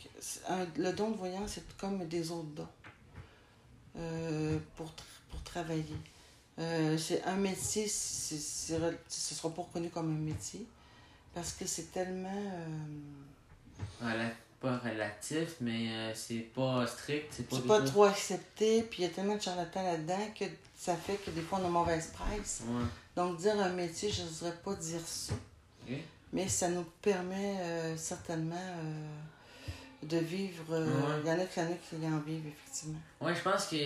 un- 0.49 0.67
le 0.77 0.93
don 0.93 1.11
de 1.11 1.17
voyance, 1.17 1.53
c'est 1.55 1.77
comme 1.77 2.07
des 2.07 2.31
autres 2.31 2.49
dons 2.55 2.69
euh, 3.97 4.59
pour, 4.77 4.87
tra- 4.87 5.03
pour 5.31 5.43
travailler. 5.43 5.97
Euh, 6.59 6.97
c'est 6.99 7.23
un 7.25 7.37
métier, 7.37 7.89
ce 7.89 8.35
ne 8.35 8.91
sera 9.09 9.51
pas 9.51 9.63
reconnu 9.63 9.89
comme 9.91 10.11
un 10.15 10.19
métier 10.19 10.67
parce 11.35 11.53
que 11.53 11.67
c'est 11.67 11.91
tellement. 11.93 12.29
euh, 14.03 14.05
pas 14.61 14.79
relatif, 14.79 15.57
mais 15.61 15.89
euh, 15.91 16.13
c'est 16.15 16.47
pas 16.55 16.87
strict, 16.87 17.29
c'est 17.31 17.49
pas. 17.49 17.79
pas 17.79 17.81
trop 17.83 18.05
accepté, 18.05 18.83
puis 18.83 19.03
il 19.03 19.07
y 19.07 19.09
a 19.09 19.11
tellement 19.11 19.37
de 19.37 19.41
charlatans 19.43 19.83
là-dedans 19.83 20.29
que 20.39 20.45
ça 20.77 20.95
fait 20.97 21.17
que 21.17 21.31
des 21.31 21.41
fois 21.41 21.61
on 21.63 21.67
a 21.67 21.71
mauvaise 21.71 22.09
presse. 22.09 22.63
Ouais. 22.67 22.83
Donc, 23.17 23.39
dire 23.39 23.59
un 23.61 23.71
métier, 23.71 24.11
je 24.11 24.23
n'oserais 24.23 24.55
pas 24.65 24.75
dire 24.75 25.01
ça. 25.05 25.33
Mais 26.33 26.47
ça 26.47 26.69
nous 26.69 26.85
permet 27.03 27.57
euh, 27.59 27.97
certainement 27.97 28.55
euh, 28.55 30.07
de 30.07 30.19
vivre. 30.19 30.63
euh, 30.71 30.87
Ouais. 30.87 31.21
Il 31.25 31.29
y 31.29 31.33
en 31.33 31.41
a 31.41 31.45
qui, 31.45 31.59
y 31.59 31.63
en 31.63 31.67
a 31.67 31.75
qui 31.75 32.07
en 32.07 32.19
vivent, 32.21 32.47
effectivement. 32.47 33.01
Ouais, 33.21 33.35
je 33.35 33.41
pense 33.43 33.67
que 33.67 33.77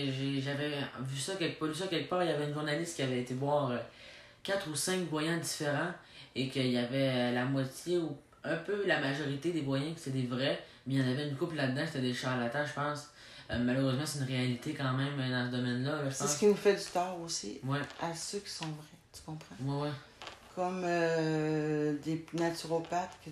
j'avais 0.41 0.77
vu 0.99 1.17
ça 1.17 1.35
quelque 1.35 1.57
part, 1.57 1.67
lu 1.69 1.73
ça 1.75 1.87
quelque 1.87 2.07
part. 2.09 2.23
Il 2.23 2.29
y 2.29 2.33
avait 2.33 2.45
une 2.47 2.53
journaliste 2.53 2.95
qui 2.97 3.01
avait 3.01 3.21
été 3.21 3.33
voir 3.33 3.71
quatre 4.43 4.69
ou 4.69 4.75
cinq 4.75 5.09
voyants 5.09 5.37
différents 5.37 5.91
et 6.35 6.47
qu'il 6.49 6.67
y 6.67 6.77
avait 6.77 7.31
la 7.31 7.45
moitié 7.45 7.97
ou 7.97 8.15
un 8.45 8.57
peu 8.57 8.85
la 8.85 8.99
majorité 9.01 9.51
des 9.51 9.61
voyants 9.61 9.93
c'était 9.97 10.19
des 10.21 10.27
vrais, 10.27 10.59
mais 10.87 10.95
il 10.95 11.01
y 11.01 11.03
en 11.03 11.11
avait 11.11 11.27
une 11.29 11.35
couple 11.35 11.55
là-dedans, 11.55 11.83
c'était 11.85 12.01
des 12.01 12.13
charlatans, 12.13 12.65
je 12.65 12.73
pense. 12.73 13.09
Euh, 13.51 13.59
malheureusement, 13.59 14.05
c'est 14.05 14.19
une 14.19 14.25
réalité 14.25 14.73
quand 14.73 14.93
même 14.93 15.19
euh, 15.19 15.29
dans 15.29 15.51
ce 15.51 15.55
domaine-là, 15.57 16.01
là, 16.03 16.11
C'est 16.11 16.27
ce 16.27 16.39
qui 16.39 16.47
nous 16.47 16.55
fait 16.55 16.75
du 16.75 16.83
tort 16.91 17.19
aussi 17.23 17.59
Ouais, 17.63 17.77
à 18.01 18.13
ceux 18.15 18.39
qui 18.39 18.49
sont 18.49 18.65
vrais, 18.65 18.97
tu 19.13 19.21
comprends? 19.25 19.55
ouais, 19.61 19.83
ouais. 19.87 19.93
Comme 20.55 20.81
euh, 20.85 21.93
des 22.03 22.25
naturopathes 22.33 23.17
que 23.23 23.29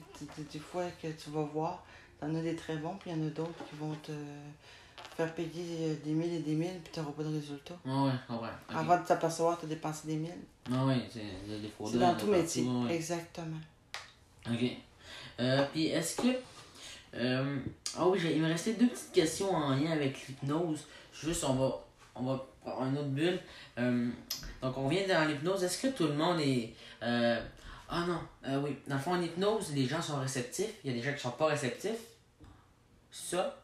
des 0.51 0.59
fois 0.59 0.83
que 1.01 1.07
tu 1.07 1.29
vas 1.31 1.43
voir, 1.43 1.83
t'en 2.19 2.35
as 2.35 2.41
des 2.41 2.55
très 2.55 2.75
bons, 2.75 2.95
puis 2.99 3.09
il 3.11 3.17
y 3.17 3.23
en 3.23 3.25
a 3.25 3.29
d'autres 3.31 3.65
qui 3.69 3.75
vont 3.79 3.95
te 4.03 4.11
faire 5.15 5.33
payer 5.33 5.95
des 6.03 6.11
mille 6.11 6.33
et 6.33 6.39
des 6.39 6.53
mille, 6.55 6.79
puis 6.83 6.91
tu 6.93 6.99
n'auras 6.99 7.11
pas 7.13 7.23
de 7.23 7.33
résultat. 7.33 7.75
Ouais, 7.85 7.91
ouais, 7.93 8.11
je 8.11 8.27
comprends. 8.33 8.49
Avant 8.79 8.97
de 9.01 9.05
t'apercevoir, 9.07 9.59
tu 9.59 9.65
as 9.65 9.69
dépensé 9.69 10.07
des 10.07 10.15
mille. 10.17 10.31
Ouais, 10.69 10.83
ouais, 10.85 11.01
c'est 11.11 11.19
des 11.19 11.61
C'est 11.63 11.69
fraudeurs. 11.69 12.01
dans 12.01 12.13
de 12.15 12.19
tout 12.19 12.27
métier. 12.27 12.63
ouais, 12.63 12.85
ouais. 12.87 12.95
Exactement. 12.95 13.57
Ok. 14.51 14.71
Euh, 15.39 15.65
puis 15.71 15.87
est-ce 15.87 16.21
que. 16.21 16.27
euh, 17.15 17.59
ah 17.97 18.07
oui, 18.07 18.19
il 18.23 18.41
me 18.41 18.47
restait 18.47 18.73
deux 18.73 18.87
petites 18.87 19.11
questions 19.11 19.51
en 19.53 19.75
lien 19.75 19.91
avec 19.91 20.27
l'hypnose. 20.27 20.85
Juste, 21.13 21.43
on 21.43 21.53
va, 21.55 21.85
on 22.15 22.23
va 22.23 22.45
prendre 22.63 22.87
une 22.91 22.97
autre 22.97 23.09
bulle. 23.09 23.39
Euh, 23.77 24.09
donc, 24.61 24.77
on 24.77 24.87
vient 24.87 25.07
dans 25.07 25.27
l'hypnose. 25.27 25.63
Est-ce 25.63 25.81
que 25.81 25.87
tout 25.95 26.07
le 26.07 26.13
monde 26.13 26.39
est. 26.39 26.73
euh, 27.01 27.41
ah 27.89 28.05
non, 28.07 28.19
euh, 28.47 28.61
oui. 28.61 28.75
Dans 28.87 28.95
le 28.95 29.01
fond, 29.01 29.11
en 29.11 29.21
hypnose, 29.21 29.71
les 29.73 29.85
gens 29.85 30.01
sont 30.01 30.19
réceptifs. 30.19 30.73
Il 30.83 30.91
y 30.91 30.93
a 30.93 30.97
des 30.97 31.03
gens 31.03 31.13
qui 31.13 31.21
sont 31.21 31.31
pas 31.31 31.47
réceptifs. 31.47 31.99
Ça? 33.11 33.59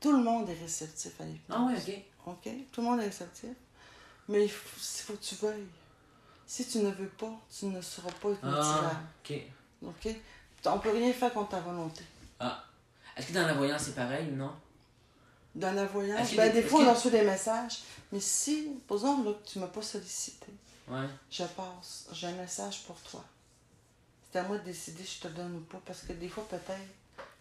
Tout 0.00 0.12
le 0.12 0.22
monde 0.22 0.48
est 0.50 0.60
réceptif 0.60 1.18
à 1.20 1.24
l'hypnose. 1.24 1.58
Ah 1.58 1.66
oui, 1.68 1.94
ok. 2.26 2.34
OK? 2.44 2.52
Tout 2.72 2.80
le 2.82 2.86
monde 2.86 3.00
est 3.00 3.06
réceptif. 3.06 3.50
Mais 4.28 4.44
il 4.44 4.50
faut, 4.50 4.76
il 4.76 5.02
faut 5.02 5.12
que 5.14 5.24
tu 5.24 5.34
veuilles. 5.36 5.66
Si 6.46 6.66
tu 6.68 6.78
ne 6.78 6.90
veux 6.90 7.08
pas, 7.08 7.32
tu 7.56 7.66
ne 7.66 7.80
seras 7.80 8.10
pas 8.20 8.30
hypnotisable. 8.30 8.88
Ah, 8.90 9.00
ok. 9.24 9.40
OK? 9.82 10.14
On 10.66 10.78
peut 10.78 10.90
rien 10.90 11.12
faire 11.12 11.32
contre 11.32 11.50
ta 11.50 11.60
volonté. 11.60 12.04
Est-ce 13.16 13.28
que 13.28 13.32
dans 13.32 13.46
la 13.46 13.54
voyance, 13.54 13.82
c'est 13.84 13.94
pareil 13.94 14.28
ou 14.30 14.36
non? 14.36 14.52
Dans 15.54 15.72
la 15.74 15.86
voyance, 15.86 16.34
ben, 16.34 16.52
des- 16.52 16.62
fois, 16.62 16.82
on 16.82 16.92
reçoit 16.92 17.10
des 17.10 17.22
messages. 17.22 17.78
Mais 18.12 18.20
si, 18.20 18.68
par 18.86 18.98
exemple, 18.98 19.28
là, 19.28 19.32
que 19.42 19.48
tu 19.48 19.58
m'as 19.58 19.68
pas 19.68 19.80
sollicité, 19.80 20.46
Ouais. 20.86 21.06
je 21.30 21.44
passe, 21.44 22.08
j'ai 22.12 22.26
un 22.26 22.32
message 22.32 22.82
pour 22.82 22.96
toi. 23.00 23.24
C'est 24.30 24.38
à 24.38 24.42
moi 24.42 24.58
de 24.58 24.64
décider 24.64 25.02
si 25.02 25.16
je 25.16 25.22
te 25.22 25.28
le 25.28 25.34
donne 25.34 25.56
ou 25.56 25.60
pas. 25.60 25.80
Parce 25.86 26.00
que 26.02 26.12
des 26.12 26.28
fois, 26.28 26.46
peut-être, 26.46 26.70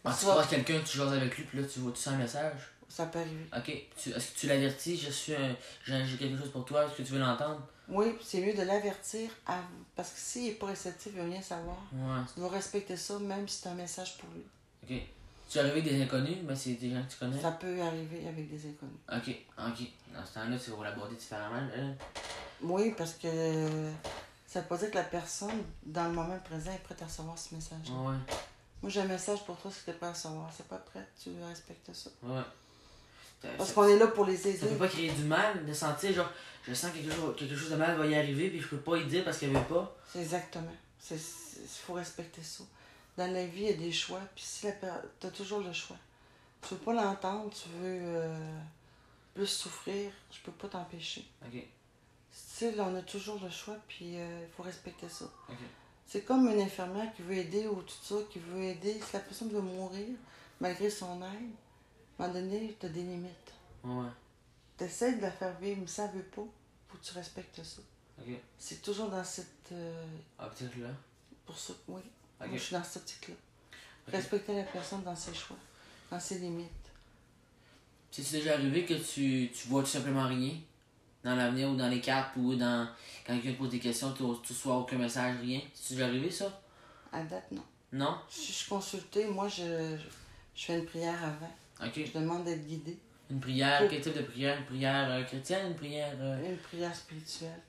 Ah, 0.05 0.15
tu 0.17 0.25
croises 0.25 0.47
quelqu'un, 0.47 0.79
tu 0.79 0.97
joues 0.97 1.03
avec 1.03 1.37
lui, 1.37 1.43
puis 1.43 1.59
là, 1.61 1.67
tu 1.67 1.79
vois, 1.79 1.91
tu 1.91 1.97
sens 2.01 2.13
un 2.13 2.17
message? 2.17 2.71
ça 2.87 3.07
peut 3.07 3.19
arriver. 3.19 3.45
Ok. 3.57 3.67
Est-ce 3.69 4.31
que 4.31 4.39
tu 4.39 4.47
l'avertis 4.47 4.95
Je 4.97 5.09
suis 5.09 5.35
un- 5.35 5.55
J'ai 5.83 6.05
j'ai 6.05 6.15
quelque 6.17 6.37
chose 6.39 6.51
pour 6.51 6.63
toi, 6.63 6.85
est-ce 6.85 6.93
que 6.95 7.01
tu 7.03 7.11
veux 7.13 7.19
l'entendre? 7.19 7.61
Oui, 7.89 8.15
c'est 8.23 8.41
mieux 8.41 8.53
de 8.53 8.63
l'avertir 8.63 9.29
avant. 9.45 9.61
Parce 9.95 10.09
que 10.11 10.19
s'il 10.19 10.43
n'est 10.45 10.51
pas 10.51 10.67
réceptif, 10.67 11.11
il 11.15 11.21
veut 11.21 11.29
rien 11.29 11.41
savoir. 11.41 11.77
Ouais. 11.93 12.21
Tu 12.33 12.39
dois 12.39 12.49
respecter 12.49 12.97
ça, 12.97 13.19
même 13.19 13.47
si 13.47 13.61
c'est 13.61 13.69
un 13.69 13.75
message 13.75 14.17
pour 14.17 14.29
lui. 14.31 14.43
Ok. 14.83 15.03
Tu 15.47 15.57
es 15.57 15.61
arrivé 15.61 15.79
avec 15.79 15.83
des 15.93 16.01
inconnus, 16.01 16.37
mais 16.43 16.55
c'est 16.55 16.73
des 16.73 16.89
gens 16.89 17.03
que 17.03 17.11
tu 17.11 17.17
connais? 17.19 17.39
Ça 17.39 17.51
peut 17.51 17.79
arriver 17.81 18.27
avec 18.27 18.49
des 18.49 18.67
inconnus. 18.69 18.97
Ok, 19.11 19.35
ok. 19.59 19.87
Dans 20.13 20.25
ce 20.25 20.33
temps-là, 20.33 20.57
tu 20.57 20.71
vas 20.71 20.83
l'aborder 20.83 21.15
différemment. 21.15 21.61
là. 21.61 21.83
Oui, 22.63 22.93
parce 22.97 23.13
que 23.13 23.91
ça 24.47 24.61
veut 24.61 24.67
pas 24.67 24.77
dire 24.77 24.89
que 24.89 24.95
la 24.95 25.03
personne, 25.03 25.63
dans 25.85 26.05
le 26.05 26.13
moment 26.13 26.39
présent, 26.39 26.71
est 26.71 26.79
prête 26.83 27.01
à 27.01 27.05
recevoir 27.05 27.37
ce 27.37 27.53
message. 27.53 27.89
Ouais, 27.91 28.15
Moi, 28.81 28.89
j'ai 28.89 29.01
un 29.01 29.05
message 29.05 29.45
pour 29.45 29.55
toi 29.57 29.69
si 29.71 29.83
tu 29.83 29.91
n'es 29.91 29.95
pas 29.97 30.07
à 30.07 30.13
recevoir. 30.13 30.49
C'est 30.55 30.67
pas 30.67 30.77
prêt, 30.79 31.07
tu 31.21 31.29
respectes 31.47 31.93
ça. 31.93 32.09
ouais. 32.23 32.41
Parce 33.57 33.69
Ça- 33.69 33.75
qu'on 33.75 33.87
est 33.87 33.97
là 33.97 34.07
pour 34.07 34.25
les 34.25 34.37
Ça 34.37 34.49
aider. 34.49 34.59
peut 34.67 34.75
pas 34.77 34.87
créer 34.87 35.11
du 35.11 35.23
mal 35.23 35.65
de 35.65 35.73
sentir 35.73 36.13
genre 36.13 36.29
je 36.67 36.73
sens 36.73 36.91
quelque 36.91 37.13
chose, 37.13 37.35
quelque 37.37 37.55
chose 37.55 37.69
de 37.69 37.75
mal 37.75 37.95
va 37.97 38.05
y 38.07 38.15
arriver 38.15 38.49
puis 38.49 38.59
je 38.59 38.67
peux 38.67 38.77
pas 38.77 38.97
y 38.97 39.05
dire 39.05 39.23
parce 39.23 39.37
qu'elle 39.37 39.51
veut 39.51 39.63
pas. 39.63 39.95
C'est 40.11 40.19
exactement. 40.21 40.73
Il 41.11 41.17
faut 41.67 41.93
respecter 41.93 42.41
ça. 42.41 42.63
Dans 43.17 43.31
la 43.31 43.45
vie, 43.45 43.61
il 43.63 43.69
y 43.69 43.73
a 43.73 43.77
des 43.77 43.91
choix, 43.91 44.19
puis 44.35 44.43
si 44.43 44.65
la 44.65 44.71
tu 44.73 45.27
as 45.27 45.29
toujours 45.31 45.59
le 45.61 45.71
choix. 45.71 45.95
Tu 46.61 46.73
veux 46.73 46.79
pas 46.79 46.93
l'entendre, 46.93 47.49
tu 47.53 47.69
veux 47.79 47.99
euh, 48.01 48.59
plus 49.35 49.45
souffrir, 49.47 50.11
je 50.31 50.39
peux 50.41 50.51
pas 50.51 50.67
t'empêcher. 50.67 51.23
Ok, 51.45 51.51
Tu 51.53 51.61
sais, 52.31 52.71
là, 52.71 52.87
on 52.89 52.95
a 52.95 53.01
toujours 53.03 53.39
le 53.43 53.49
choix, 53.51 53.77
puis 53.87 54.15
euh, 54.17 54.39
il 54.41 54.51
faut 54.57 54.63
respecter 54.63 55.07
ça. 55.07 55.25
C'est 56.07 56.21
comme 56.25 56.49
une 56.49 56.59
infirmière 56.59 57.13
qui 57.15 57.21
veut 57.21 57.35
aider 57.37 57.67
ou 57.67 57.81
tout 57.81 57.93
ça, 58.03 58.15
qui 58.29 58.39
veut 58.39 58.63
aider. 58.63 58.93
Si 58.93 59.13
la 59.13 59.19
personne 59.19 59.49
veut 59.49 59.61
mourir, 59.61 60.07
malgré 60.59 60.89
son 60.89 61.21
aide, 61.21 61.51
à 62.19 62.23
un 62.23 62.27
moment 62.27 62.39
donné, 62.39 62.75
tu 62.79 62.85
as 62.85 62.89
des 62.89 63.01
limites. 63.01 63.53
Ouais, 63.83 64.05
Tu 64.77 64.83
essaies 64.85 65.15
de 65.17 65.21
la 65.21 65.31
faire 65.31 65.57
vivre, 65.59 65.79
mais 65.81 65.87
ça 65.87 66.07
veut 66.07 66.23
pas, 66.23 66.41
faut 66.87 66.97
que 66.97 67.03
tu 67.03 67.13
respectes 67.13 67.63
ça. 67.63 67.81
C'est 68.57 68.81
toujours 68.81 69.09
dans 69.09 69.23
cette. 69.23 69.71
euh, 69.73 70.05
Optique 70.39 70.77
là. 70.77 70.87
pour 71.45 71.57
ça, 71.57 71.73
oui. 71.87 72.01
Moi, 72.39 72.49
je 72.53 72.57
suis 72.57 72.73
dans 72.75 72.83
cette 72.83 73.03
optique-là. 73.03 73.35
Respecter 74.07 74.55
la 74.55 74.63
personne 74.63 75.03
dans 75.03 75.15
ses 75.15 75.33
choix, 75.33 75.57
dans 76.11 76.19
ses 76.19 76.39
limites. 76.39 76.69
C'est 78.11 78.31
déjà 78.31 78.53
arrivé 78.53 78.85
que 78.85 78.93
tu, 78.93 79.51
tu 79.51 79.67
vois 79.67 79.81
tout 79.81 79.89
simplement 79.89 80.27
rien 80.27 80.53
dans 81.23 81.35
l'avenir 81.35 81.69
ou 81.69 81.75
dans 81.75 81.89
les 81.89 81.99
cartes 81.99 82.35
ou 82.37 82.55
dans 82.55 82.87
quand 83.27 83.33
quelqu'un 83.41 83.57
pose 83.57 83.69
des 83.71 83.79
questions, 83.79 84.11
tu 84.13 84.23
tu 84.43 84.53
reçois 84.53 84.77
aucun 84.77 84.97
message, 84.97 85.37
rien? 85.41 85.59
C'est 85.73 85.95
déjà 85.95 86.05
arrivé 86.07 86.29
ça? 86.31 86.61
À 87.11 87.23
date, 87.23 87.51
non. 87.51 87.63
Non? 87.91 88.17
Si 88.29 88.47
je 88.47 88.51
suis 88.53 88.69
consultée, 88.69 89.25
moi, 89.25 89.47
je, 89.49 89.97
je 90.55 90.65
fais 90.65 90.79
une 90.79 90.85
prière 90.85 91.21
avant. 91.23 91.51
Ok. 91.81 91.93
Je 92.05 92.17
demande 92.19 92.45
d'être 92.45 92.65
guidée. 92.65 92.97
Une 93.29 93.39
prière, 93.39 93.79
Pour- 93.79 93.89
quel 93.89 94.01
type 94.01 94.15
de 94.15 94.21
prière? 94.21 94.57
Une 94.59 94.65
prière 94.65 95.09
euh, 95.11 95.23
chrétienne, 95.23 95.67
une 95.71 95.75
prière. 95.75 96.13
euh, 96.19 96.51
Une 96.51 96.57
prière 96.57 96.95
spirituelle 96.95 97.59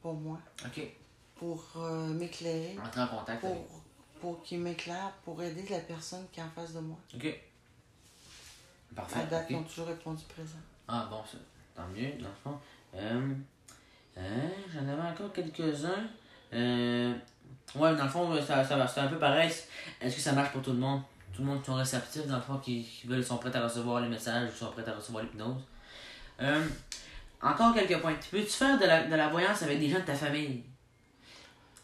pour 0.00 0.14
moi, 0.14 0.38
Ok. 0.64 0.80
pour 1.36 1.64
euh, 1.76 2.08
m'éclairer, 2.08 2.76
Entrer 2.84 3.02
en 3.02 3.06
contact 3.06 3.44
avec. 3.44 3.56
pour, 3.68 3.80
pour 4.20 4.42
qu'il 4.42 4.58
m'éclaire, 4.60 5.12
pour 5.24 5.40
aider 5.42 5.64
la 5.70 5.78
personne 5.80 6.26
qui 6.32 6.40
est 6.40 6.42
en 6.42 6.50
face 6.50 6.72
de 6.72 6.80
moi. 6.80 6.96
Ok. 7.14 7.40
Parfait. 8.96 9.20
À 9.20 9.24
date, 9.26 9.46
ils 9.50 9.56
ont 9.56 9.62
toujours 9.62 9.86
répondu 9.86 10.24
présent. 10.24 10.58
Ah 10.88 11.06
bon, 11.08 11.22
ça, 11.24 11.38
tant 11.76 11.86
mieux, 11.88 12.12
dans 12.20 12.28
le 12.28 12.34
fond. 12.42 12.58
Euh, 12.94 13.34
J'en 14.74 14.88
avais 14.88 15.08
encore 15.12 15.32
quelques-uns. 15.32 16.08
Ouais, 16.52 17.96
dans 17.96 18.04
le 18.04 18.10
fond, 18.10 18.34
ça, 18.42 18.64
ça 18.64 18.86
c'est 18.88 19.00
un 19.00 19.08
peu 19.08 19.18
pareil. 19.18 19.50
Est-ce 20.00 20.16
que 20.16 20.20
ça 20.20 20.32
marche 20.32 20.52
pour 20.52 20.62
tout 20.62 20.72
le 20.72 20.78
monde? 20.78 21.00
Tout 21.32 21.42
le 21.42 21.48
monde 21.48 21.60
qui 21.60 21.66
sont 21.66 21.74
réceptifs, 21.74 22.26
dans 22.26 22.36
le 22.36 22.42
fond, 22.42 22.58
qui, 22.58 22.84
qui 22.84 23.06
veulent, 23.06 23.24
sont 23.24 23.38
prêts 23.38 23.54
à 23.56 23.64
recevoir 23.64 24.00
les 24.00 24.08
messages 24.08 24.50
ou 24.50 24.54
sont 24.54 24.70
prêts 24.70 24.88
à 24.88 24.94
recevoir 24.94 25.24
l'hypnose. 25.24 25.62
Euh, 26.40 26.64
encore 27.40 27.74
quelques 27.74 28.00
points. 28.00 28.14
Peux-tu 28.30 28.50
faire 28.50 28.78
de 28.78 28.84
la, 28.84 29.06
de 29.06 29.14
la 29.14 29.28
voyance 29.28 29.62
avec 29.62 29.80
des 29.80 29.88
gens 29.88 29.98
de 29.98 30.04
ta 30.04 30.14
famille? 30.14 30.62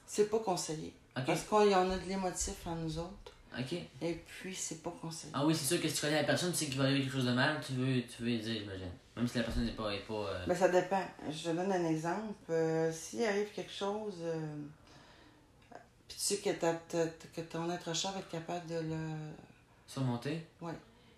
C'est 0.06 0.30
pas 0.30 0.38
conseillé. 0.38 0.92
Parce 1.26 1.42
qu'il 1.42 1.70
y 1.70 1.74
en 1.74 1.90
a 1.90 1.96
de 1.96 2.08
l'émotif 2.08 2.66
en 2.66 2.76
nous 2.76 2.98
autres. 2.98 3.32
Ok? 3.58 3.72
Et 4.02 4.14
puis, 4.26 4.54
c'est 4.54 4.82
pas 4.82 4.94
conseillé. 5.02 5.32
Ah 5.34 5.44
oui, 5.44 5.54
c'est 5.54 5.64
sûr 5.64 5.82
que 5.82 5.88
si 5.88 5.94
tu 5.94 6.00
connais 6.02 6.20
la 6.20 6.24
personne, 6.24 6.52
tu 6.52 6.58
sais 6.58 6.66
qu'il 6.66 6.78
va 6.78 6.84
arriver 6.84 7.00
quelque 7.00 7.12
chose 7.12 7.26
de 7.26 7.32
mal, 7.32 7.58
tu 7.64 7.72
veux, 7.72 8.02
tu 8.02 8.22
veux 8.22 8.38
dire, 8.38 8.60
j'imagine. 8.60 8.90
Même 9.16 9.26
si 9.26 9.38
la 9.38 9.44
personne 9.44 9.64
n'est 9.64 9.72
pas. 9.72 9.92
Est 9.92 10.06
pas 10.06 10.14
euh, 10.14 10.44
Mais 10.46 10.54
ça 10.54 10.68
dépend. 10.68 11.02
Je 11.28 11.50
te 11.50 11.56
donne 11.56 11.72
un 11.72 11.84
exemple. 11.86 12.34
Euh, 12.50 12.92
S'il 12.92 13.24
arrive 13.24 13.48
quelque 13.54 13.72
chose, 13.72 14.14
euh, 14.22 14.56
puis 16.08 16.16
tu 16.16 16.22
sais 16.24 16.36
que, 16.38 16.50
ta- 16.50 16.74
ta- 16.74 17.06
que 17.34 17.40
ton 17.42 17.70
être 17.70 17.94
cher 17.94 18.12
va 18.12 18.20
être 18.20 18.30
capable 18.30 18.66
de 18.66 18.76
le. 18.80 18.98
surmonter? 19.86 20.44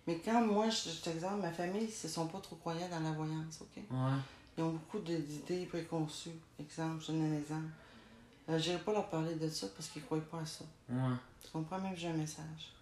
Mais 0.06 0.18
quand 0.24 0.44
moi, 0.44 0.68
je, 0.70 0.90
je 0.90 1.00
t'exemple, 1.02 1.42
ma 1.42 1.52
famille, 1.52 1.84
ils 1.84 2.06
ne 2.06 2.10
sont 2.12 2.26
pas 2.26 2.40
trop 2.40 2.56
croyants 2.56 2.88
dans 2.88 3.00
la 3.00 3.12
voyance, 3.12 3.60
OK? 3.60 3.82
Ouais. 3.90 4.10
Ils 4.58 4.64
ont 4.64 4.70
beaucoup 4.70 4.98
d'idées 4.98 5.66
préconçues. 5.66 6.30
Exemple, 6.58 7.02
je 7.02 7.12
donne 7.12 7.32
un 7.32 7.38
exemple. 7.38 7.68
Euh, 8.48 8.58
je 8.58 8.70
n'irai 8.70 8.82
pas 8.82 8.92
leur 8.92 9.08
parler 9.08 9.34
de 9.36 9.48
ça 9.48 9.68
parce 9.76 9.88
qu'ils 9.88 10.02
ne 10.02 10.06
croient 10.06 10.20
pas 10.20 10.40
à 10.40 10.46
ça. 10.46 10.64
Ouais. 10.88 11.14
Tu 11.42 11.50
comprends 11.50 11.78
même 11.78 11.94
que 11.94 12.00
j'ai 12.00 12.08
un 12.08 12.14
message. 12.14 12.72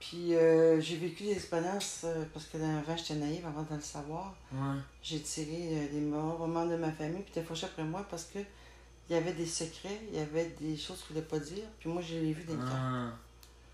Puis 0.00 0.34
euh, 0.34 0.80
j'ai 0.80 0.96
vécu 0.96 1.22
des 1.24 1.32
expériences 1.32 2.02
euh, 2.04 2.24
parce 2.34 2.44
que 2.46 2.58
avant 2.58 2.96
j'étais 2.96 3.14
naïve 3.14 3.46
avant 3.46 3.62
de 3.62 3.74
le 3.74 3.80
savoir. 3.80 4.34
Ouais. 4.52 4.76
J'ai 5.02 5.20
tiré 5.20 5.68
euh, 5.70 5.88
des 5.90 6.00
morts 6.00 6.46
de 6.46 6.76
ma 6.76 6.92
famille, 6.92 7.22
puis 7.22 7.32
t'es 7.32 7.42
fâché 7.42 7.66
après 7.66 7.84
moi 7.84 8.04
parce 8.10 8.24
que 8.24 8.40
il 9.08 9.14
y 9.14 9.18
avait 9.18 9.32
des 9.32 9.46
secrets, 9.46 10.00
il 10.12 10.18
y 10.18 10.22
avait 10.22 10.54
des 10.60 10.76
choses 10.76 11.02
qu'il 11.02 11.16
ne 11.16 11.20
voulait 11.22 11.38
pas 11.38 11.44
dire, 11.44 11.64
puis 11.78 11.88
moi 11.90 12.00
je 12.02 12.14
l'ai 12.14 12.32
vu 12.32 12.44
des 12.44 12.54
cartes. 12.54 12.68
Ah. 12.72 13.12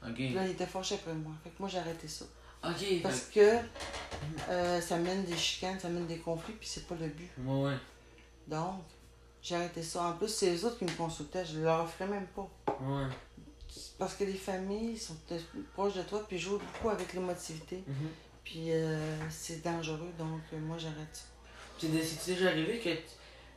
Ok. 0.06 0.14
Puis 0.14 0.32
là, 0.34 0.44
il 0.46 0.52
était 0.52 0.66
fâché 0.66 0.94
après 0.96 1.12
moi. 1.14 1.32
Fait 1.44 1.50
que 1.50 1.56
moi 1.60 1.68
j'ai 1.68 1.78
arrêté 1.78 2.08
ça. 2.08 2.24
Ok. 2.64 3.02
Parce 3.02 3.18
fait- 3.20 3.40
que 3.40 4.50
euh, 4.50 4.80
ça 4.80 4.96
mène 4.96 5.24
des 5.24 5.36
chicanes, 5.36 5.78
ça 5.78 5.88
mène 5.88 6.06
des 6.06 6.18
conflits, 6.18 6.54
puis 6.54 6.68
c'est 6.68 6.86
pas 6.86 6.94
le 7.00 7.06
but. 7.08 7.30
Ouais, 7.38 7.62
ouais. 7.70 7.76
Donc, 8.46 8.82
j'ai 9.42 9.54
arrêté 9.56 9.82
ça. 9.82 10.04
En 10.04 10.12
plus, 10.14 10.28
c'est 10.28 10.50
les 10.50 10.64
autres 10.64 10.78
qui 10.78 10.84
me 10.84 10.90
consultaient, 10.96 11.44
je 11.44 11.60
leur 11.60 11.84
offrais 11.84 12.06
même 12.06 12.26
pas. 12.28 12.48
Ouais. 12.82 13.06
Parce 13.98 14.14
que 14.14 14.24
les 14.24 14.34
familles 14.34 14.98
sont 14.98 15.16
proches 15.74 15.94
de 15.94 16.02
toi, 16.02 16.24
puis 16.26 16.38
jouent 16.38 16.58
beaucoup 16.58 16.88
avec 16.90 17.12
l'émotivité. 17.12 17.84
Mhm. 17.86 17.94
Puis 18.44 18.72
euh, 18.72 18.98
c'est 19.30 19.62
dangereux, 19.62 20.10
donc 20.18 20.40
euh, 20.52 20.58
moi 20.58 20.76
j'arrête 20.78 21.08
ça. 21.12 21.24
C'est 21.78 21.88
dé- 21.88 22.02
C'est 22.04 22.32
déjà 22.34 22.48
arrivé 22.48 22.78
que. 22.80 22.88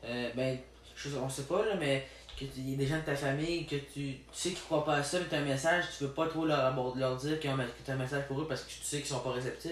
euh, 0.05 0.31
ben, 0.35 0.59
je, 0.95 1.09
on 1.17 1.29
sait 1.29 1.43
pas, 1.43 1.65
là, 1.65 1.75
mais 1.79 2.07
que 2.39 2.45
il 2.57 2.71
y 2.71 2.73
a 2.73 2.77
des 2.77 2.87
gens 2.87 2.97
de 2.97 3.01
ta 3.05 3.15
famille 3.15 3.65
que 3.67 3.75
tu, 3.75 3.83
tu 3.93 4.17
sais 4.33 4.49
qu'ils 4.49 4.59
croient 4.61 4.83
pas 4.85 4.95
à 4.95 5.03
ça, 5.03 5.19
mais 5.19 5.25
tu 5.27 5.35
as 5.35 5.39
un 5.39 5.45
message, 5.45 5.85
tu 5.97 6.03
veux 6.05 6.11
pas 6.11 6.27
trop 6.27 6.45
leur, 6.45 6.75
leur 6.95 7.15
dire 7.17 7.39
qu'il 7.39 7.49
y 7.49 7.53
a 7.53 7.55
un, 7.55 7.65
que 7.85 7.91
message 7.93 8.27
pour 8.27 8.41
eux 8.41 8.47
parce 8.47 8.61
que 8.63 8.69
tu 8.69 8.83
sais 8.83 8.97
qu'ils 8.97 9.07
sont 9.07 9.19
pas 9.19 9.31
réceptifs. 9.31 9.71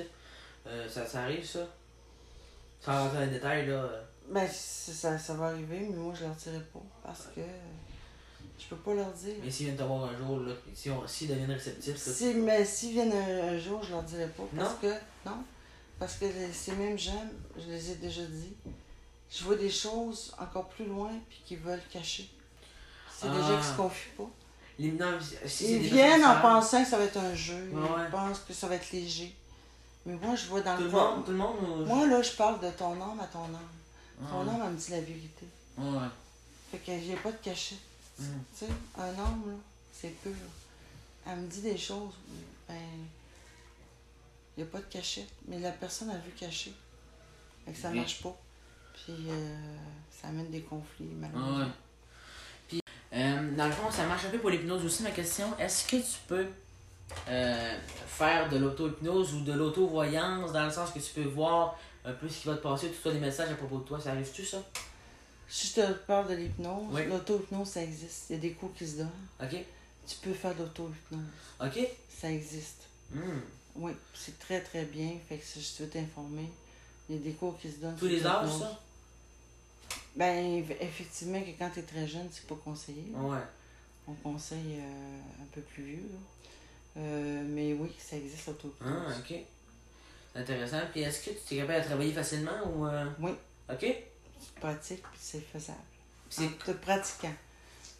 Euh, 0.67 0.87
ça, 0.87 1.05
ça 1.07 1.23
arrive, 1.23 1.43
ça? 1.45 1.67
Sans 2.79 3.03
rentrer 3.03 3.17
dans 3.19 3.25
les 3.25 3.31
détails, 3.31 3.67
là. 3.67 3.73
euh. 3.73 4.01
Ben, 4.29 4.47
ça, 4.47 5.17
ça 5.17 5.33
va 5.33 5.47
arriver, 5.47 5.87
mais 5.89 5.95
moi 5.97 6.13
je 6.17 6.23
leur 6.25 6.35
dirai 6.35 6.59
pas. 6.73 6.81
Parce 7.03 7.27
que 7.35 7.41
je 8.59 8.65
peux 8.69 8.75
pas 8.75 8.93
leur 8.93 9.11
dire. 9.11 9.35
Mais 9.43 9.49
s'ils 9.49 9.65
viennent 9.67 9.77
te 9.77 9.83
voir 9.83 10.03
un 10.05 10.17
jour, 10.17 10.39
là, 10.41 10.53
si 10.75 10.89
s'ils 11.07 11.27
deviennent 11.29 11.51
réceptifs, 11.51 12.05
là, 12.07 12.13
Si, 12.13 12.33
mais 12.35 12.63
s'ils 12.63 12.91
viennent 12.93 13.11
un, 13.13 13.53
un 13.55 13.57
jour, 13.59 13.81
je 13.83 13.89
leur 13.91 14.03
dirai 14.03 14.27
pas. 14.27 14.43
Parce 14.55 14.69
Non? 14.69 14.77
que, 14.81 14.93
non. 15.29 15.43
Parce 15.99 16.15
que 16.15 16.25
les- 16.25 16.53
ces 16.53 16.73
mêmes 16.73 16.97
gens, 16.97 17.23
je 17.57 17.67
les 17.71 17.91
ai 17.91 17.95
déjà 17.95 18.21
dit, 18.23 18.53
je 19.31 19.43
vois 19.43 19.55
des 19.55 19.69
choses 19.69 20.33
encore 20.39 20.67
plus 20.69 20.85
loin 20.85 21.11
puis 21.29 21.41
qu'ils 21.45 21.59
veulent 21.59 21.81
cacher. 21.91 22.29
C'est 23.17 23.29
des 23.29 23.37
Ah. 23.39 23.47
gens 23.49 23.57
qui 23.61 23.67
se 23.67 23.73
confient 23.77 24.09
pas. 24.17 24.29
les- 24.79 24.91
non, 24.93 25.17
Ils 25.61 25.77
viennent 25.79 26.25
en 26.25 26.41
pensant 26.41 26.83
que 26.83 26.89
ça 26.89 26.97
va 26.97 27.03
être 27.03 27.17
un 27.17 27.35
jeu. 27.35 27.69
Ouais, 27.71 27.81
ouais. 27.81 28.05
Ils 28.07 28.11
pensent 28.11 28.39
que 28.39 28.53
ça 28.53 28.67
va 28.67 28.75
être 28.75 28.91
léger. 28.91 29.35
Mais 30.07 30.15
moi, 30.15 30.35
je 30.35 30.47
vois 30.47 30.61
dans 30.61 30.75
Tout 30.75 30.83
le 30.85 30.89
monde, 30.89 31.25
tout 31.25 31.31
le 31.31 31.37
monde 31.37 31.57
ou- 31.81 31.85
Moi, 31.85 32.07
là, 32.07 32.21
je 32.23 32.31
parle 32.31 32.59
de 32.59 32.69
ton 32.71 32.93
âme 32.99 33.19
à 33.19 33.27
ton 33.27 33.43
âme. 33.43 33.59
Ah, 34.23 34.27
Ton 34.31 34.41
âme, 34.47 34.61
elle 34.65 34.71
me 34.71 34.77
dit 34.77 34.89
la 34.91 35.01
vérité. 35.01 35.45
Ouais. 35.77 36.07
Fait 36.71 36.77
que 36.79 36.91
j'ai 36.99 37.15
pas 37.15 37.31
de 37.31 37.37
cachette. 37.37 37.77
Mm. 38.17 38.23
Tu 38.57 38.65
sais, 38.65 38.71
un 38.97 39.09
homme, 39.09 39.43
là, 39.51 39.53
c'est 39.93 40.09
pur. 40.21 40.31
Elle 41.27 41.37
me 41.41 41.47
dit 41.47 41.61
des 41.61 41.77
choses, 41.77 42.13
ben, 42.67 42.75
il 44.57 44.63
n'y 44.63 44.69
a 44.69 44.71
pas 44.71 44.79
de 44.79 44.85
cachette. 44.91 45.29
Mais 45.47 45.59
la 45.59 45.71
personne 45.71 46.09
a 46.09 46.17
vu 46.17 46.31
cacher. 46.31 46.73
Fait 47.65 47.71
que 47.73 47.77
ça 47.77 47.91
marche 47.91 48.21
pas. 48.23 48.35
Puis 49.05 49.15
euh, 49.29 49.55
ça 50.11 50.27
amène 50.29 50.49
des 50.51 50.61
conflits, 50.61 51.07
Ah 51.11 51.15
malheureusement. 51.31 51.59
ouais. 51.59 51.71
Puis, 52.67 52.81
euh, 53.13 53.55
dans 53.55 53.65
le 53.65 53.71
fond, 53.71 53.89
ça 53.91 54.05
marche 54.05 54.25
un 54.25 54.29
peu 54.29 54.37
pour 54.39 54.49
l'hypnose 54.49 54.85
aussi. 54.85 55.03
Ma 55.03 55.11
question, 55.11 55.47
est-ce 55.59 55.85
que 55.87 55.97
tu 55.97 56.19
peux 56.27 56.45
euh, 57.27 57.77
faire 58.07 58.49
de 58.49 58.57
l'auto-hypnose 58.57 59.33
ou 59.33 59.41
de 59.41 59.53
l'auto-voyance 59.53 60.51
dans 60.53 60.63
le 60.65 60.71
sens 60.71 60.91
que 60.91 60.99
tu 60.99 61.13
peux 61.13 61.27
voir 61.27 61.77
un 62.05 62.13
peu 62.13 62.27
ce 62.29 62.41
qui 62.41 62.47
va 62.47 62.55
te 62.55 62.61
passer, 62.63 62.87
tout 62.89 63.01
ça, 63.03 63.11
des 63.11 63.19
messages 63.19 63.51
à 63.51 63.55
propos 63.55 63.79
de 63.79 63.83
toi, 63.83 63.99
ça 63.99 64.11
arrive-tu 64.11 64.45
ça? 64.45 64.57
Si 65.49 65.67
je 65.67 65.81
te 65.81 65.91
parle 66.07 66.29
de 66.29 66.35
l'hypnose, 66.35 66.87
Oui. 66.93 67.05
l'auto-hypnose, 67.07 67.67
ça 67.67 67.83
existe. 67.83 68.25
Il 68.29 68.33
y 68.37 68.39
a 68.39 68.41
des 68.41 68.51
cours 68.53 68.73
qui 68.73 68.87
se 68.87 68.97
donnent. 68.97 69.09
Ok? 69.43 69.55
Tu 70.07 70.15
peux 70.21 70.33
faire 70.33 70.55
de 70.55 70.59
l'auto-hypnose. 70.63 71.21
Ok? 71.59 71.79
Ça 72.09 72.31
existe. 72.31 72.83
Hmm. 73.11 73.19
Oui, 73.75 73.91
c'est 74.13 74.37
très 74.39 74.61
très 74.61 74.85
bien. 74.85 75.11
Fait 75.27 75.37
que 75.37 75.45
si 75.45 75.61
je 75.61 75.83
veux 75.83 75.89
t'informer, 75.89 76.49
il 77.09 77.15
y 77.17 77.19
a 77.19 77.21
des 77.21 77.33
cours 77.33 77.57
qui 77.59 77.69
se 77.69 77.77
donnent. 77.79 77.95
Tous 77.97 78.05
les 78.07 78.25
âges, 78.25 78.49
ça? 78.59 78.79
Ben, 80.15 80.61
eff- 80.63 80.77
effectivement, 80.81 81.41
que 81.41 81.51
quand 81.57 81.69
tu 81.73 81.79
es 81.79 81.83
très 81.83 82.07
jeune, 82.07 82.27
c'est 82.31 82.45
pas 82.47 82.55
conseillé. 82.63 83.05
là. 83.13 83.19
Ouais. 83.19 83.37
On 84.07 84.13
conseille 84.13 84.79
euh, 84.79 85.19
un 85.41 85.45
peu 85.53 85.61
plus 85.61 85.83
vieux. 85.83 86.09
là. 86.11 87.01
Euh, 87.01 87.43
mais 87.47 87.73
oui, 87.73 87.89
ça 87.97 88.17
existe 88.17 88.47
l'autopause. 88.47 88.85
Ah, 88.85 89.13
ok. 89.17 89.35
C'est 90.33 90.39
intéressant. 90.39 90.79
Puis 90.91 91.01
est-ce 91.01 91.29
que 91.29 91.31
tu 91.47 91.53
es 91.53 91.57
capable 91.57 91.81
de 91.81 91.85
travailler 91.85 92.11
facilement 92.13 92.51
ou. 92.73 92.85
euh, 92.87 93.05
Oui, 93.19 93.31
Ok. 93.69 93.79
tu 93.79 94.59
pratiques 94.59 95.01
puis 95.03 95.19
c'est 95.19 95.39
faisable. 95.41 95.77
C'est 96.29 96.57
te 96.59 96.71
pratiquant. 96.71 97.33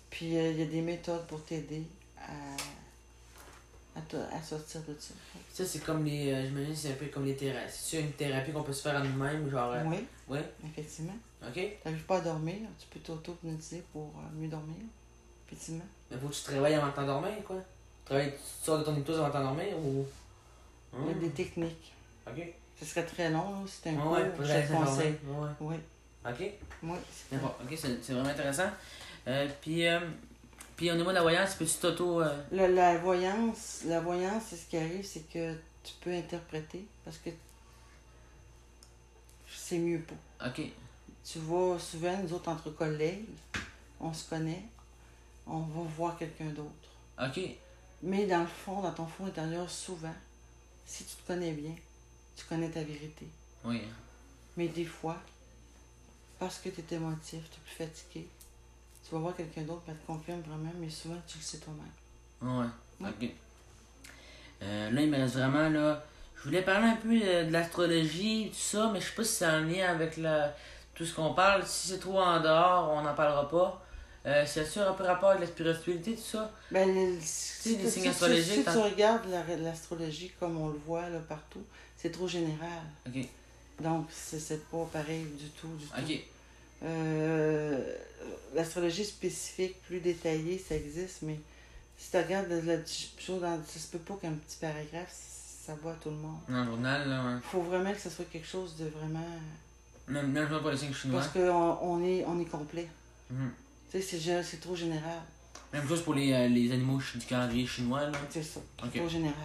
Puis 0.10 0.26
il 0.28 0.58
y 0.60 0.62
a 0.62 0.66
des 0.66 0.82
méthodes 0.82 1.26
pour 1.28 1.44
t'aider 1.46 1.84
à, 2.18 2.32
à, 3.98 4.02
te- 4.02 4.16
à 4.18 4.42
sortir 4.42 4.82
de 4.84 4.96
ça. 5.00 5.14
Ça, 5.54 5.66
c'est 5.66 5.80
comme 5.80 6.04
les. 6.06 6.32
euh, 6.32 6.46
J'imagine 6.48 6.74
que 6.74 6.80
c'est 6.80 6.92
un 6.92 6.96
peu 6.96 7.06
comme 7.08 7.26
les 7.26 7.36
thérapies. 7.36 7.72
C'est 7.74 8.02
une 8.02 8.12
thérapie 8.14 8.52
qu'on 8.52 8.64
peut 8.64 8.74
se 8.74 8.82
faire 8.82 8.98
à 8.98 9.02
nous-mêmes, 9.04 9.50
genre. 9.50 9.72
euh, 9.72 9.84
Oui, 9.86 9.98
Ouais. 10.28 10.44
effectivement. 10.66 11.16
Ok? 11.48 11.54
Tu 11.56 11.70
n'arrives 11.86 12.04
pas 12.06 12.18
à 12.18 12.22
dormir, 12.22 12.56
tu 12.80 12.88
peux 12.88 13.00
t'auto-hypnotiser 13.00 13.84
pour 13.92 14.08
euh, 14.18 14.36
mieux 14.36 14.48
dormir. 14.48 14.76
Effectivement. 15.48 15.86
Mais 16.10 16.18
faut 16.18 16.28
que 16.28 16.34
tu 16.34 16.44
travailles 16.44 16.76
avant 16.76 16.88
de 16.88 16.94
t'endormir, 16.94 17.44
quoi. 17.46 17.58
Tu, 17.58 18.06
travailles, 18.06 18.32
tu 18.32 18.66
sors 18.66 18.80
de 18.80 18.84
ton 18.84 18.96
hypnose 18.96 19.18
avant 19.18 19.28
de 19.28 19.34
t'endormir 19.34 19.78
ou? 19.80 20.06
Il 20.94 21.08
y 21.08 21.10
a 21.12 21.14
Hmm. 21.16 21.20
des 21.20 21.30
techniques. 21.30 21.94
Ok. 22.28 22.44
Ce 22.80 22.86
serait 22.86 23.06
très 23.06 23.30
long, 23.30 23.52
là, 23.52 23.66
c'est 23.68 23.90
un 23.90 23.94
Ouais, 23.94 24.02
cours, 24.02 24.12
ouais, 24.14 24.32
faut 24.38 24.44
je 24.44 24.54
te 24.54 24.74
conseille. 24.74 25.16
Ouais. 25.26 25.50
Oui, 25.62 25.76
Ok. 26.26 26.52
oui. 26.84 26.98
c'est 27.12 27.36
D'accord. 27.36 27.58
Ok, 27.64 27.78
c'est 27.78 28.04
c'est 28.04 28.14
vraiment 28.14 28.30
intéressant. 28.30 28.70
Euh, 29.28 29.48
puis, 29.62 29.88
euh, 29.88 30.00
puis 30.76 30.92
au 30.92 30.96
niveau 30.96 31.10
de 31.10 31.16
la 31.16 31.22
voyance, 31.22 31.54
peux-tu 31.56 31.78
t'auto. 31.78 32.22
euh, 32.22 32.42
La, 32.52 32.68
la 32.68 32.98
voyance, 32.98 33.82
la 33.86 34.00
voyance, 34.00 34.44
c'est 34.50 34.56
ce 34.58 34.66
qui 34.66 34.78
arrive, 34.78 35.06
c'est 35.06 35.28
que 35.32 35.54
tu 35.84 35.94
peux 36.02 36.12
interpréter 36.14 36.86
parce 37.06 37.18
que 37.18 37.30
c'est 39.48 39.78
mieux 39.78 40.00
pas. 40.02 40.48
Ok. 40.48 40.62
Tu 41.24 41.40
vois, 41.40 41.80
souvent, 41.80 42.18
nous 42.18 42.34
autres, 42.34 42.50
entre 42.50 42.72
collègues, 42.72 43.26
on 44.00 44.14
se 44.14 44.28
connaît, 44.30 44.64
on 45.46 45.60
va 45.60 45.82
voir 45.96 46.18
quelqu'un 46.18 46.50
d'autre. 46.50 46.72
Ok. 47.22 47.40
Mais 48.04 48.26
dans 48.26 48.42
le 48.42 48.48
fond, 48.48 48.82
dans 48.82 48.92
ton 48.92 49.06
fond 49.06 49.28
intérieur, 49.28 49.70
souvent, 49.70 50.14
si 50.86 51.04
tu 51.06 51.16
te 51.16 51.28
connais 51.28 51.52
bien, 51.52 51.76
tu 52.36 52.46
connais 52.46 52.70
ta 52.70 52.84
vérité. 52.84 53.28
Oui. 53.64 53.82
Mais 54.58 54.68
des 54.68 54.86
fois, 54.86 55.18
parce 56.40 56.58
que 56.58 56.70
tu 56.70 56.82
es 56.82 56.96
émotif, 56.96 57.42
tu 57.52 57.58
es 57.58 57.64
plus 57.64 57.86
fatigué, 57.86 58.28
tu 59.08 59.14
vas 59.14 59.20
voir 59.20 59.36
quelqu'un 59.36 59.62
d'autre, 59.62 59.84
qui 59.86 59.92
te 59.92 60.08
confirme 60.08 60.42
vraiment, 60.42 60.72
mais 60.80 60.90
souvent, 60.90 61.22
tu 61.28 61.38
le 61.38 61.44
sais 61.44 61.60
toi-même. 61.60 62.60
Ouais. 62.60 62.66
Ouais. 63.00 63.10
Ok. 63.10 63.30
Euh, 64.64 64.92
là, 64.92 65.02
il 65.02 65.10
me 65.10 65.18
reste 65.18 65.36
vraiment 65.36 65.70
là. 65.70 66.04
Je 66.36 66.44
voulais 66.44 66.64
parler 66.64 66.88
un 66.88 66.96
peu 66.96 67.20
euh, 67.22 67.46
de 67.46 67.52
l'astrologie, 67.52 68.50
tout 68.50 68.60
ça, 68.60 68.90
mais 68.92 69.00
je 69.00 69.06
sais 69.06 69.16
pas 69.16 69.24
si 69.24 69.34
c'est 69.34 69.48
en 69.48 69.62
lien 69.62 69.88
avec 69.88 70.18
la... 70.18 70.56
tout 71.02 71.08
ce 71.08 71.16
qu'on 71.16 71.34
parle. 71.34 71.66
Si 71.66 71.88
c'est 71.88 71.98
trop 72.00 72.20
en 72.20 72.40
dehors, 72.40 72.92
on 72.92 73.02
n'en 73.02 73.16
parlera 73.16 73.50
pas. 73.50 73.82
Euh, 74.28 74.44
c'est 74.46 74.66
sûr 74.66 74.88
un 74.88 74.94
peu 74.94 75.04
rapport 75.04 75.30
avec 75.30 75.42
la 75.42 75.48
spiritualité, 75.48 76.14
tout 76.14 76.22
ça. 76.22 76.52
Ben, 76.70 76.88
si, 77.22 77.76
les 77.78 77.86
si- 77.86 77.92
signes 77.92 78.04
si- 78.04 78.08
astrologiques, 78.10 78.54
si 78.68 78.72
tu 78.72 78.78
regardes 78.78 79.26
la- 79.30 79.56
l'astrologie 79.58 80.32
comme 80.40 80.58
on 80.62 80.68
le 80.68 80.78
voit 80.86 81.10
là, 81.10 81.18
partout, 81.28 81.64
c'est 81.98 82.12
trop 82.12 82.28
général. 82.28 82.84
Donc, 83.80 84.06
c'est- 84.12 84.40
pas 84.70 84.88
pareil 84.94 85.26
du 85.40 85.50
tout, 85.50 85.70
du 85.76 85.86
tout. 85.88 85.94
Euh, 86.84 87.80
L'astrologie 88.54 89.06
spécifique, 89.06 89.82
plus 89.84 90.02
détaillée, 90.02 90.60
ça 90.60 90.76
existe, 90.76 91.22
mais 91.24 91.40
si 91.98 92.12
tu 92.12 92.18
regardes 92.18 92.50
la, 92.50 92.76
chose 93.18 93.42
dans, 93.42 93.58
ça 93.66 93.80
se 93.80 93.88
peut 93.88 93.98
pas 94.00 94.16
qu'un 94.22 94.34
petit 94.34 94.58
paragraphe, 94.60 95.12
ça 95.66 95.74
à 95.74 95.94
tout 95.96 96.10
le 96.10 96.18
monde. 96.18 96.40
Le 96.50 96.64
journal, 96.66 97.10
là, 97.10 97.24
ouais. 97.26 97.32
Il 97.38 97.50
faut 97.50 97.62
vraiment 97.62 97.92
que 97.94 98.00
ce 98.00 98.10
soit 98.10 98.26
quelque 98.26 98.48
chose 98.48 98.76
de 98.76 98.86
vraiment... 98.90 99.26
Même, 100.08 100.32
même 100.32 100.48
pour 100.48 100.70
les 100.72 100.78
signes 100.78 100.94
chinois. 100.94 101.20
Parce 101.22 101.32
qu'on 101.34 101.78
on 101.82 102.04
est, 102.04 102.26
on 102.26 102.40
est 102.40 102.46
complet. 102.46 102.88
Mhm. 103.30 103.52
Tu 103.92 104.02
sais, 104.02 104.44
c'est 104.44 104.60
trop 104.60 104.76
général. 104.76 105.20
Même 105.74 105.88
chose 105.88 106.02
pour 106.02 106.14
les, 106.14 106.34
euh, 106.34 106.48
les 106.48 106.72
animaux 106.72 107.00
du 107.16 107.26
calendrier 107.26 107.66
chinois. 107.66 108.02
C'est 108.30 108.44
ça. 108.44 108.60
C'est 108.80 108.86
Ok. 108.88 108.96
trop 108.96 109.10
général. 109.10 109.36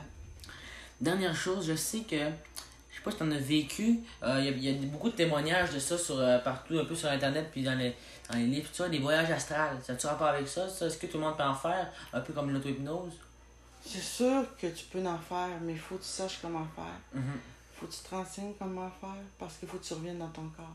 Dernière 1.00 1.34
chose, 1.36 1.66
je 1.68 1.74
sais 1.76 2.00
que, 2.00 2.16
je 2.16 2.96
sais 2.96 3.02
pas 3.04 3.10
si 3.10 3.18
t'en 3.18 3.30
as 3.30 3.38
vécu, 3.38 4.00
euh, 4.22 4.36
il 4.40 4.44
y, 4.46 4.48
a- 4.48 4.72
il 4.72 4.82
y 4.82 4.86
a 4.86 4.88
beaucoup 4.88 5.10
de 5.10 5.14
témoignages 5.14 5.72
de 5.72 5.78
ça 5.78 5.96
sur, 5.98 6.18
euh, 6.18 6.38
partout, 6.38 6.78
un 6.78 6.84
peu 6.84 6.94
sur 6.94 7.08
Internet, 7.10 7.48
puis 7.52 7.62
dans 7.62 7.74
les, 7.76 7.94
dans 8.30 8.38
les 8.38 8.46
livres, 8.46 8.68
tout 8.70 8.76
ça, 8.76 8.88
des 8.88 8.98
voyages 8.98 9.30
astrales. 9.30 9.78
Ça 9.84 9.92
a-tu 9.92 10.06
rapport 10.06 10.28
avec 10.28 10.48
ça? 10.48 10.68
ça? 10.68 10.86
Est-ce 10.86 10.96
que 10.98 11.06
tout 11.06 11.18
le 11.18 11.24
monde 11.24 11.36
peut 11.36 11.42
en 11.44 11.54
faire? 11.54 11.92
Un 12.12 12.20
peu 12.20 12.32
comme 12.32 12.50
l'auto-hypnose? 12.50 13.12
C'est 13.84 14.02
sûr 14.02 14.44
que 14.60 14.66
tu 14.68 14.86
peux 14.86 15.04
en 15.06 15.18
faire, 15.18 15.48
mais 15.62 15.74
il 15.74 15.78
faut 15.78 15.96
que 15.96 16.02
tu 16.02 16.08
saches 16.08 16.38
comment 16.42 16.66
faire. 16.74 16.84
Mhm. 17.14 17.22
Faut 17.78 17.86
que 17.86 17.92
tu 17.92 17.98
te 18.00 18.14
renseignes 18.14 18.52
comment 18.58 18.90
faire 19.00 19.14
parce 19.38 19.56
qu'il 19.56 19.68
faut 19.68 19.76
que 19.78 19.84
tu 19.84 19.94
reviennes 19.94 20.18
dans 20.18 20.28
ton 20.30 20.48
corps. 20.56 20.74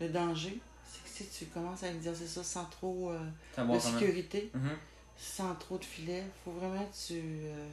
Le 0.00 0.08
danger, 0.08 0.58
c'est 0.90 1.02
que 1.04 1.08
si 1.30 1.38
tu 1.38 1.50
commences 1.50 1.82
à 1.82 1.90
exercer 1.90 2.26
ça 2.26 2.42
sans 2.42 2.64
trop 2.66 3.10
euh, 3.10 3.18
de 3.58 3.78
sécurité, 3.78 4.50
Mhm. 4.54 4.70
sans 5.16 5.54
trop 5.56 5.78
de 5.78 5.84
filets, 5.84 6.24
faut 6.44 6.52
vraiment 6.52 6.84
que 6.84 7.06
tu, 7.06 7.20
euh, 7.20 7.68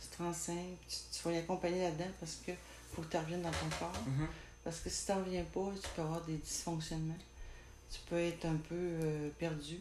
tu 0.00 0.16
te 0.16 0.22
renseignes, 0.22 0.76
tu, 0.88 0.96
tu 1.12 1.18
sois 1.20 1.32
accompagné 1.36 1.82
là-dedans 1.82 2.10
parce 2.20 2.36
que 2.46 2.52
faut 2.94 3.02
que 3.02 3.10
tu 3.10 3.16
reviennes 3.16 3.42
dans 3.42 3.50
ton 3.50 3.68
corps. 3.78 4.02
Mhm. 4.06 4.26
Parce 4.64 4.80
que 4.80 4.90
si 4.90 5.06
tu 5.06 5.12
n'en 5.12 5.18
reviens 5.18 5.44
pas, 5.44 5.70
tu 5.82 5.88
peux 5.94 6.02
avoir 6.02 6.20
des 6.22 6.36
dysfonctionnements. 6.36 7.14
Tu 7.92 8.00
peux 8.08 8.18
être 8.18 8.44
un 8.46 8.56
peu 8.56 8.74
euh, 8.74 9.28
perdu. 9.38 9.78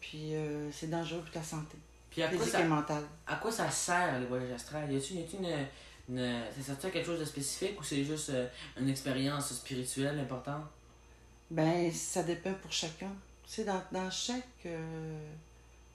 Puis 0.00 0.34
euh, 0.34 0.70
c'est 0.72 0.88
dangereux 0.90 1.20
pour 1.20 1.30
ta 1.32 1.42
santé, 1.42 1.76
Puis 2.10 2.22
à 2.22 2.28
quoi, 2.28 2.38
physique 2.38 2.52
ça, 2.52 2.60
et 2.60 2.68
mentale. 2.68 3.02
à 3.26 3.36
quoi 3.36 3.50
ça 3.50 3.68
sert 3.70 4.20
les 4.20 4.26
voyages 4.26 4.52
astrales? 4.52 4.92
Y 4.92 4.94
y 4.94 5.22
a-tu 5.22 5.36
une. 5.38 5.66
Une 6.08 6.44
ça 6.62 6.90
quelque 6.90 7.06
chose 7.06 7.20
de 7.20 7.24
spécifique 7.24 7.80
ou 7.80 7.84
c'est 7.84 8.04
juste 8.04 8.30
euh, 8.30 8.48
une 8.78 8.88
expérience 8.88 9.52
spirituelle 9.52 10.18
importante? 10.18 10.64
Ben, 11.50 11.92
ça 11.92 12.22
dépend 12.22 12.54
pour 12.54 12.72
chacun. 12.72 13.12
Tu 13.44 13.52
sais, 13.52 13.64
dans, 13.64 13.82
dans 13.92 14.10
chaque 14.10 14.44
euh, 14.66 15.30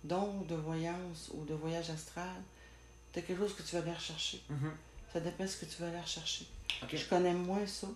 don 0.04 0.42
de 0.42 0.56
voyance 0.56 1.32
ou 1.34 1.44
de 1.46 1.54
voyage 1.54 1.90
astral, 1.90 2.30
tu 3.12 3.20
as 3.20 3.22
quelque 3.22 3.40
chose 3.40 3.56
que 3.56 3.64
tu 3.64 3.76
vas 3.76 3.82
aller 3.82 3.94
rechercher. 3.94 4.42
Mhm. 4.50 4.72
Ça 5.12 5.20
dépend 5.20 5.44
de 5.44 5.50
ce 5.50 5.58
que 5.58 5.66
tu 5.66 5.82
vas 5.82 5.88
aller 5.90 6.00
rechercher. 6.00 6.46
Je 6.92 7.06
connais 7.10 7.34
moins 7.34 7.66
ça, 7.68 7.88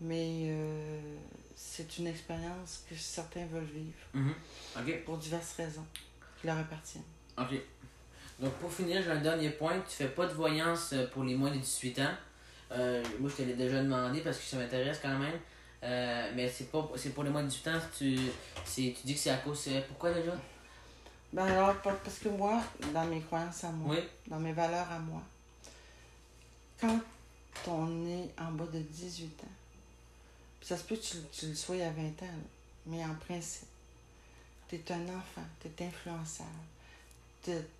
mais 0.00 0.46
euh, 0.50 1.16
c'est 1.54 1.98
une 1.98 2.06
expérience 2.06 2.84
que 2.88 2.96
certains 2.96 3.44
veulent 3.46 3.64
vivre 3.64 3.92
Mhm. 4.14 4.34
Ok. 4.78 5.04
pour 5.04 5.18
diverses 5.18 5.52
raisons 5.54 5.86
qui 6.40 6.46
leur 6.46 6.58
appartiennent. 6.58 7.04
Donc 8.38 8.52
pour 8.54 8.72
finir, 8.72 9.02
j'ai 9.02 9.10
un 9.10 9.20
dernier 9.20 9.50
point. 9.50 9.78
Tu 9.88 9.96
fais 9.96 10.08
pas 10.08 10.26
de 10.26 10.32
voyance 10.34 10.92
euh, 10.92 11.06
pour 11.08 11.24
les 11.24 11.34
moins 11.34 11.50
de 11.50 11.56
18 11.58 11.98
ans. 12.00 12.14
Euh, 12.72 13.02
moi, 13.20 13.30
je 13.30 13.36
te 13.36 13.42
l'ai 13.42 13.54
déjà 13.54 13.82
demandé 13.82 14.20
parce 14.20 14.36
que 14.38 14.44
ça 14.44 14.56
m'intéresse 14.58 14.98
quand 15.00 15.16
même. 15.18 15.38
Euh, 15.82 16.32
mais 16.34 16.48
c'est 16.48 16.70
pas 16.70 16.86
c'est 16.96 17.10
pour 17.10 17.24
les 17.24 17.30
moins 17.30 17.42
de 17.42 17.48
18 17.48 17.68
ans. 17.68 17.80
Tu, 17.96 18.18
c'est, 18.64 18.94
tu 18.98 19.06
dis 19.06 19.14
que 19.14 19.20
c'est 19.20 19.30
à 19.30 19.36
cause. 19.38 19.68
Pourquoi 19.88 20.12
déjà? 20.12 20.32
Ben 21.32 21.44
alors, 21.46 21.74
pa- 21.82 21.92
parce 22.04 22.18
que 22.18 22.28
moi, 22.28 22.62
dans 22.94 23.04
mes 23.06 23.20
croyances 23.20 23.64
à 23.64 23.70
moi, 23.70 23.94
Oui. 23.96 24.02
dans 24.28 24.38
mes 24.38 24.52
valeurs 24.52 24.90
à 24.90 24.98
moi, 24.98 25.20
quand 26.80 27.00
on 27.68 28.06
est 28.06 28.30
en 28.38 28.52
bas 28.52 28.66
de 28.72 28.78
18 28.80 29.26
ans, 29.44 29.46
ça 30.62 30.76
se 30.76 30.84
peut 30.84 30.96
que 30.96 31.00
tu, 31.02 31.16
tu 31.32 31.46
le 31.48 31.54
sois 31.54 31.76
à 31.76 31.90
20 31.90 32.02
ans, 32.02 32.06
là, 32.22 32.28
mais 32.86 33.04
en 33.04 33.14
principe, 33.14 33.66
tu 34.68 34.76
es 34.76 34.92
un 34.92 35.02
enfant, 35.08 35.42
tu 35.60 35.68
es 35.68 35.86
influençable, 35.86 36.48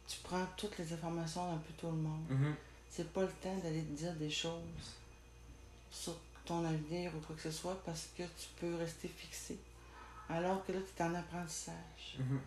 tu 0.09 0.17
prends 0.23 0.45
toutes 0.57 0.79
les 0.79 0.93
informations 0.93 1.51
d'un 1.53 1.59
peu 1.59 1.73
tout 1.79 1.87
le 1.87 1.93
monde. 1.97 2.25
Mhm. 2.29 2.55
C'est 2.91 3.13
pas 3.13 3.23
le 3.23 3.33
temps 3.43 3.57
d'aller 3.63 3.83
te 3.83 3.93
dire 3.99 4.15
des 4.15 4.31
choses 4.31 4.63
sur 5.91 6.15
ton 6.45 6.65
avenir 6.65 7.13
ou 7.15 7.21
quoi 7.21 7.35
que 7.37 7.43
ce 7.43 7.51
soit 7.51 7.81
parce 7.85 8.09
que 8.17 8.23
tu 8.23 8.49
peux 8.61 8.75
rester 8.77 9.09
fixé. 9.09 9.59
Alors 10.29 10.65
que 10.65 10.73
là, 10.73 10.79
tu 10.97 11.03
es 11.03 11.05
en 11.07 11.15
apprentissage. 11.15 12.17
Mhm. 12.19 12.41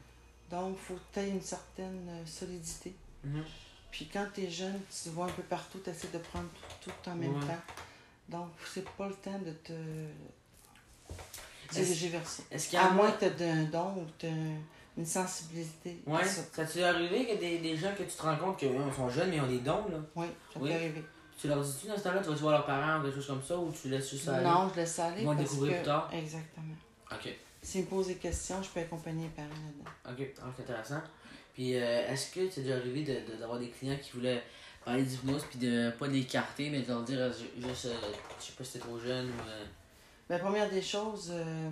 Donc, 0.52 0.78
il 0.80 0.86
faut 0.86 0.96
que 0.96 1.00
tu 1.14 1.20
aies 1.20 1.30
une 1.30 1.42
certaine 1.42 2.08
euh, 2.10 2.26
solidité. 2.26 2.94
Mhm. 3.24 3.44
Puis 3.92 4.08
quand 4.12 4.28
tu 4.34 4.42
es 4.44 4.50
jeune, 4.52 4.80
tu 5.04 5.10
vois 5.10 5.26
un 5.26 5.32
peu 5.32 5.44
partout, 5.44 5.80
tu 5.84 5.90
essaies 5.90 6.10
de 6.10 6.18
prendre 6.20 6.48
tout, 6.82 6.90
tout 6.92 7.10
en 7.10 7.16
même 7.16 7.34
Ouais. 7.36 7.46
temps. 7.48 7.62
Donc, 8.30 8.50
c'est 8.74 8.88
pas 8.90 9.08
le 9.08 9.16
temps 9.16 9.40
de 9.40 9.52
te 9.52 9.74
Est-ce- 11.72 11.80
diriger 11.80 12.10
vers 12.10 12.28
ça. 12.28 12.44
À 12.80 12.90
moins 12.92 13.12
que 13.12 13.26
tu 13.26 13.44
aies 13.44 13.50
un 13.50 13.64
don 13.64 13.94
ou 13.98 14.06
que 14.06 14.12
tu 14.28 14.28
une 15.00 15.06
sensibilité. 15.06 15.98
Ouais. 16.06 16.24
ça. 16.26 16.42
Ça 16.54 16.66
t'est 16.66 16.84
arrivé 16.84 17.32
a 17.32 17.36
des, 17.36 17.58
des 17.60 17.76
gens 17.78 17.92
que 17.98 18.04
tu 18.04 18.10
te 18.16 18.22
rends 18.22 18.36
compte 18.38 18.58
qu'ils 18.58 18.70
sont 18.96 19.10
jeunes 19.10 19.30
mais 19.30 19.38
ils 19.38 19.42
ont 19.42 19.48
des 19.48 19.60
dons 19.60 19.86
là? 19.90 19.98
Oui, 20.16 20.28
ça 20.54 20.60
Oui. 20.60 20.70
peut 20.70 20.76
arriver. 20.76 21.04
Tu 21.40 21.48
leur 21.48 21.62
dis-tu 21.62 21.88
dans 21.88 21.98
ce 21.98 22.04
temps-là, 22.04 22.20
tu 22.22 22.30
vas 22.30 22.36
voir 22.36 22.52
leurs 22.52 22.66
parents 22.66 23.00
ou 23.00 23.08
des 23.08 23.14
choses 23.14 23.28
comme 23.28 23.42
ça 23.42 23.58
ou 23.58 23.72
tu 23.72 23.88
laisses 23.90 24.10
juste 24.10 24.26
ça 24.26 24.36
aller? 24.36 24.46
Non, 24.46 24.70
je 24.70 24.76
laisse 24.82 25.00
aller. 25.00 25.22
Ils 25.22 25.26
vont 25.26 25.36
parce 25.36 25.50
découvrir 25.50 25.72
que... 25.72 25.78
plus 25.78 25.86
tard? 25.86 26.10
Exactement. 26.14 26.76
Ok. 27.12 27.36
S'ils 27.62 27.82
me 27.82 27.86
posent 27.88 28.08
des 28.08 28.16
questions, 28.16 28.62
je 28.62 28.70
peux 28.70 28.80
accompagner 28.82 29.24
les 29.24 29.30
parents 29.30 29.48
là-dedans. 29.50 29.92
Ok, 30.22 30.28
ah, 30.42 30.46
c'est 30.56 30.64
intéressant. 30.64 31.02
Puis 31.54 31.76
euh, 31.76 32.08
est-ce 32.12 32.32
que 32.34 32.50
c'est 32.50 32.62
déjà 32.62 32.76
arrivé 32.76 33.04
de- 33.04 33.32
de- 33.32 33.38
d'avoir 33.40 33.58
des 33.60 33.70
clients 33.70 33.98
qui 34.02 34.12
voulaient 34.12 34.44
parler 34.84 35.04
d'hypnose 35.04 35.46
puis 35.50 35.60
de 35.60 35.92
pas 35.92 36.08
de 36.08 36.14
l'écarter 36.14 36.70
mais 36.70 36.82
de 36.82 36.88
leur 36.90 37.04
dire 37.04 37.32
juste 37.34 37.86
euh, 37.86 37.94
je 38.40 38.46
sais 38.46 38.52
pas 38.58 38.64
si 38.64 38.74
t'es 38.74 38.80
trop 38.80 39.00
jeune 39.00 39.28
ou 39.28 39.42
euh, 39.50 39.66
La 40.30 40.40
première 40.40 40.70
des 40.70 40.82
choses, 40.82 41.30
euh, 41.34 41.70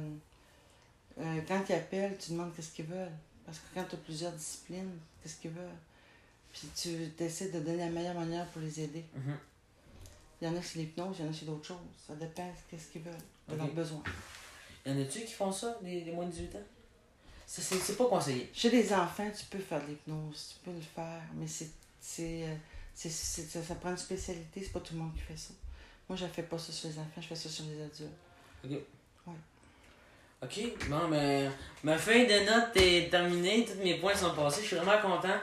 euh, 1.19 1.41
quand 1.47 1.63
ils 1.69 1.73
appellent, 1.73 2.17
tu 2.17 2.31
demandes 2.31 2.53
qu'est-ce 2.55 2.71
qu'ils 2.71 2.85
veulent. 2.85 3.11
Parce 3.45 3.59
que 3.59 3.65
quand 3.73 3.85
tu 3.85 3.95
as 3.95 3.99
plusieurs 3.99 4.31
disciplines, 4.33 4.91
qu'est-ce 5.21 5.37
qu'ils 5.37 5.51
veulent? 5.51 5.79
Puis 6.51 6.67
tu 6.75 7.23
essaies 7.23 7.49
de 7.49 7.59
donner 7.59 7.77
la 7.77 7.89
meilleure 7.89 8.15
manière 8.15 8.45
pour 8.47 8.61
les 8.61 8.81
aider. 8.81 9.05
Mhm. 9.15 9.37
Il 10.41 10.47
y 10.47 10.51
en 10.51 10.55
a 10.55 10.61
c'est 10.61 10.79
l'hypnose, 10.79 11.15
il 11.19 11.25
y 11.25 11.27
en 11.27 11.31
a 11.31 11.33
c'est 11.33 11.45
d'autres 11.45 11.65
choses. 11.65 11.77
Ça 12.05 12.15
dépend 12.15 12.47
de 12.47 12.77
ce 12.77 12.87
qu'ils 12.91 13.01
veulent, 13.01 13.13
de 13.47 13.55
leurs 13.55 13.73
besoins. 13.73 14.03
Y 14.85 14.91
en 14.91 15.01
a-tu 15.01 15.21
qui 15.21 15.33
font 15.33 15.51
ça, 15.51 15.77
des 15.81 16.11
moins 16.11 16.25
de 16.25 16.31
18 16.31 16.55
ans? 16.55 16.59
C'est 17.45 17.61
c'est 17.61 17.95
pas 17.95 18.07
conseillé. 18.07 18.49
Chez 18.53 18.69
les 18.69 18.93
enfants, 18.93 19.29
tu 19.35 19.45
peux 19.45 19.59
faire 19.59 19.81
de 19.81 19.87
l'hypnose, 19.87 20.55
tu 20.55 20.65
peux 20.65 20.75
le 20.75 20.81
faire, 20.81 21.23
mais 21.35 21.47
c'est, 21.47 21.69
c'est, 21.99 22.43
euh, 22.43 22.55
c'est, 22.93 23.09
ça, 23.09 23.63
ça 23.63 23.75
prend 23.75 23.91
une 23.91 23.97
spécialité, 23.97 24.61
c'est 24.61 24.73
pas 24.73 24.81
tout 24.81 24.93
le 24.93 24.99
monde 24.99 25.13
qui 25.13 25.21
fait 25.21 25.37
ça. 25.37 25.53
Moi, 26.09 26.17
je 26.17 26.25
fais 26.25 26.43
pas 26.43 26.59
ça 26.59 26.73
sur 26.73 26.89
les 26.89 26.99
enfants, 26.99 27.21
je 27.21 27.27
fais 27.27 27.35
ça 27.35 27.49
sur 27.49 27.65
les 27.65 27.81
adultes. 27.81 28.87
Ok, 30.43 30.59
bon, 30.87 31.07
ben, 31.09 31.51
ma 31.83 31.97
feuille 31.97 32.27
de 32.27 32.45
notes 32.45 32.75
est 32.75 33.09
terminée, 33.09 33.65
tous 33.65 33.81
mes 33.83 33.95
points 33.95 34.15
sont 34.15 34.35
passés. 34.35 34.61
Je 34.61 34.67
suis 34.67 34.75
vraiment 34.75 35.01
content 35.01 35.33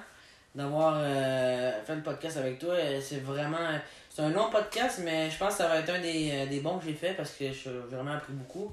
d'avoir 0.55 0.95
euh, 0.99 1.83
fait 1.85 1.97
le 1.97 2.03
podcast 2.03 2.37
avec 2.37 2.61
toi. 2.61 2.75
Euh, 2.75 3.01
C'est 3.03 3.19
vraiment. 3.19 3.77
C'est 4.09 4.23
un 4.23 4.31
long 4.31 4.51
podcast, 4.51 5.01
mais 5.05 5.29
je 5.29 5.37
pense 5.37 5.53
que 5.55 5.59
ça 5.59 5.69
va 5.69 5.81
être 5.81 5.91
un 5.91 6.01
des, 6.01 6.31
euh, 6.33 6.47
des 6.47 6.61
bons 6.61 6.79
que 6.79 6.85
j'ai 6.85 6.93
fait 6.95 7.15
parce 7.15 7.33
que 7.33 7.53
j'ai 7.53 7.71
vraiment 7.91 8.13
appris 8.13 8.33
beaucoup. 8.33 8.73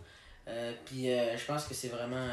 Puis 0.86 1.10
euh, 1.12 1.36
je 1.38 1.46
pense 1.46 1.64
que 1.66 1.74
c'est 1.74 1.88
vraiment. 1.88 2.28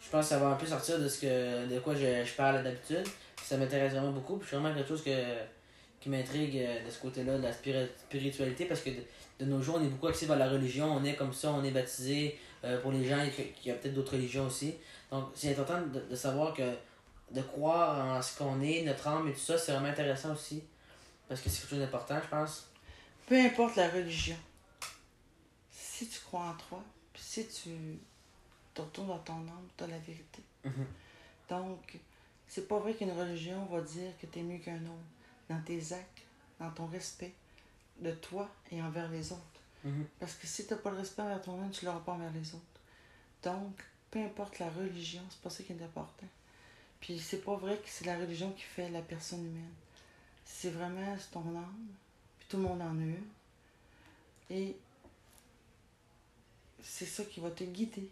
je 0.00 0.08
pense 0.08 0.24
que 0.26 0.30
ça 0.30 0.38
va 0.38 0.46
un 0.46 0.54
peu 0.54 0.64
sortir 0.66 0.98
de 0.98 1.06
ce 1.08 1.20
que 1.20 1.66
de 1.66 1.78
quoi 1.80 1.94
je, 1.94 2.24
je 2.24 2.32
parle 2.34 2.62
d'habitude. 2.62 3.04
Ça 3.44 3.58
m'intéresse 3.58 3.92
vraiment 3.92 4.12
beaucoup. 4.12 4.38
Puis 4.38 4.48
c'est 4.50 4.56
vraiment 4.56 4.74
quelque 4.74 4.88
chose 4.88 5.04
que, 5.04 5.10
qui 6.00 6.08
m'intrigue 6.08 6.58
de 6.86 6.90
ce 6.90 6.98
côté-là, 6.98 7.36
de 7.36 7.42
la 7.42 7.50
spiri- 7.52 7.88
spiritualité, 7.98 8.64
parce 8.64 8.80
que 8.80 8.90
de, 8.90 9.02
de 9.40 9.44
nos 9.44 9.60
jours, 9.60 9.76
on 9.80 9.84
est 9.84 9.88
beaucoup 9.88 10.06
axé 10.06 10.24
vers 10.24 10.38
la 10.38 10.48
religion. 10.48 10.86
On 10.90 11.04
est 11.04 11.14
comme 11.14 11.32
ça, 11.34 11.50
on 11.52 11.62
est 11.62 11.72
baptisé. 11.72 12.38
Euh, 12.64 12.80
pour 12.80 12.92
les 12.92 13.04
gens 13.04 13.18
qui 13.60 13.70
a 13.70 13.74
peut-être 13.74 13.94
d'autres 13.94 14.12
religions 14.12 14.46
aussi. 14.46 14.74
Donc 15.10 15.30
c'est 15.34 15.50
important 15.50 15.80
de, 15.80 16.00
de 16.00 16.14
savoir 16.14 16.54
que 16.54 16.62
de 17.32 17.40
croire 17.40 18.16
en 18.16 18.22
ce 18.22 18.38
qu'on 18.38 18.60
est, 18.60 18.82
notre 18.82 19.08
âme 19.08 19.28
et 19.28 19.32
tout 19.32 19.40
ça, 19.40 19.58
c'est 19.58 19.72
vraiment 19.72 19.88
intéressant 19.88 20.32
aussi. 20.32 20.62
Parce 21.28 21.40
que 21.40 21.48
c'est 21.48 21.62
quelque 21.62 21.70
chose 21.70 21.78
d'important, 21.80 22.20
je 22.22 22.28
pense. 22.28 22.68
Peu 23.26 23.40
importe 23.40 23.76
la 23.76 23.88
religion, 23.88 24.36
si 25.70 26.06
tu 26.08 26.20
crois 26.20 26.40
en 26.40 26.54
toi, 26.54 26.82
puis 27.12 27.22
si 27.22 27.46
tu 27.46 27.70
te 28.74 28.82
retournes 28.82 29.08
dans 29.08 29.18
ton 29.18 29.32
âme, 29.32 29.68
tu 29.76 29.84
as 29.84 29.86
la 29.86 29.98
vérité. 29.98 30.42
Mhm. 30.64 30.86
Donc, 31.48 31.98
c'est 32.46 32.68
pas 32.68 32.78
vrai 32.78 32.94
qu'une 32.94 33.12
religion 33.12 33.64
va 33.66 33.80
dire 33.80 34.10
que 34.20 34.26
tu 34.26 34.40
es 34.40 34.42
mieux 34.42 34.58
qu'un 34.58 34.82
autre 34.82 35.08
dans 35.48 35.60
tes 35.62 35.92
actes, 35.92 36.22
dans 36.60 36.70
ton 36.70 36.86
respect 36.86 37.32
de 38.00 38.10
toi 38.12 38.48
et 38.70 38.82
envers 38.82 39.10
les 39.10 39.32
autres. 39.32 39.61
Mhm. 39.84 40.06
Parce 40.20 40.34
que 40.34 40.46
si 40.46 40.66
tu 40.66 40.72
n'as 40.72 40.80
pas 40.80 40.90
le 40.90 40.98
respect 40.98 41.22
envers 41.22 41.42
toi-même, 41.42 41.70
tu 41.70 41.84
ne 41.84 41.90
l'auras 41.90 42.04
pas 42.04 42.12
envers 42.12 42.32
les 42.32 42.54
autres. 42.54 42.62
Donc, 43.42 43.84
peu 44.10 44.20
importe 44.22 44.58
la 44.58 44.70
religion, 44.70 45.22
c'est 45.30 45.40
pas 45.40 45.50
ça 45.50 45.62
qui 45.62 45.72
est 45.72 45.82
important. 45.82 46.26
Puis 47.00 47.18
c'est 47.18 47.40
pas 47.40 47.56
vrai 47.56 47.76
que 47.78 47.88
c'est 47.88 48.04
la 48.04 48.16
religion 48.16 48.52
qui 48.52 48.62
fait 48.62 48.88
la 48.90 49.02
personne 49.02 49.44
humaine. 49.44 49.74
C'est 50.44 50.70
vraiment 50.70 51.16
ton 51.32 51.40
âme, 51.56 51.88
puis 52.38 52.48
tout 52.48 52.58
le 52.58 52.62
monde 52.64 52.82
en 52.82 52.96
a 52.96 53.02
une. 53.02 53.26
Et 54.50 54.76
c'est 56.82 57.06
ça 57.06 57.24
qui 57.24 57.40
va 57.40 57.50
te 57.50 57.64
guider 57.64 58.08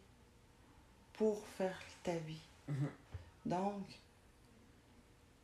pour 1.13 1.47
faire 1.59 1.79
ta 2.03 2.17
vie. 2.17 2.41
Mhm. 2.69 2.89
Donc, 3.47 3.85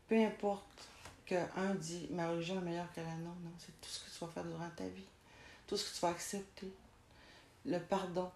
peu 0.08 0.24
importe 0.24 0.88
qu'un 1.24 1.74
dit 1.74 2.08
ma 2.10 2.30
religion 2.30 2.58
est 2.58 2.64
meilleure 2.64 2.92
que 2.94 3.00
la 3.00 3.14
nôtre, 3.16 3.40
non, 3.44 3.52
c'est 3.58 3.80
tout 3.80 3.88
ce 3.88 4.04
que 4.04 4.10
tu 4.10 4.24
vas 4.24 4.30
faire 4.30 4.44
durant 4.44 4.70
ta 4.70 4.88
vie. 4.88 5.04
Tout 5.66 5.76
ce 5.76 5.90
que 5.90 5.94
tu 5.94 6.00
vas 6.00 6.08
accepter. 6.08 6.70
Le 7.64 7.78
pardon. 7.80 8.30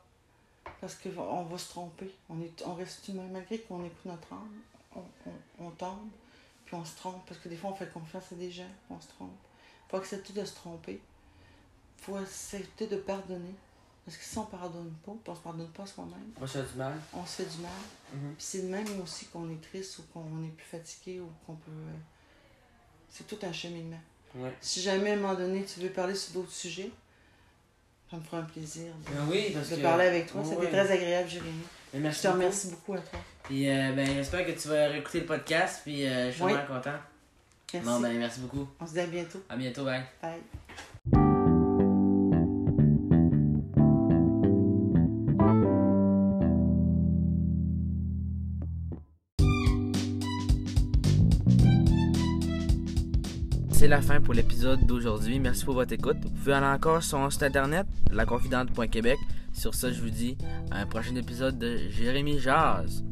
Parce 0.81 0.95
qu'on 0.97 1.45
va 1.45 1.59
se 1.59 1.69
tromper. 1.69 2.11
On, 2.29 2.41
est, 2.41 2.63
on 2.67 2.75
reste 2.75 3.07
humain. 3.09 3.27
Malgré 3.31 3.59
qu'on 3.61 3.85
écoute 3.85 4.05
notre 4.05 4.33
âme, 4.33 4.61
on, 4.97 5.01
on, 5.61 5.67
on 5.67 5.71
tombe, 5.71 6.09
puis 6.67 6.75
on 6.75 6.85
se 6.85 6.97
trompe. 6.97 7.25
Parce 7.27 7.41
que 7.41 7.49
des 7.49 7.57
fois, 7.57 7.71
on 7.71 7.75
fait 7.75 7.91
confiance 7.93 8.25
à 8.33 8.35
des 8.35 8.51
gens, 8.51 8.69
on 8.91 9.01
se 9.01 9.09
trompe. 9.09 9.31
faut 9.89 9.97
accepter 9.97 10.33
de 10.33 10.45
se 10.45 10.55
tromper. 10.55 11.01
faut 11.99 12.17
accepter 12.17 12.87
de 12.87 12.97
pardonner. 12.97 13.55
Parce 14.05 14.17
que 14.17 14.25
si 14.25 14.39
on 14.39 14.47
pardonne 14.47 14.91
pas, 15.05 15.13
puis 15.23 15.31
on 15.31 15.35
se 15.35 15.41
pardonne 15.43 15.69
pas 15.69 15.87
soi-même, 15.87 16.33
Moi, 16.39 16.49
ça 16.49 16.61
a 16.61 16.63
du 16.63 16.75
mal. 16.75 16.95
on 17.13 17.25
se 17.27 17.43
fait 17.43 17.57
du 17.57 17.59
mal. 17.63 17.71
Mhm. 18.15 18.35
Puis 18.35 18.45
c'est 18.45 18.63
de 18.63 18.69
même 18.69 19.01
aussi 19.03 19.27
qu'on 19.27 19.49
est 19.51 19.61
triste 19.63 19.99
ou 19.99 20.03
qu'on 20.13 20.43
est 20.45 20.49
plus 20.49 20.65
fatigué 20.67 21.21
ou 21.21 21.29
qu'on 21.47 21.55
peut. 21.55 21.71
euh, 21.71 21.97
C'est 23.11 23.27
tout 23.27 23.39
un 23.43 23.53
cheminement. 23.53 24.01
Ouais. 24.35 24.53
Si 24.61 24.81
jamais 24.81 25.11
à 25.11 25.15
un 25.15 25.17
moment 25.17 25.35
donné 25.35 25.65
tu 25.65 25.81
veux 25.81 25.91
parler 25.91 26.15
sur 26.15 26.33
d'autres 26.33 26.51
sujets, 26.53 26.91
ça 28.11 28.17
me 28.17 28.23
fera 28.23 28.39
un 28.39 28.43
plaisir 28.45 28.87
de, 28.87 29.15
Ben 29.15 29.27
oui, 29.31 29.51
parce 29.55 29.71
de 29.71 29.77
que. 29.77 29.83
parler 29.83 30.07
avec 30.07 30.27
toi. 30.33 30.43
C'était 30.45 30.57
ouais. 30.57 30.69
très 30.71 30.91
agréable, 30.91 31.29
Jérémy. 31.29 31.61
Ben, 31.95 32.11
Je 32.13 32.19
te 32.19 32.27
beaucoup. 32.27 32.39
remercie 32.39 32.69
beaucoup 32.71 32.95
à 32.95 32.99
toi. 32.99 33.19
Puis 33.45 33.69
euh, 33.69 33.93
ben, 33.95 34.07
j'espère 34.07 34.47
que 34.47 34.53
tu 34.53 34.69
vas 34.69 34.89
réécouter 34.89 35.21
le 35.21 35.27
podcast. 35.27 35.81
Puis 35.85 36.07
euh, 36.07 36.31
je 36.31 36.35
suis 36.35 36.45
Oui. 36.45 36.53
vraiment 36.53 36.75
content. 36.77 36.99
Merci. 37.73 37.89
Bon, 37.89 38.01
ben, 38.01 38.19
merci 38.19 38.41
beaucoup. 38.41 38.69
On 38.81 38.87
se 38.87 38.93
dit 38.93 39.01
à 39.01 39.07
bientôt. 39.07 39.43
À 39.49 39.57
bientôt, 39.57 39.85
bye. 39.85 40.03
Bye. 40.23 40.60
C'est 53.81 53.89
la 53.89 54.03
fin 54.03 54.21
pour 54.21 54.35
l'épisode 54.35 54.85
d'aujourd'hui. 54.85 55.41
Merci 55.41 55.65
pour 55.65 55.73
votre 55.73 55.95
écoute. 55.95 56.19
Vous 56.23 56.29
pouvez 56.29 56.53
aller 56.53 56.67
encore 56.67 57.03
sur 57.03 57.17
mon 57.17 57.31
site 57.31 57.45
internet, 57.45 57.87
laconfidente.québec. 58.13 59.17
Sur 59.55 59.75
ça, 59.75 59.91
je 59.91 60.03
vous 60.03 60.11
dis 60.11 60.37
à 60.71 60.83
un 60.83 60.87
prochain 60.87 61.17
épisode 61.17 61.59
de 61.59 61.79
Jérémy 61.89 62.39
Jazz. 62.39 63.03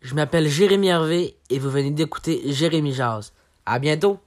Je 0.00 0.14
m'appelle 0.14 0.48
Jérémy 0.48 0.88
Hervé 0.88 1.36
et 1.50 1.58
vous 1.58 1.68
venez 1.68 1.90
d'écouter 1.90 2.40
Jérémy 2.46 2.94
Jazz. 2.94 3.34
À 3.66 3.78
bientôt! 3.78 4.18